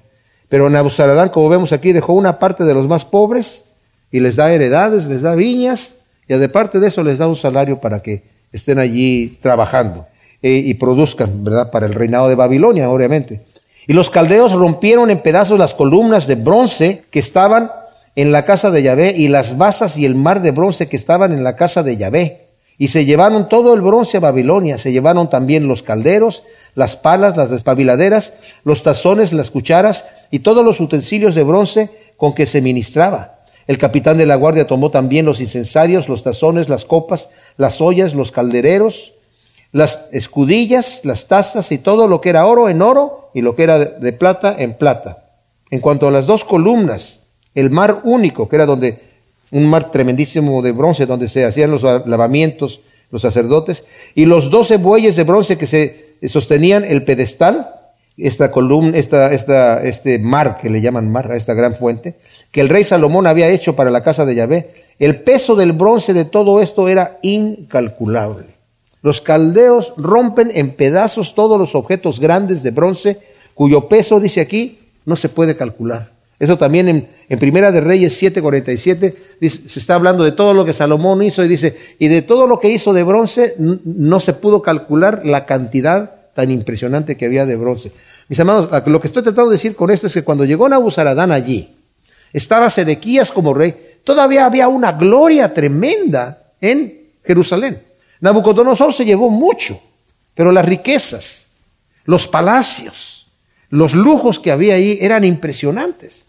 Pero 0.52 0.68
Nabuzaradán, 0.68 1.30
como 1.30 1.48
vemos 1.48 1.72
aquí, 1.72 1.92
dejó 1.92 2.12
una 2.12 2.38
parte 2.38 2.64
de 2.64 2.74
los 2.74 2.86
más 2.86 3.06
pobres 3.06 3.62
y 4.10 4.20
les 4.20 4.36
da 4.36 4.52
heredades, 4.52 5.06
les 5.06 5.22
da 5.22 5.34
viñas 5.34 5.94
y 6.28 6.34
aparte 6.34 6.78
de 6.78 6.88
eso 6.88 7.02
les 7.02 7.16
da 7.16 7.26
un 7.26 7.36
salario 7.36 7.80
para 7.80 8.02
que 8.02 8.24
estén 8.52 8.78
allí 8.78 9.38
trabajando 9.40 10.04
eh, 10.42 10.50
y 10.62 10.74
produzcan, 10.74 11.42
¿verdad? 11.42 11.70
Para 11.70 11.86
el 11.86 11.94
reinado 11.94 12.28
de 12.28 12.34
Babilonia, 12.34 12.90
obviamente. 12.90 13.40
Y 13.86 13.94
los 13.94 14.10
caldeos 14.10 14.52
rompieron 14.52 15.10
en 15.10 15.22
pedazos 15.22 15.58
las 15.58 15.72
columnas 15.72 16.26
de 16.26 16.34
bronce 16.34 17.04
que 17.10 17.20
estaban 17.20 17.72
en 18.14 18.30
la 18.30 18.44
casa 18.44 18.70
de 18.70 18.82
Yahvé 18.82 19.14
y 19.16 19.28
las 19.28 19.56
basas 19.56 19.96
y 19.96 20.04
el 20.04 20.16
mar 20.16 20.42
de 20.42 20.50
bronce 20.50 20.86
que 20.86 20.98
estaban 20.98 21.32
en 21.32 21.44
la 21.44 21.56
casa 21.56 21.82
de 21.82 21.96
Yahvé. 21.96 22.48
Y 22.78 22.88
se 22.88 23.04
llevaron 23.04 23.48
todo 23.48 23.74
el 23.74 23.80
bronce 23.80 24.16
a 24.16 24.20
Babilonia, 24.20 24.78
se 24.78 24.92
llevaron 24.92 25.30
también 25.30 25.68
los 25.68 25.82
calderos, 25.82 26.42
las 26.74 26.96
palas, 26.96 27.36
las 27.36 27.50
despabiladeras, 27.50 28.34
los 28.64 28.82
tazones, 28.82 29.32
las 29.32 29.50
cucharas 29.50 30.04
y 30.30 30.40
todos 30.40 30.64
los 30.64 30.80
utensilios 30.80 31.34
de 31.34 31.44
bronce 31.44 31.90
con 32.16 32.34
que 32.34 32.46
se 32.46 32.62
ministraba. 32.62 33.40
El 33.66 33.78
capitán 33.78 34.18
de 34.18 34.26
la 34.26 34.36
guardia 34.36 34.66
tomó 34.66 34.90
también 34.90 35.26
los 35.26 35.40
incensarios, 35.40 36.08
los 36.08 36.24
tazones, 36.24 36.68
las 36.68 36.84
copas, 36.84 37.28
las 37.56 37.80
ollas, 37.80 38.14
los 38.14 38.32
caldereros, 38.32 39.12
las 39.70 40.06
escudillas, 40.12 41.02
las 41.04 41.28
tazas 41.28 41.72
y 41.72 41.78
todo 41.78 42.08
lo 42.08 42.20
que 42.20 42.30
era 42.30 42.46
oro 42.46 42.68
en 42.68 42.82
oro 42.82 43.30
y 43.34 43.40
lo 43.40 43.54
que 43.54 43.62
era 43.62 43.78
de 43.78 44.12
plata 44.12 44.54
en 44.58 44.74
plata. 44.74 45.24
En 45.70 45.80
cuanto 45.80 46.08
a 46.08 46.10
las 46.10 46.26
dos 46.26 46.44
columnas, 46.44 47.20
el 47.54 47.70
mar 47.70 48.00
único, 48.04 48.48
que 48.48 48.56
era 48.56 48.66
donde 48.66 49.11
un 49.52 49.66
mar 49.66 49.92
tremendísimo 49.92 50.60
de 50.62 50.72
bronce 50.72 51.06
donde 51.06 51.28
se 51.28 51.44
hacían 51.44 51.70
los 51.70 51.82
lavamientos 51.82 52.80
los 53.12 53.22
sacerdotes, 53.22 53.84
y 54.14 54.24
los 54.24 54.50
doce 54.50 54.78
bueyes 54.78 55.14
de 55.14 55.24
bronce 55.24 55.58
que 55.58 55.66
se 55.66 56.16
sostenían 56.26 56.84
el 56.84 57.04
pedestal, 57.04 57.70
esta 58.16 58.50
columna, 58.50 58.96
esta, 58.98 59.32
esta, 59.32 59.82
este 59.82 60.18
mar 60.18 60.58
que 60.60 60.70
le 60.70 60.80
llaman 60.80 61.10
mar, 61.10 61.30
a 61.30 61.36
esta 61.36 61.54
gran 61.54 61.74
fuente, 61.74 62.16
que 62.50 62.62
el 62.62 62.70
rey 62.70 62.84
Salomón 62.84 63.26
había 63.26 63.48
hecho 63.48 63.76
para 63.76 63.90
la 63.90 64.02
casa 64.02 64.24
de 64.24 64.34
Yahvé, 64.34 64.74
el 64.98 65.20
peso 65.20 65.54
del 65.54 65.72
bronce 65.72 66.14
de 66.14 66.24
todo 66.24 66.62
esto 66.62 66.88
era 66.88 67.18
incalculable. 67.22 68.46
Los 69.02 69.20
caldeos 69.20 69.92
rompen 69.96 70.50
en 70.54 70.74
pedazos 70.74 71.34
todos 71.34 71.58
los 71.58 71.74
objetos 71.74 72.18
grandes 72.18 72.62
de 72.62 72.70
bronce, 72.70 73.18
cuyo 73.52 73.88
peso, 73.88 74.20
dice 74.20 74.40
aquí, 74.40 74.78
no 75.04 75.16
se 75.16 75.28
puede 75.28 75.56
calcular. 75.56 76.11
Eso 76.42 76.58
también 76.58 77.06
en, 77.28 77.38
Primera 77.38 77.70
de 77.70 77.80
Reyes 77.80 78.20
7:47 78.20 79.14
se 79.48 79.78
está 79.78 79.94
hablando 79.94 80.24
de 80.24 80.32
todo 80.32 80.54
lo 80.54 80.64
que 80.64 80.72
Salomón 80.72 81.22
hizo 81.22 81.44
y 81.44 81.46
dice, 81.46 81.94
y 82.00 82.08
de 82.08 82.20
todo 82.22 82.48
lo 82.48 82.58
que 82.58 82.68
hizo 82.68 82.92
de 82.92 83.04
bronce 83.04 83.54
no 83.58 84.18
se 84.18 84.32
pudo 84.32 84.60
calcular 84.60 85.24
la 85.24 85.46
cantidad 85.46 86.32
tan 86.34 86.50
impresionante 86.50 87.16
que 87.16 87.26
había 87.26 87.46
de 87.46 87.54
bronce. 87.54 87.92
Mis 88.26 88.40
amados, 88.40 88.68
lo 88.86 89.00
que 89.00 89.06
estoy 89.06 89.22
tratando 89.22 89.50
de 89.50 89.54
decir 89.54 89.76
con 89.76 89.92
esto 89.92 90.08
es 90.08 90.14
que 90.14 90.24
cuando 90.24 90.44
llegó 90.44 90.68
Nabuzaradán 90.68 91.30
allí, 91.30 91.76
estaba 92.32 92.70
Sedequías 92.70 93.30
como 93.30 93.54
rey, 93.54 93.76
todavía 94.02 94.44
había 94.44 94.66
una 94.66 94.90
gloria 94.90 95.54
tremenda 95.54 96.42
en 96.60 97.12
Jerusalén. 97.24 97.80
Nabucodonosor 98.18 98.92
se 98.92 99.04
llevó 99.04 99.30
mucho, 99.30 99.80
pero 100.34 100.50
las 100.50 100.64
riquezas, 100.64 101.46
los 102.04 102.26
palacios, 102.26 103.28
los 103.70 103.94
lujos 103.94 104.40
que 104.40 104.50
había 104.50 104.74
ahí 104.74 104.98
eran 105.00 105.22
impresionantes. 105.22 106.24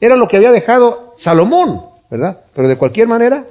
Era 0.00 0.16
lo 0.16 0.28
que 0.28 0.36
había 0.36 0.52
dejado 0.52 1.14
Salomón, 1.16 1.82
¿verdad? 2.10 2.40
Pero 2.54 2.68
de 2.68 2.76
cualquier 2.76 3.08
manera, 3.08 3.46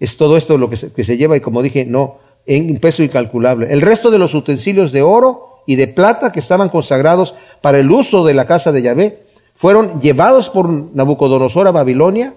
es 0.00 0.16
todo 0.16 0.36
esto 0.36 0.58
lo 0.58 0.70
que 0.70 0.76
se, 0.76 0.92
que 0.92 1.04
se 1.04 1.16
lleva 1.16 1.36
y 1.36 1.40
como 1.40 1.62
dije, 1.62 1.84
no, 1.84 2.18
en 2.46 2.78
peso 2.80 3.02
incalculable. 3.02 3.68
El 3.70 3.82
resto 3.82 4.10
de 4.10 4.18
los 4.18 4.34
utensilios 4.34 4.90
de 4.92 5.02
oro 5.02 5.62
y 5.66 5.76
de 5.76 5.86
plata 5.86 6.32
que 6.32 6.40
estaban 6.40 6.70
consagrados 6.70 7.34
para 7.60 7.78
el 7.78 7.90
uso 7.90 8.24
de 8.24 8.34
la 8.34 8.46
casa 8.46 8.72
de 8.72 8.82
Yahvé 8.82 9.22
fueron 9.54 10.00
llevados 10.00 10.48
por 10.48 10.68
Nabucodonosor 10.70 11.68
a 11.68 11.72
Babilonia. 11.72 12.34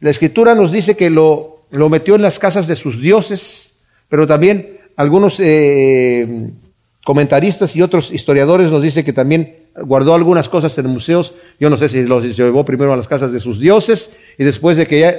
La 0.00 0.10
escritura 0.10 0.54
nos 0.54 0.72
dice 0.72 0.96
que 0.96 1.10
lo, 1.10 1.58
lo 1.70 1.88
metió 1.90 2.14
en 2.14 2.22
las 2.22 2.38
casas 2.38 2.66
de 2.66 2.76
sus 2.76 3.00
dioses, 3.00 3.72
pero 4.08 4.26
también 4.26 4.78
algunos 4.96 5.38
eh, 5.40 6.50
comentaristas 7.04 7.76
y 7.76 7.82
otros 7.82 8.10
historiadores 8.10 8.70
nos 8.70 8.82
dicen 8.82 9.04
que 9.04 9.12
también 9.12 9.61
guardó 9.76 10.14
algunas 10.14 10.48
cosas 10.48 10.76
en 10.78 10.86
museos. 10.86 11.34
Yo 11.58 11.70
no 11.70 11.76
sé 11.76 11.88
si 11.88 12.04
los 12.04 12.36
llevó 12.36 12.64
primero 12.64 12.92
a 12.92 12.96
las 12.96 13.08
casas 13.08 13.32
de 13.32 13.40
sus 13.40 13.58
dioses 13.58 14.10
y 14.38 14.44
después 14.44 14.76
de 14.76 14.86
que 14.86 15.00
ya 15.00 15.14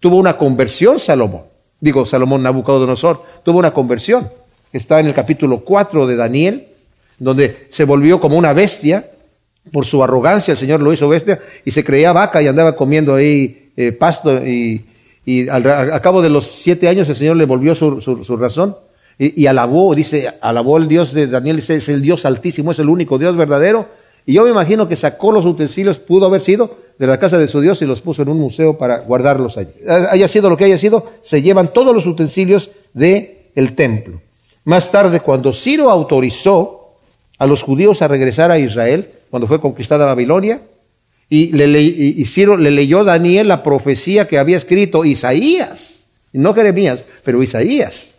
tuvo 0.00 0.16
una 0.16 0.36
conversión 0.36 0.98
Salomón. 0.98 1.42
Digo, 1.80 2.06
Salomón 2.06 2.42
Nabucodonosor 2.42 3.22
tuvo 3.44 3.58
una 3.58 3.72
conversión. 3.72 4.30
Está 4.72 5.00
en 5.00 5.06
el 5.06 5.14
capítulo 5.14 5.60
4 5.60 6.06
de 6.06 6.16
Daniel, 6.16 6.68
donde 7.18 7.66
se 7.70 7.84
volvió 7.84 8.20
como 8.20 8.36
una 8.36 8.52
bestia. 8.52 9.10
Por 9.72 9.84
su 9.84 10.02
arrogancia 10.04 10.52
el 10.52 10.58
Señor 10.58 10.80
lo 10.80 10.92
hizo 10.92 11.08
bestia 11.08 11.40
y 11.64 11.72
se 11.72 11.82
creía 11.82 12.12
vaca 12.12 12.40
y 12.40 12.46
andaba 12.46 12.76
comiendo 12.76 13.16
ahí 13.16 13.70
eh, 13.76 13.90
pasto 13.90 14.46
y, 14.46 14.84
al, 15.50 16.00
cabo 16.00 16.22
de 16.22 16.30
los 16.30 16.46
siete 16.46 16.86
años 16.86 17.08
el 17.08 17.16
Señor 17.16 17.36
le 17.36 17.46
volvió 17.46 17.74
su, 17.74 18.00
su, 18.00 18.36
razón 18.36 18.76
y, 19.18 19.42
y, 19.42 19.46
alabó, 19.46 19.94
dice, 19.94 20.34
alabó 20.40 20.76
el 20.76 20.88
Dios 20.88 21.12
de 21.12 21.26
Daniel, 21.26 21.56
dice, 21.56 21.76
es 21.76 21.88
el 21.88 22.02
Dios 22.02 22.24
altísimo, 22.24 22.72
es 22.72 22.78
el 22.78 22.88
único 22.88 23.18
Dios 23.18 23.36
verdadero. 23.36 23.88
Y 24.26 24.34
yo 24.34 24.44
me 24.44 24.50
imagino 24.50 24.88
que 24.88 24.96
sacó 24.96 25.32
los 25.32 25.44
utensilios, 25.44 25.98
pudo 25.98 26.26
haber 26.26 26.42
sido 26.42 26.76
de 26.98 27.06
la 27.06 27.18
casa 27.18 27.38
de 27.38 27.46
su 27.46 27.60
Dios 27.60 27.80
y 27.82 27.86
los 27.86 28.00
puso 28.00 28.22
en 28.22 28.28
un 28.28 28.38
museo 28.38 28.76
para 28.76 28.98
guardarlos 28.98 29.56
allí. 29.56 29.72
Haya 30.10 30.28
sido 30.28 30.50
lo 30.50 30.56
que 30.56 30.64
haya 30.64 30.78
sido, 30.78 31.06
se 31.22 31.42
llevan 31.42 31.72
todos 31.72 31.94
los 31.94 32.06
utensilios 32.06 32.70
del 32.92 33.36
el 33.54 33.74
templo. 33.74 34.20
Más 34.64 34.90
tarde, 34.90 35.20
cuando 35.20 35.52
Ciro 35.52 35.90
autorizó 35.90 36.96
a 37.38 37.46
los 37.46 37.62
judíos 37.62 38.02
a 38.02 38.08
regresar 38.08 38.50
a 38.50 38.58
Israel, 38.58 39.10
cuando 39.30 39.46
fue 39.46 39.60
conquistada 39.60 40.06
Babilonia, 40.06 40.60
y, 41.28 41.52
le 41.52 42.24
Ciro 42.24 42.56
le 42.56 42.70
leyó 42.70 43.00
a 43.00 43.04
Daniel 43.04 43.48
la 43.48 43.62
profecía 43.62 44.26
que 44.26 44.38
había 44.38 44.56
escrito 44.56 45.04
Isaías, 45.04 46.04
no 46.32 46.54
Jeremías, 46.54 47.04
pero 47.24 47.42
Isaías, 47.42 48.10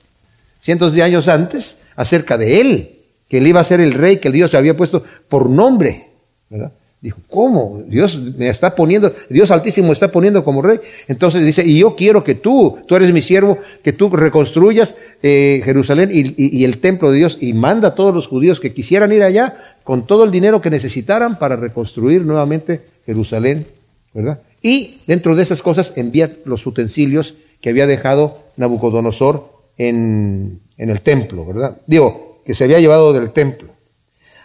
cientos 0.61 0.93
de 0.93 1.03
años 1.03 1.27
antes, 1.27 1.77
acerca 1.95 2.37
de 2.37 2.61
él, 2.61 2.99
que 3.29 3.37
él 3.39 3.47
iba 3.47 3.59
a 3.59 3.65
ser 3.65 3.81
el 3.81 3.93
rey 3.93 4.17
que 4.17 4.31
Dios 4.31 4.51
le 4.53 4.59
había 4.59 4.77
puesto 4.77 5.03
por 5.29 5.49
nombre. 5.49 6.07
¿verdad? 6.49 6.71
Dijo, 6.99 7.19
¿cómo? 7.29 7.83
Dios 7.87 8.35
me 8.37 8.49
está 8.49 8.73
poniendo, 8.73 9.13
Dios 9.29 9.51
Altísimo 9.51 9.87
me 9.87 9.93
está 9.93 10.11
poniendo 10.11 10.43
como 10.43 10.63
rey. 10.63 10.79
Entonces 11.07 11.45
dice, 11.45 11.63
y 11.63 11.79
yo 11.79 11.95
quiero 11.95 12.23
que 12.23 12.33
tú, 12.33 12.79
tú 12.87 12.95
eres 12.95 13.13
mi 13.13 13.21
siervo, 13.21 13.59
que 13.83 13.93
tú 13.93 14.09
reconstruyas 14.09 14.95
eh, 15.21 15.61
Jerusalén 15.63 16.09
y, 16.11 16.63
el 16.63 16.79
templo 16.79 17.11
de 17.11 17.19
Dios 17.19 17.37
y 17.39 17.53
manda 17.53 17.89
a 17.89 17.95
todos 17.95 18.15
los 18.15 18.27
judíos 18.27 18.59
que 18.59 18.73
quisieran 18.73 19.13
ir 19.13 19.21
allá 19.21 19.77
con 19.83 20.07
todo 20.07 20.23
el 20.23 20.31
dinero 20.31 20.59
que 20.59 20.71
necesitaran 20.71 21.37
para 21.37 21.55
reconstruir 21.55 22.23
nuevamente 22.23 22.81
Jerusalén, 23.05 23.67
¿verdad? 24.13 24.41
Y 24.63 25.01
dentro 25.05 25.35
de 25.35 25.43
esas 25.43 25.61
cosas 25.61 25.93
envía 25.97 26.31
los 26.45 26.65
utensilios 26.65 27.35
que 27.61 27.69
había 27.69 27.85
dejado 27.85 28.39
Nabucodonosor 28.57 29.56
en, 29.77 30.61
el 30.77 31.01
templo, 31.01 31.45
¿verdad? 31.45 31.77
Digo, 31.85 32.41
que 32.45 32.55
se 32.55 32.63
había 32.63 32.79
llevado 32.79 33.13
del 33.13 33.31
templo. 33.31 33.69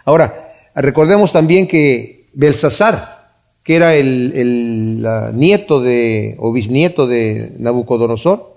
Ahora, 0.05 0.53
recordemos 0.75 1.31
también 1.31 1.67
que 1.67 2.29
Belsasar, 2.33 3.31
que 3.63 3.75
era 3.75 3.95
el, 3.95 5.05
nieto 5.33 5.81
de, 5.81 6.35
o 6.39 6.51
bisnieto 6.51 7.07
de 7.07 7.53
Nabucodonosor, 7.57 8.53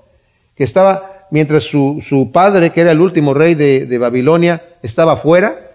que 0.57 0.65
estaba, 0.65 1.27
mientras 1.31 1.65
su, 1.65 2.31
padre, 2.33 2.71
que 2.71 2.81
era 2.81 2.93
el 2.93 3.01
último 3.01 3.35
rey 3.35 3.55
de, 3.55 3.99
Babilonia, 3.99 4.63
estaba 4.83 5.17
fuera, 5.17 5.71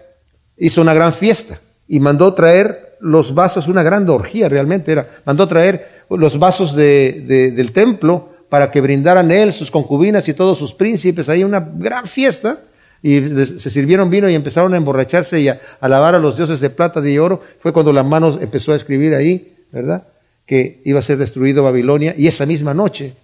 hizo 0.58 0.80
una 0.80 0.94
gran 0.94 1.12
fiesta 1.12 1.60
y 1.88 2.00
mandó 2.00 2.34
traer 2.34 2.96
los 3.00 3.34
vasos, 3.34 3.68
una 3.68 3.82
gran 3.82 4.08
orgía 4.08 4.48
realmente 4.48 4.92
era, 4.92 5.08
mandó 5.24 5.48
traer 5.48 6.04
los 6.08 6.38
vasos 6.38 6.76
del 6.76 7.72
templo 7.72 8.31
para 8.52 8.70
que 8.70 8.82
brindaran 8.82 9.30
él, 9.30 9.50
sus 9.54 9.70
concubinas 9.70 10.28
y 10.28 10.34
todos 10.34 10.58
sus 10.58 10.74
príncipes, 10.74 11.30
ahí 11.30 11.42
una 11.42 11.66
gran 11.74 12.06
fiesta, 12.06 12.58
y 13.02 13.18
se 13.46 13.70
sirvieron 13.70 14.10
vino 14.10 14.28
y 14.28 14.34
empezaron 14.34 14.74
a 14.74 14.76
emborracharse 14.76 15.40
y 15.40 15.48
a 15.48 15.58
alabar 15.80 16.14
a 16.14 16.18
los 16.18 16.36
dioses 16.36 16.60
de 16.60 16.68
plata 16.68 17.00
y 17.08 17.16
oro, 17.16 17.40
fue 17.60 17.72
cuando 17.72 17.94
las 17.94 18.04
manos 18.04 18.38
empezó 18.42 18.72
a 18.72 18.76
escribir 18.76 19.14
ahí, 19.14 19.54
¿verdad? 19.72 20.02
Que 20.44 20.82
iba 20.84 20.98
a 20.98 21.02
ser 21.02 21.16
destruido 21.16 21.64
Babilonia 21.64 22.14
y 22.14 22.26
esa 22.26 22.44
misma 22.44 22.74
noche 22.74 23.14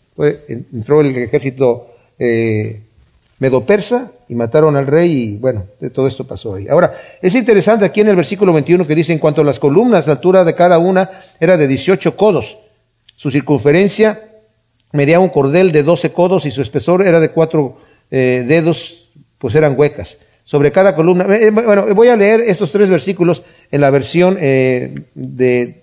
entró 0.48 1.02
el 1.02 1.14
ejército 1.14 1.88
eh, 2.18 2.80
medo-persa 3.38 4.10
y 4.30 4.34
mataron 4.34 4.76
al 4.76 4.86
rey 4.86 5.12
y 5.12 5.36
bueno, 5.36 5.66
todo 5.92 6.08
esto 6.08 6.26
pasó 6.26 6.54
ahí. 6.54 6.68
Ahora, 6.68 6.94
es 7.20 7.34
interesante 7.34 7.84
aquí 7.84 8.00
en 8.00 8.08
el 8.08 8.16
versículo 8.16 8.54
21 8.54 8.86
que 8.86 8.94
dice, 8.94 9.12
en 9.12 9.18
cuanto 9.18 9.42
a 9.42 9.44
las 9.44 9.58
columnas, 9.58 10.06
la 10.06 10.14
altura 10.14 10.42
de 10.44 10.54
cada 10.54 10.78
una 10.78 11.10
era 11.38 11.58
de 11.58 11.68
18 11.68 12.16
codos, 12.16 12.56
su 13.14 13.30
circunferencia 13.30 14.27
medía 14.92 15.20
un 15.20 15.28
cordel 15.28 15.72
de 15.72 15.82
12 15.82 16.12
codos 16.12 16.46
y 16.46 16.50
su 16.50 16.62
espesor 16.62 17.06
era 17.06 17.20
de 17.20 17.30
cuatro 17.30 17.78
eh, 18.10 18.44
dedos 18.46 19.10
pues 19.38 19.54
eran 19.54 19.78
huecas. 19.78 20.18
Sobre 20.44 20.72
cada 20.72 20.96
columna, 20.96 21.24
eh, 21.36 21.48
eh, 21.48 21.50
bueno, 21.50 21.94
voy 21.94 22.08
a 22.08 22.16
leer 22.16 22.40
estos 22.40 22.72
tres 22.72 22.88
versículos 22.88 23.42
en 23.70 23.80
la 23.80 23.90
versión 23.90 24.36
de 24.36 25.82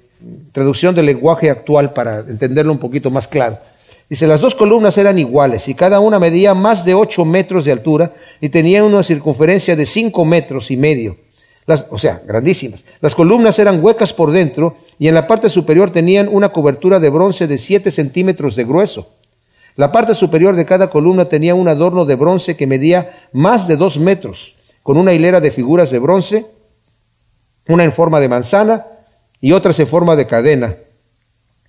traducción 0.51 0.95
del 0.95 1.06
lenguaje 1.06 1.49
actual 1.49 1.93
para 1.93 2.20
entenderlo 2.20 2.72
un 2.72 2.80
poquito 2.80 3.12
más 3.12 3.28
claro. 3.28 3.60
Dice, 4.10 4.28
las 4.28 4.41
dos 4.41 4.53
columnas 4.53 4.97
eran 4.97 5.18
iguales 5.18 5.68
y 5.68 5.74
cada 5.74 5.99
una 5.99 6.20
medía 6.20 6.53
más 6.53 6.86
de 6.86 6.93
ocho 6.93 7.26
metros 7.26 7.66
de 7.66 7.72
altura 7.72 8.14
y 8.39 8.49
tenía 8.49 8.84
una 8.84 9.01
circunferencia 9.01 9.76
de 9.76 9.86
cinco 9.86 10.26
metros 10.26 10.70
y 10.70 10.78
medio. 10.78 11.18
O 11.89 11.97
sea, 11.97 12.22
grandísimas. 12.26 12.86
Las 13.01 13.16
columnas 13.16 13.57
eran 13.57 13.84
huecas 13.84 14.13
por 14.13 14.32
dentro 14.32 14.78
y 14.99 15.07
en 15.07 15.16
la 15.16 15.26
parte 15.26 15.49
superior 15.49 15.89
tenían 15.89 16.30
una 16.32 16.49
cobertura 16.49 16.99
de 16.99 17.09
bronce 17.09 17.47
de 17.47 17.57
siete 17.57 17.91
centímetros 17.91 18.55
de 18.55 18.66
grueso. 18.66 19.13
La 19.76 19.91
parte 19.91 20.13
superior 20.13 20.55
de 20.55 20.66
cada 20.66 20.89
columna 20.89 21.26
tenía 21.26 21.55
un 21.55 21.68
adorno 21.68 22.05
de 22.05 22.16
bronce 22.16 22.55
que 22.55 22.68
medía 22.68 23.28
más 23.34 23.68
de 23.68 23.78
dos 23.78 23.97
metros, 23.97 24.55
con 24.84 24.97
una 24.97 25.13
hilera 25.13 25.41
de 25.41 25.51
figuras 25.51 25.89
de 25.89 25.99
bronce, 25.99 26.45
una 27.68 27.84
en 27.84 27.91
forma 27.91 28.20
de 28.20 28.30
manzana 28.30 28.86
y 29.41 29.51
otras 29.51 29.80
en 29.80 29.88
forma 29.88 30.16
de 30.16 30.28
cadena. 30.28 30.76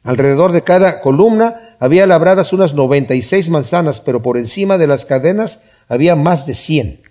Alrededor 0.05 0.53
de 0.53 0.63
cada 0.63 1.01
columna 1.01 1.77
había 1.81 2.07
labradas 2.07 2.53
unas 2.53 2.75
96 2.75 3.51
manzanas, 3.51 4.01
pero 4.01 4.23
por 4.23 4.37
encima 4.37 4.79
de 4.79 4.87
las 4.87 5.05
cadenas 5.05 5.61
había 5.89 6.15
más 6.15 6.47
de 6.47 6.55
100. 6.55 7.06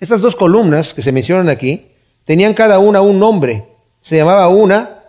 Estas 0.00 0.20
dos 0.20 0.36
columnas 0.36 0.94
que 0.94 1.02
se 1.02 1.12
mencionan 1.12 1.48
aquí 1.48 1.88
tenían 2.24 2.54
cada 2.54 2.78
una 2.78 3.00
un 3.00 3.18
nombre. 3.18 3.64
Se 4.00 4.16
llamaba 4.16 4.48
una 4.48 5.02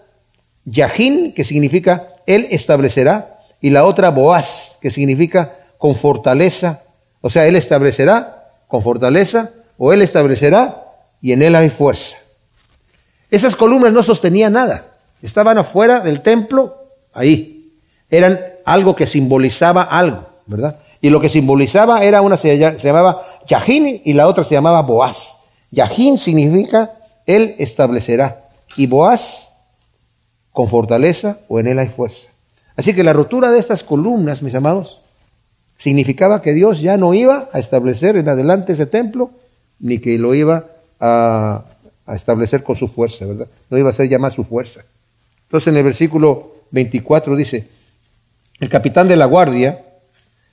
Yajín, 0.66 1.34
que 1.34 1.44
significa 1.44 2.16
Él 2.26 2.48
establecerá, 2.52 3.40
y 3.62 3.70
la 3.72 3.86
otra 3.86 4.10
Boaz, 4.10 4.78
que 4.82 4.92
significa 4.92 5.56
con 5.78 5.96
fortaleza. 5.96 6.82
O 7.22 7.30
sea, 7.30 7.48
Él 7.48 7.56
establecerá 7.56 8.52
con 8.68 8.84
fortaleza 8.84 9.52
o 9.78 9.94
Él 9.94 10.02
establecerá 10.02 10.86
y 11.22 11.34
en 11.34 11.42
Él 11.42 11.56
hay 11.56 11.70
fuerza. 11.70 12.18
Esas 13.32 13.56
columnas 13.56 13.94
no 13.94 14.02
sostenían 14.02 14.54
nada, 14.54 14.88
estaban 15.22 15.58
afuera 15.58 16.00
del 16.00 16.22
templo, 16.22 16.78
ahí. 17.14 17.74
Eran 18.10 18.40
algo 18.66 18.96
que 18.96 19.06
simbolizaba 19.06 19.84
algo, 19.84 20.28
¿verdad? 20.48 20.80
Y 21.02 21.10
lo 21.10 21.22
que 21.22 21.30
simbolizaba 21.30 22.04
era 22.04 22.22
una, 22.22 22.38
se, 22.38 22.58
llamaba 22.58 23.22
Yahin 23.48 24.02
y 24.04 24.14
la 24.14 24.28
otra 24.28 24.44
se 24.44 24.56
llamaba 24.56 24.82
Boaz. 24.82 25.38
Yahin 25.72 26.18
significa 26.18 26.92
Él 27.26 27.56
establecerá 27.58 28.50
y 28.76 28.88
Boaz 28.88 29.54
con 30.52 30.68
fortaleza 30.68 31.38
o 31.48 31.60
en 31.60 31.68
Él 31.68 31.80
hay 31.80 31.88
fuerza. 31.88 32.30
Así 32.76 32.94
que 32.94 33.04
la 33.04 33.14
rotura 33.14 33.50
de 33.52 33.60
estas 33.60 33.84
columnas, 33.84 34.42
mis 34.42 34.56
amados, 34.56 35.00
significaba 35.78 36.42
que 36.42 36.54
Dios 36.54 36.82
ya 36.82 36.98
no 36.98 37.14
iba 37.14 37.50
a 37.52 37.60
establecer 37.60 38.18
en 38.18 38.30
adelante 38.30 38.74
ese 38.74 38.86
templo, 38.86 39.32
ni 39.80 40.00
que 40.00 40.18
lo 40.18 40.36
iba 40.36 40.66
a, 41.00 41.64
establecer 42.14 42.64
con 42.64 42.76
su 42.76 42.88
fuerza, 42.88 43.26
¿verdad? 43.26 43.48
No 43.70 43.78
iba 43.78 43.90
a 43.90 43.94
ser 43.94 44.10
ya 44.10 44.18
más 44.18 44.34
su 44.34 44.44
fuerza. 44.44 44.82
Entonces 45.44 45.68
en 45.68 45.78
el 45.78 45.84
versículo 45.84 46.54
24 46.72 47.36
dice, 47.36 47.68
el 48.60 48.68
capitán 48.68 49.08
de 49.08 49.16
la 49.16 49.26
guardia 49.26 49.86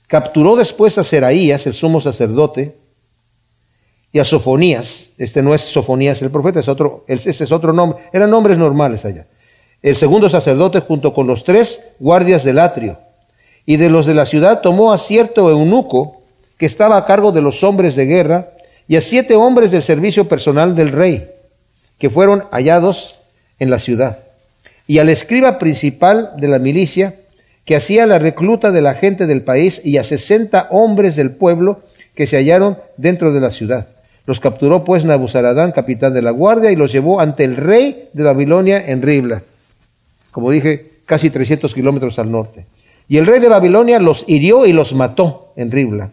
capturó 0.07 0.55
después 0.55 0.97
a 0.97 1.03
Seraías, 1.03 1.67
el 1.67 1.73
sumo 1.73 2.01
sacerdote, 2.01 2.75
y 4.11 4.19
a 4.19 4.25
Sofonías, 4.25 5.11
este 5.17 5.43
no 5.43 5.53
es 5.53 5.61
Sofonías 5.61 6.21
el 6.21 6.31
profeta, 6.31 6.59
es 6.59 6.67
otro, 6.67 7.03
ese 7.07 7.29
es 7.43 7.51
otro 7.51 7.73
nombre, 7.73 8.01
eran 8.13 8.31
nombres 8.31 8.57
normales 8.57 9.05
allá 9.05 9.27
el 9.81 9.95
segundo 9.95 10.29
sacerdote 10.29 10.81
junto 10.81 11.13
con 11.13 11.27
los 11.27 11.43
tres 11.43 11.81
guardias 11.99 12.43
del 12.43 12.59
atrio. 12.59 12.99
Y 13.65 13.77
de 13.77 13.89
los 13.89 14.05
de 14.05 14.13
la 14.13 14.25
ciudad 14.25 14.61
tomó 14.61 14.93
a 14.93 14.97
cierto 14.97 15.49
eunuco 15.49 16.21
que 16.57 16.65
estaba 16.65 16.97
a 16.97 17.05
cargo 17.05 17.31
de 17.31 17.41
los 17.41 17.63
hombres 17.63 17.95
de 17.95 18.05
guerra 18.05 18.49
y 18.87 18.95
a 18.95 19.01
siete 19.01 19.35
hombres 19.35 19.71
del 19.71 19.83
servicio 19.83 20.27
personal 20.27 20.75
del 20.75 20.91
rey, 20.91 21.29
que 21.99 22.09
fueron 22.09 22.45
hallados 22.51 23.19
en 23.59 23.69
la 23.69 23.79
ciudad. 23.79 24.19
Y 24.87 24.99
al 24.99 25.09
escriba 25.09 25.59
principal 25.59 26.31
de 26.37 26.47
la 26.47 26.59
milicia, 26.59 27.15
que 27.67 27.75
hacía 27.75 28.07
la 28.07 28.17
recluta 28.17 28.71
de 28.71 28.81
la 28.81 28.95
gente 28.95 29.27
del 29.27 29.43
país, 29.43 29.81
y 29.83 29.97
a 29.97 30.03
sesenta 30.03 30.67
hombres 30.71 31.15
del 31.15 31.29
pueblo 31.29 31.81
que 32.15 32.25
se 32.25 32.37
hallaron 32.37 32.79
dentro 32.97 33.31
de 33.31 33.41
la 33.41 33.51
ciudad. 33.51 33.89
Los 34.25 34.39
capturó 34.39 34.83
pues 34.83 35.05
Nabuzaradán, 35.05 35.71
capitán 35.71 36.15
de 36.15 36.23
la 36.23 36.31
guardia, 36.31 36.71
y 36.71 36.75
los 36.75 36.91
llevó 36.91 37.21
ante 37.21 37.43
el 37.43 37.55
rey 37.55 38.09
de 38.13 38.23
Babilonia 38.23 38.83
en 38.83 39.03
Ribla 39.03 39.43
como 40.37 40.51
dije, 40.51 41.01
casi 41.07 41.31
300 41.31 41.73
kilómetros 41.73 42.19
al 42.19 42.29
norte. 42.29 42.67
Y 43.07 43.17
el 43.17 43.25
rey 43.25 43.39
de 43.39 43.49
Babilonia 43.49 43.99
los 43.99 44.23
hirió 44.27 44.67
y 44.67 44.71
los 44.71 44.93
mató 44.93 45.51
en 45.55 45.71
Ribla, 45.71 46.11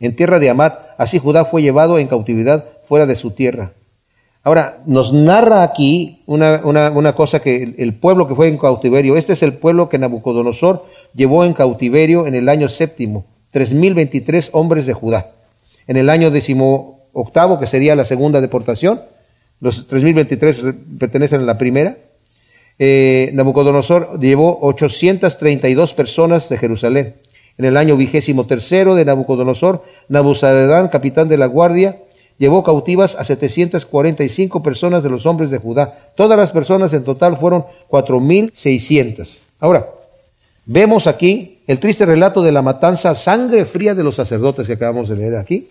en 0.00 0.16
tierra 0.16 0.38
de 0.38 0.48
Amat. 0.48 0.78
Así 0.96 1.18
Judá 1.18 1.44
fue 1.44 1.60
llevado 1.60 1.98
en 1.98 2.08
cautividad 2.08 2.64
fuera 2.88 3.04
de 3.04 3.14
su 3.14 3.32
tierra. 3.32 3.72
Ahora, 4.44 4.82
nos 4.84 5.14
narra 5.14 5.62
aquí 5.62 6.22
una, 6.26 6.60
una, 6.64 6.90
una 6.90 7.14
cosa 7.14 7.40
que 7.40 7.74
el, 7.78 7.94
pueblo 7.94 8.28
que 8.28 8.34
fue 8.34 8.48
en 8.48 8.58
cautiverio, 8.58 9.16
este 9.16 9.32
es 9.32 9.42
el 9.42 9.54
pueblo 9.54 9.88
que 9.88 9.98
Nabucodonosor 9.98 10.84
llevó 11.14 11.46
en 11.46 11.54
cautiverio 11.54 12.26
en 12.26 12.34
el 12.34 12.50
año 12.50 12.68
séptimo, 12.68 13.24
3.023 13.54 14.50
hombres 14.52 14.84
de 14.84 14.92
Judá. 14.92 15.32
En 15.86 15.96
el 15.96 16.10
año 16.10 16.30
decimo 16.30 17.08
octavo, 17.14 17.58
que 17.58 17.66
sería 17.66 17.96
la 17.96 18.04
segunda 18.04 18.42
deportación, 18.42 19.00
los 19.60 19.88
3.023 19.88 20.98
pertenecen 20.98 21.40
a 21.40 21.44
la 21.44 21.56
primera, 21.56 21.96
eh, 22.78 23.30
Nabucodonosor 23.32 24.20
llevó 24.20 24.58
832 24.60 25.94
personas 25.94 26.50
de 26.50 26.58
Jerusalén. 26.58 27.14
En 27.56 27.64
el 27.64 27.78
año 27.78 27.96
vigésimo 27.96 28.46
tercero 28.46 28.94
de 28.94 29.06
Nabucodonosor, 29.06 29.84
Nabuzaredán, 30.08 30.88
capitán 30.88 31.30
de 31.30 31.38
la 31.38 31.46
guardia, 31.46 31.98
llevó 32.38 32.64
cautivas 32.64 33.14
a 33.16 33.24
745 33.24 34.62
personas 34.62 35.02
de 35.02 35.10
los 35.10 35.26
hombres 35.26 35.50
de 35.50 35.58
Judá. 35.58 36.12
Todas 36.16 36.38
las 36.38 36.52
personas 36.52 36.92
en 36.92 37.04
total 37.04 37.36
fueron 37.36 37.64
4.600. 37.90 39.38
Ahora, 39.60 39.88
vemos 40.66 41.06
aquí 41.06 41.60
el 41.66 41.78
triste 41.78 42.06
relato 42.06 42.42
de 42.42 42.52
la 42.52 42.62
matanza 42.62 43.14
sangre 43.14 43.64
fría 43.64 43.94
de 43.94 44.04
los 44.04 44.16
sacerdotes 44.16 44.66
que 44.66 44.74
acabamos 44.74 45.08
de 45.08 45.16
leer 45.16 45.36
aquí, 45.36 45.68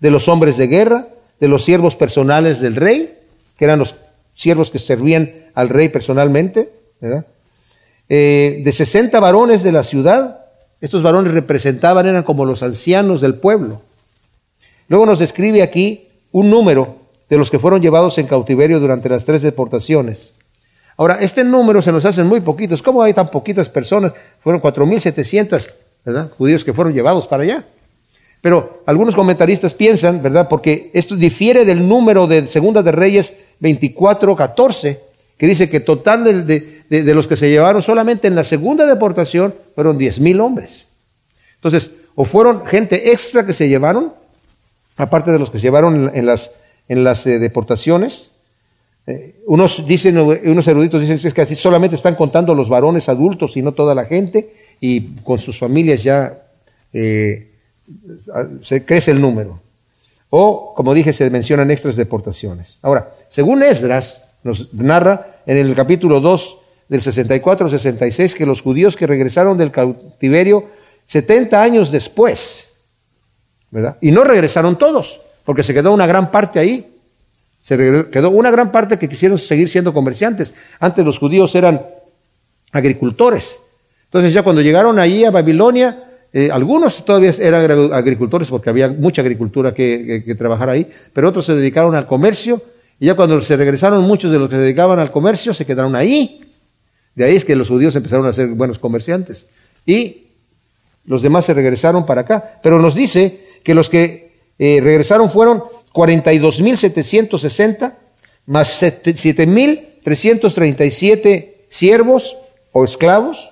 de 0.00 0.10
los 0.10 0.28
hombres 0.28 0.56
de 0.56 0.66
guerra, 0.66 1.06
de 1.40 1.48
los 1.48 1.64
siervos 1.64 1.96
personales 1.96 2.60
del 2.60 2.76
rey, 2.76 3.18
que 3.56 3.64
eran 3.64 3.78
los 3.78 3.94
siervos 4.34 4.70
que 4.70 4.78
servían 4.78 5.32
al 5.54 5.68
rey 5.68 5.88
personalmente, 5.88 6.70
eh, 8.08 8.62
de 8.64 8.72
60 8.72 9.18
varones 9.20 9.62
de 9.62 9.72
la 9.72 9.84
ciudad, 9.84 10.46
estos 10.80 11.02
varones 11.02 11.32
representaban, 11.32 12.06
eran 12.06 12.24
como 12.24 12.44
los 12.44 12.62
ancianos 12.62 13.20
del 13.20 13.36
pueblo. 13.36 13.82
Luego 14.92 15.06
nos 15.06 15.20
describe 15.20 15.62
aquí 15.62 16.06
un 16.32 16.50
número 16.50 16.96
de 17.30 17.38
los 17.38 17.50
que 17.50 17.58
fueron 17.58 17.80
llevados 17.80 18.18
en 18.18 18.26
cautiverio 18.26 18.78
durante 18.78 19.08
las 19.08 19.24
tres 19.24 19.40
deportaciones. 19.40 20.34
Ahora, 20.98 21.16
este 21.22 21.44
número 21.44 21.80
se 21.80 21.90
nos 21.90 22.04
hace 22.04 22.22
muy 22.22 22.42
poquitos. 22.42 22.82
¿Cómo 22.82 23.02
hay 23.02 23.14
tan 23.14 23.30
poquitas 23.30 23.70
personas? 23.70 24.12
Fueron 24.42 24.60
4.700, 24.60 25.70
¿verdad? 26.04 26.30
Judíos 26.36 26.62
que 26.62 26.74
fueron 26.74 26.92
llevados 26.92 27.26
para 27.26 27.42
allá. 27.42 27.64
Pero 28.42 28.82
algunos 28.84 29.14
comentaristas 29.14 29.72
piensan, 29.72 30.22
¿verdad? 30.22 30.46
Porque 30.46 30.90
esto 30.92 31.16
difiere 31.16 31.64
del 31.64 31.88
número 31.88 32.26
de 32.26 32.46
Segunda 32.46 32.82
de 32.82 32.92
Reyes 32.92 33.32
24, 33.60 34.36
14, 34.36 35.00
que 35.38 35.46
dice 35.46 35.70
que 35.70 35.80
total 35.80 36.46
de, 36.46 36.82
de 36.90 37.14
los 37.14 37.26
que 37.26 37.36
se 37.36 37.48
llevaron 37.48 37.80
solamente 37.80 38.28
en 38.28 38.34
la 38.34 38.44
segunda 38.44 38.84
deportación 38.84 39.54
fueron 39.74 39.98
10.000 39.98 40.38
hombres. 40.38 40.86
Entonces, 41.54 41.92
o 42.14 42.26
fueron 42.26 42.66
gente 42.66 43.10
extra 43.10 43.46
que 43.46 43.54
se 43.54 43.70
llevaron, 43.70 44.20
aparte 44.96 45.30
de 45.30 45.38
los 45.38 45.50
que 45.50 45.58
se 45.58 45.66
llevaron 45.66 46.10
en 46.14 46.26
las, 46.26 46.50
en 46.88 47.04
las 47.04 47.26
eh, 47.26 47.38
deportaciones. 47.38 48.28
Eh, 49.06 49.42
unos 49.46 49.84
dicen, 49.86 50.18
unos 50.18 50.68
eruditos 50.68 51.00
dicen 51.00 51.32
que 51.32 51.42
así 51.42 51.54
solamente 51.54 51.96
están 51.96 52.14
contando 52.14 52.54
los 52.54 52.68
varones 52.68 53.08
adultos 53.08 53.56
y 53.56 53.62
no 53.62 53.72
toda 53.72 53.94
la 53.94 54.04
gente, 54.04 54.52
y 54.80 55.14
con 55.22 55.40
sus 55.40 55.58
familias 55.58 56.02
ya 56.02 56.42
eh, 56.92 57.50
se 58.62 58.84
crece 58.84 59.10
el 59.10 59.20
número. 59.20 59.60
O, 60.30 60.72
como 60.74 60.94
dije, 60.94 61.12
se 61.12 61.28
mencionan 61.30 61.70
extras 61.70 61.96
deportaciones. 61.96 62.78
Ahora, 62.82 63.12
según 63.28 63.62
Esdras, 63.62 64.22
nos 64.42 64.72
narra 64.72 65.40
en 65.46 65.58
el 65.58 65.74
capítulo 65.74 66.20
2 66.20 66.58
del 66.88 67.02
64 67.02 67.66
al 67.66 67.70
66 67.70 68.34
que 68.34 68.46
los 68.46 68.62
judíos 68.62 68.96
que 68.96 69.06
regresaron 69.06 69.58
del 69.58 69.70
cautiverio 69.70 70.68
70 71.06 71.62
años 71.62 71.90
después, 71.90 72.70
y 74.00 74.10
no 74.10 74.24
regresaron 74.24 74.76
todos, 74.76 75.20
porque 75.44 75.62
se 75.62 75.72
quedó 75.72 75.92
una 75.92 76.06
gran 76.06 76.30
parte 76.30 76.58
ahí. 76.58 76.88
Se 77.60 77.76
quedó 78.10 78.30
una 78.30 78.50
gran 78.50 78.72
parte 78.72 78.98
que 78.98 79.08
quisieron 79.08 79.38
seguir 79.38 79.68
siendo 79.68 79.94
comerciantes. 79.94 80.52
Antes 80.80 81.04
los 81.04 81.18
judíos 81.18 81.54
eran 81.54 81.80
agricultores. 82.72 83.60
Entonces 84.04 84.32
ya 84.32 84.42
cuando 84.42 84.62
llegaron 84.62 84.98
ahí 84.98 85.24
a 85.24 85.30
Babilonia, 85.30 86.04
eh, 86.32 86.50
algunos 86.50 87.04
todavía 87.04 87.30
eran 87.38 87.92
agricultores 87.92 88.50
porque 88.50 88.68
había 88.68 88.88
mucha 88.88 89.22
agricultura 89.22 89.72
que, 89.72 90.34
trabajar 90.36 90.70
ahí, 90.70 90.90
pero 91.12 91.28
otros 91.28 91.44
se 91.46 91.54
dedicaron 91.54 91.94
al 91.94 92.06
comercio 92.06 92.60
y 92.98 93.06
ya 93.06 93.14
cuando 93.14 93.40
se 93.40 93.56
regresaron 93.56 94.02
muchos 94.02 94.32
de 94.32 94.38
los 94.38 94.48
que 94.48 94.56
se 94.56 94.62
dedicaban 94.62 94.98
al 94.98 95.12
comercio 95.12 95.54
se 95.54 95.64
quedaron 95.64 95.94
ahí. 95.94 96.40
De 97.14 97.24
ahí 97.24 97.36
es 97.36 97.44
que 97.44 97.54
los 97.54 97.68
judíos 97.68 97.94
empezaron 97.94 98.26
a 98.26 98.32
ser 98.32 98.48
buenos 98.48 98.78
comerciantes. 98.78 99.46
Y 99.84 100.28
los 101.04 101.20
demás 101.22 101.44
se 101.44 101.54
regresaron 101.54 102.06
para 102.06 102.22
acá. 102.22 102.60
Pero 102.62 102.80
nos 102.80 102.94
dice 102.94 103.41
que 103.62 103.74
los 103.74 103.88
que 103.88 104.32
eh, 104.58 104.80
regresaron 104.82 105.30
fueron 105.30 105.62
42.760 105.92 107.94
más 108.46 108.82
7.337 108.82 111.52
siervos 111.68 112.36
o 112.72 112.84
esclavos 112.84 113.50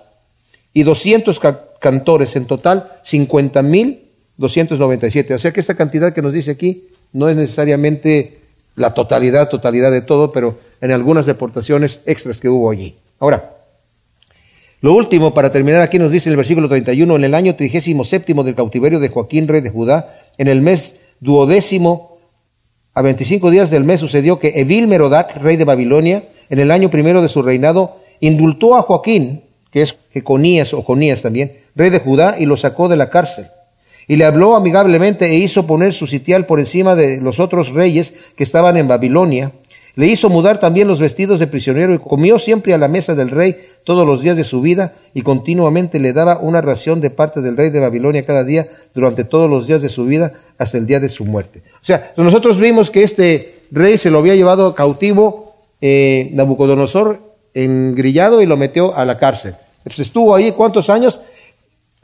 y 0.72 0.84
200 0.84 1.38
cantores, 1.80 2.36
en 2.36 2.46
total 2.46 2.92
50.297. 3.04 5.34
O 5.34 5.38
sea 5.38 5.52
que 5.52 5.60
esta 5.60 5.74
cantidad 5.74 6.14
que 6.14 6.22
nos 6.22 6.32
dice 6.32 6.52
aquí 6.52 6.86
no 7.12 7.28
es 7.28 7.36
necesariamente 7.36 8.38
la 8.76 8.94
totalidad, 8.94 9.48
totalidad 9.48 9.90
de 9.90 10.02
todo, 10.02 10.30
pero 10.32 10.60
en 10.80 10.92
algunas 10.92 11.26
deportaciones 11.26 12.00
extras 12.06 12.38
que 12.40 12.48
hubo 12.48 12.70
allí. 12.70 12.96
Ahora, 13.18 13.56
lo 14.80 14.94
último, 14.94 15.34
para 15.34 15.52
terminar 15.52 15.82
aquí, 15.82 15.98
nos 15.98 16.10
dice 16.10 16.30
el 16.30 16.36
versículo 16.36 16.68
31, 16.68 17.16
en 17.16 17.24
el 17.24 17.34
año 17.34 17.54
trigésimo 17.54 18.04
séptimo 18.04 18.44
del 18.44 18.54
cautiverio 18.54 18.98
de 18.98 19.10
Joaquín, 19.10 19.46
rey 19.46 19.60
de 19.60 19.68
Judá, 19.68 20.22
en 20.38 20.48
el 20.48 20.62
mes 20.62 20.96
duodécimo, 21.20 22.18
a 22.94 23.02
25 23.02 23.50
días 23.50 23.70
del 23.70 23.84
mes, 23.84 24.00
sucedió 24.00 24.38
que 24.38 24.60
Evil 24.60 24.88
Merodac, 24.88 25.36
rey 25.36 25.56
de 25.56 25.64
Babilonia, 25.64 26.24
en 26.48 26.58
el 26.58 26.70
año 26.70 26.88
primero 26.88 27.20
de 27.20 27.28
su 27.28 27.42
reinado, 27.42 27.98
indultó 28.20 28.74
a 28.74 28.82
Joaquín, 28.82 29.42
que 29.70 29.82
es 29.82 29.96
Jeconías 30.12 30.72
o 30.72 30.82
Conías 30.82 31.20
también, 31.22 31.52
rey 31.76 31.90
de 31.90 32.00
Judá, 32.00 32.36
y 32.38 32.46
lo 32.46 32.56
sacó 32.56 32.88
de 32.88 32.96
la 32.96 33.10
cárcel. 33.10 33.48
Y 34.08 34.16
le 34.16 34.24
habló 34.24 34.56
amigablemente 34.56 35.26
e 35.26 35.36
hizo 35.36 35.66
poner 35.66 35.92
su 35.92 36.06
sitial 36.06 36.46
por 36.46 36.58
encima 36.58 36.96
de 36.96 37.20
los 37.20 37.38
otros 37.38 37.70
reyes 37.70 38.14
que 38.34 38.44
estaban 38.44 38.76
en 38.76 38.88
Babilonia, 38.88 39.52
le 39.94 40.06
hizo 40.06 40.28
mudar 40.28 40.60
también 40.60 40.88
los 40.88 41.00
vestidos 41.00 41.38
de 41.40 41.46
prisionero 41.46 41.94
y 41.94 41.98
comió 41.98 42.38
siempre 42.38 42.74
a 42.74 42.78
la 42.78 42.88
mesa 42.88 43.14
del 43.14 43.30
rey 43.30 43.56
todos 43.84 44.06
los 44.06 44.22
días 44.22 44.36
de 44.36 44.44
su 44.44 44.60
vida 44.60 44.94
y 45.14 45.22
continuamente 45.22 45.98
le 45.98 46.12
daba 46.12 46.38
una 46.38 46.60
ración 46.60 47.00
de 47.00 47.10
parte 47.10 47.40
del 47.40 47.56
rey 47.56 47.70
de 47.70 47.80
Babilonia 47.80 48.24
cada 48.24 48.44
día 48.44 48.68
durante 48.94 49.24
todos 49.24 49.50
los 49.50 49.66
días 49.66 49.82
de 49.82 49.88
su 49.88 50.04
vida 50.04 50.32
hasta 50.58 50.78
el 50.78 50.86
día 50.86 51.00
de 51.00 51.08
su 51.08 51.24
muerte. 51.24 51.62
O 51.74 51.84
sea, 51.84 52.12
nosotros 52.16 52.58
vimos 52.58 52.90
que 52.90 53.02
este 53.02 53.62
rey 53.70 53.98
se 53.98 54.10
lo 54.10 54.18
había 54.18 54.34
llevado 54.34 54.74
cautivo 54.74 55.54
eh, 55.80 56.30
Nabucodonosor 56.32 57.20
engrillado 57.54 58.42
y 58.42 58.46
lo 58.46 58.56
metió 58.56 58.96
a 58.96 59.04
la 59.04 59.18
cárcel. 59.18 59.54
Pues 59.82 59.98
estuvo 59.98 60.34
ahí 60.34 60.52
cuántos 60.52 60.90
años? 60.90 61.20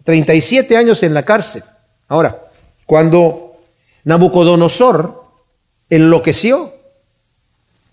37 0.05 0.76
años 0.76 1.03
en 1.03 1.14
la 1.14 1.24
cárcel. 1.24 1.62
Ahora, 2.09 2.41
cuando 2.87 3.55
Nabucodonosor 4.05 5.24
enloqueció, 5.91 6.76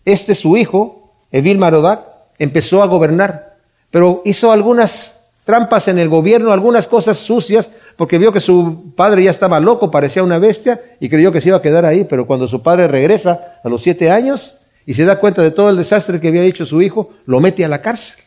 este 0.06 0.36
su 0.36 0.58
hijo, 0.58 1.12
Evil 1.32 1.58
Marodac, 1.58 2.02
empezó 2.40 2.84
a 2.84 2.88
gobernar, 2.88 3.58
pero 3.92 4.22
hizo 4.26 4.52
algunas 4.52 5.18
trampas 5.46 5.88
en 5.88 6.00
el 6.00 6.10
gobierno, 6.10 6.54
algunas 6.54 6.88
cosas 6.88 7.18
sucias, 7.18 7.70
porque 7.98 8.18
vio 8.18 8.32
que 8.32 8.40
su 8.40 8.94
padre 8.96 9.24
ya 9.24 9.32
estaba 9.32 9.60
loco, 9.60 9.92
parecía 9.92 10.24
una 10.24 10.40
bestia, 10.40 10.82
y 11.00 11.10
creyó 11.10 11.32
que 11.32 11.42
se 11.42 11.50
iba 11.50 11.58
a 11.58 11.62
quedar 11.62 11.86
ahí, 11.86 12.06
pero 12.06 12.26
cuando 12.26 12.48
su 12.48 12.62
padre 12.62 12.88
regresa 12.88 13.60
a 13.64 13.70
los 13.70 13.84
siete 13.84 14.10
años 14.10 14.58
y 14.86 14.94
se 14.94 15.06
da 15.06 15.20
cuenta 15.20 15.42
de 15.42 15.52
todo 15.52 15.70
el 15.70 15.78
desastre 15.78 16.20
que 16.20 16.30
había 16.30 16.44
hecho 16.44 16.66
su 16.66 16.82
hijo, 16.82 17.12
lo 17.26 17.40
mete 17.40 17.66
a 17.66 17.68
la 17.68 17.82
cárcel. 17.82 18.24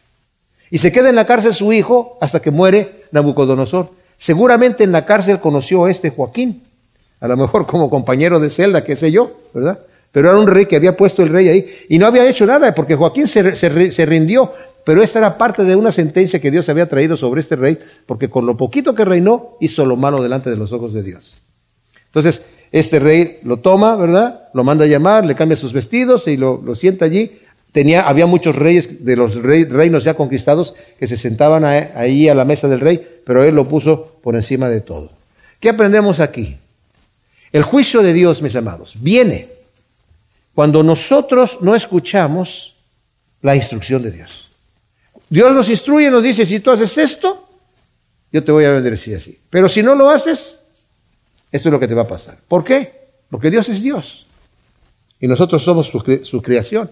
Y 0.70 0.78
se 0.78 0.92
queda 0.92 1.08
en 1.08 1.16
la 1.16 1.26
cárcel 1.26 1.54
su 1.54 1.72
hijo 1.72 2.18
hasta 2.20 2.40
que 2.40 2.50
muere 2.50 3.04
Nabucodonosor. 3.12 3.90
Seguramente 4.18 4.84
en 4.84 4.92
la 4.92 5.04
cárcel 5.04 5.40
conoció 5.40 5.84
a 5.84 5.90
este 5.90 6.10
Joaquín, 6.10 6.64
a 7.20 7.28
lo 7.28 7.36
mejor 7.36 7.66
como 7.66 7.88
compañero 7.88 8.40
de 8.40 8.50
celda, 8.50 8.84
qué 8.84 8.96
sé 8.96 9.12
yo, 9.12 9.32
¿verdad? 9.54 9.80
Pero 10.16 10.30
era 10.30 10.38
un 10.40 10.46
rey 10.46 10.64
que 10.64 10.76
había 10.76 10.96
puesto 10.96 11.22
el 11.22 11.28
rey 11.28 11.46
ahí 11.50 11.66
y 11.90 11.98
no 11.98 12.06
había 12.06 12.26
hecho 12.26 12.46
nada 12.46 12.74
porque 12.74 12.94
Joaquín 12.94 13.28
se, 13.28 13.54
se, 13.54 14.06
rindió, 14.06 14.50
pero 14.82 15.02
esta 15.02 15.18
era 15.18 15.36
parte 15.36 15.62
de 15.64 15.76
una 15.76 15.92
sentencia 15.92 16.40
que 16.40 16.50
Dios 16.50 16.70
había 16.70 16.88
traído 16.88 17.18
sobre 17.18 17.42
este 17.42 17.54
rey, 17.54 17.78
porque 18.06 18.30
con 18.30 18.46
lo 18.46 18.56
poquito 18.56 18.94
que 18.94 19.04
reinó 19.04 19.58
hizo 19.60 19.84
lo 19.84 19.96
malo 19.96 20.22
delante 20.22 20.48
de 20.48 20.56
los 20.56 20.72
ojos 20.72 20.94
de 20.94 21.02
Dios. 21.02 21.36
Entonces, 22.06 22.40
este 22.72 22.98
rey 22.98 23.40
lo 23.42 23.58
toma, 23.58 23.94
¿verdad? 23.94 24.48
Lo 24.54 24.64
manda 24.64 24.86
a 24.86 24.88
llamar, 24.88 25.26
le 25.26 25.34
cambia 25.34 25.54
sus 25.54 25.74
vestidos 25.74 26.26
y 26.28 26.38
lo, 26.38 26.74
sienta 26.74 27.04
allí. 27.04 27.38
Tenía, 27.70 28.08
había 28.08 28.24
muchos 28.24 28.56
reyes 28.56 29.04
de 29.04 29.16
los 29.16 29.34
reinos 29.34 30.02
ya 30.02 30.14
conquistados 30.14 30.74
que 30.98 31.06
se 31.06 31.18
sentaban 31.18 31.62
ahí 31.66 32.30
a 32.30 32.34
la 32.34 32.46
mesa 32.46 32.68
del 32.68 32.80
rey, 32.80 33.06
pero 33.26 33.44
él 33.44 33.54
lo 33.54 33.68
puso 33.68 34.12
por 34.22 34.34
encima 34.34 34.70
de 34.70 34.80
todo. 34.80 35.10
¿Qué 35.60 35.68
aprendemos 35.68 36.20
aquí? 36.20 36.56
El 37.52 37.64
juicio 37.64 38.00
de 38.00 38.14
Dios, 38.14 38.40
mis 38.40 38.56
amados, 38.56 38.94
viene 38.98 39.55
cuando 40.56 40.82
nosotros 40.82 41.58
no 41.60 41.74
escuchamos 41.74 42.74
la 43.42 43.54
instrucción 43.54 44.02
de 44.02 44.10
Dios. 44.10 44.48
Dios 45.28 45.52
nos 45.52 45.68
instruye, 45.68 46.10
nos 46.10 46.22
dice, 46.22 46.46
si 46.46 46.60
tú 46.60 46.70
haces 46.70 46.96
esto, 46.96 47.46
yo 48.32 48.42
te 48.42 48.50
voy 48.52 48.64
a 48.64 48.70
bendecir 48.70 49.14
así. 49.16 49.38
Pero 49.50 49.68
si 49.68 49.82
no 49.82 49.94
lo 49.94 50.08
haces, 50.08 50.60
esto 51.52 51.68
es 51.68 51.72
lo 51.72 51.78
que 51.78 51.86
te 51.86 51.92
va 51.92 52.02
a 52.02 52.08
pasar. 52.08 52.38
¿Por 52.48 52.64
qué? 52.64 53.06
Porque 53.28 53.50
Dios 53.50 53.68
es 53.68 53.82
Dios. 53.82 54.26
Y 55.20 55.26
nosotros 55.28 55.62
somos 55.62 55.88
su, 55.88 55.98
cre- 55.98 56.24
su 56.24 56.40
creación. 56.40 56.90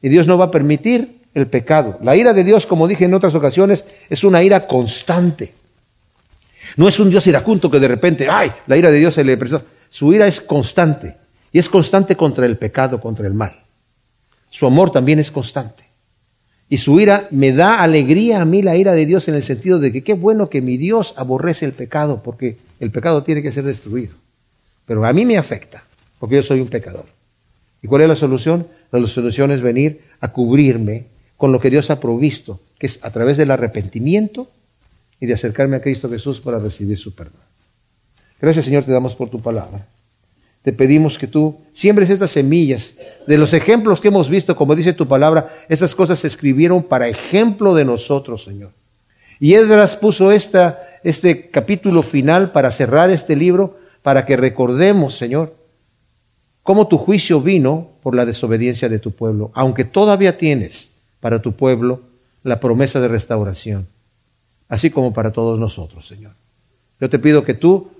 Y 0.00 0.08
Dios 0.08 0.26
no 0.26 0.38
va 0.38 0.46
a 0.46 0.50
permitir 0.50 1.18
el 1.34 1.46
pecado. 1.46 1.98
La 2.00 2.16
ira 2.16 2.32
de 2.32 2.42
Dios, 2.42 2.64
como 2.64 2.88
dije 2.88 3.04
en 3.04 3.12
otras 3.12 3.34
ocasiones, 3.34 3.84
es 4.08 4.24
una 4.24 4.42
ira 4.42 4.66
constante. 4.66 5.52
No 6.76 6.88
es 6.88 6.98
un 6.98 7.10
Dios 7.10 7.26
iracundo 7.26 7.70
que 7.70 7.80
de 7.80 7.88
repente, 7.88 8.28
ay, 8.30 8.50
la 8.66 8.78
ira 8.78 8.90
de 8.90 8.98
Dios 8.98 9.12
se 9.12 9.24
le 9.24 9.36
presó. 9.36 9.60
Su 9.90 10.14
ira 10.14 10.26
es 10.26 10.40
constante. 10.40 11.16
Y 11.54 11.60
es 11.60 11.68
constante 11.68 12.16
contra 12.16 12.46
el 12.46 12.56
pecado, 12.56 13.00
contra 13.00 13.28
el 13.28 13.32
mal. 13.32 13.62
Su 14.50 14.66
amor 14.66 14.90
también 14.90 15.20
es 15.20 15.30
constante. 15.30 15.84
Y 16.68 16.78
su 16.78 16.98
ira 16.98 17.28
me 17.30 17.52
da 17.52 17.80
alegría 17.80 18.42
a 18.42 18.44
mí 18.44 18.60
la 18.60 18.74
ira 18.74 18.90
de 18.90 19.06
Dios 19.06 19.28
en 19.28 19.36
el 19.36 19.44
sentido 19.44 19.78
de 19.78 19.92
que 19.92 20.02
qué 20.02 20.14
bueno 20.14 20.50
que 20.50 20.60
mi 20.60 20.76
Dios 20.78 21.14
aborrece 21.16 21.64
el 21.64 21.70
pecado, 21.70 22.24
porque 22.24 22.56
el 22.80 22.90
pecado 22.90 23.22
tiene 23.22 23.40
que 23.40 23.52
ser 23.52 23.62
destruido. 23.62 24.14
Pero 24.84 25.06
a 25.06 25.12
mí 25.12 25.24
me 25.24 25.38
afecta, 25.38 25.84
porque 26.18 26.34
yo 26.34 26.42
soy 26.42 26.58
un 26.58 26.66
pecador. 26.66 27.06
¿Y 27.82 27.86
cuál 27.86 28.02
es 28.02 28.08
la 28.08 28.16
solución? 28.16 28.66
La 28.90 29.06
solución 29.06 29.52
es 29.52 29.62
venir 29.62 30.00
a 30.18 30.32
cubrirme 30.32 31.04
con 31.36 31.52
lo 31.52 31.60
que 31.60 31.70
Dios 31.70 31.88
ha 31.90 32.00
provisto, 32.00 32.58
que 32.80 32.86
es 32.88 32.98
a 33.02 33.12
través 33.12 33.36
del 33.36 33.52
arrepentimiento 33.52 34.50
y 35.20 35.26
de 35.26 35.34
acercarme 35.34 35.76
a 35.76 35.80
Cristo 35.80 36.10
Jesús 36.10 36.40
para 36.40 36.58
recibir 36.58 36.98
su 36.98 37.14
perdón. 37.14 37.42
Gracias 38.40 38.64
Señor 38.64 38.82
te 38.82 38.90
damos 38.90 39.14
por 39.14 39.30
tu 39.30 39.40
palabra. 39.40 39.86
Te 40.64 40.72
pedimos 40.72 41.18
que 41.18 41.26
tú 41.26 41.58
siembres 41.74 42.08
estas 42.08 42.30
semillas 42.30 42.94
de 43.26 43.36
los 43.36 43.52
ejemplos 43.52 44.00
que 44.00 44.08
hemos 44.08 44.30
visto, 44.30 44.56
como 44.56 44.74
dice 44.74 44.94
tu 44.94 45.06
palabra, 45.06 45.54
estas 45.68 45.94
cosas 45.94 46.18
se 46.18 46.26
escribieron 46.26 46.82
para 46.82 47.06
ejemplo 47.06 47.74
de 47.74 47.84
nosotros, 47.84 48.44
Señor. 48.44 48.70
Y 49.38 49.52
Esdras 49.52 49.94
puso 49.94 50.32
esta, 50.32 50.82
este 51.02 51.50
capítulo 51.50 52.02
final 52.02 52.50
para 52.50 52.70
cerrar 52.70 53.10
este 53.10 53.36
libro, 53.36 53.76
para 54.00 54.24
que 54.24 54.38
recordemos, 54.38 55.18
Señor, 55.18 55.54
cómo 56.62 56.88
tu 56.88 56.96
juicio 56.96 57.42
vino 57.42 57.90
por 58.02 58.14
la 58.14 58.24
desobediencia 58.24 58.88
de 58.88 58.98
tu 58.98 59.10
pueblo, 59.10 59.50
aunque 59.52 59.84
todavía 59.84 60.38
tienes 60.38 60.88
para 61.20 61.42
tu 61.42 61.52
pueblo 61.52 62.00
la 62.42 62.58
promesa 62.58 63.00
de 63.00 63.08
restauración, 63.08 63.86
así 64.70 64.88
como 64.88 65.12
para 65.12 65.30
todos 65.30 65.58
nosotros, 65.58 66.08
Señor. 66.08 66.32
Yo 67.02 67.10
te 67.10 67.18
pido 67.18 67.44
que 67.44 67.52
tú 67.52 67.90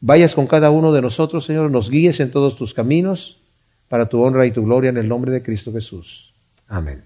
vayas 0.00 0.34
con 0.34 0.46
cada 0.46 0.70
uno 0.70 0.92
de 0.92 1.02
nosotros, 1.02 1.44
Señor, 1.44 1.70
nos 1.70 1.90
guíes 1.90 2.20
en 2.20 2.30
todos 2.30 2.56
tus 2.56 2.74
caminos, 2.74 3.40
para 3.88 4.08
tu 4.08 4.22
honra 4.22 4.46
y 4.46 4.52
tu 4.52 4.64
gloria 4.64 4.90
en 4.90 4.96
el 4.98 5.08
nombre 5.08 5.32
de 5.32 5.42
Cristo 5.42 5.72
Jesús. 5.72 6.32
Amén. 6.68 7.02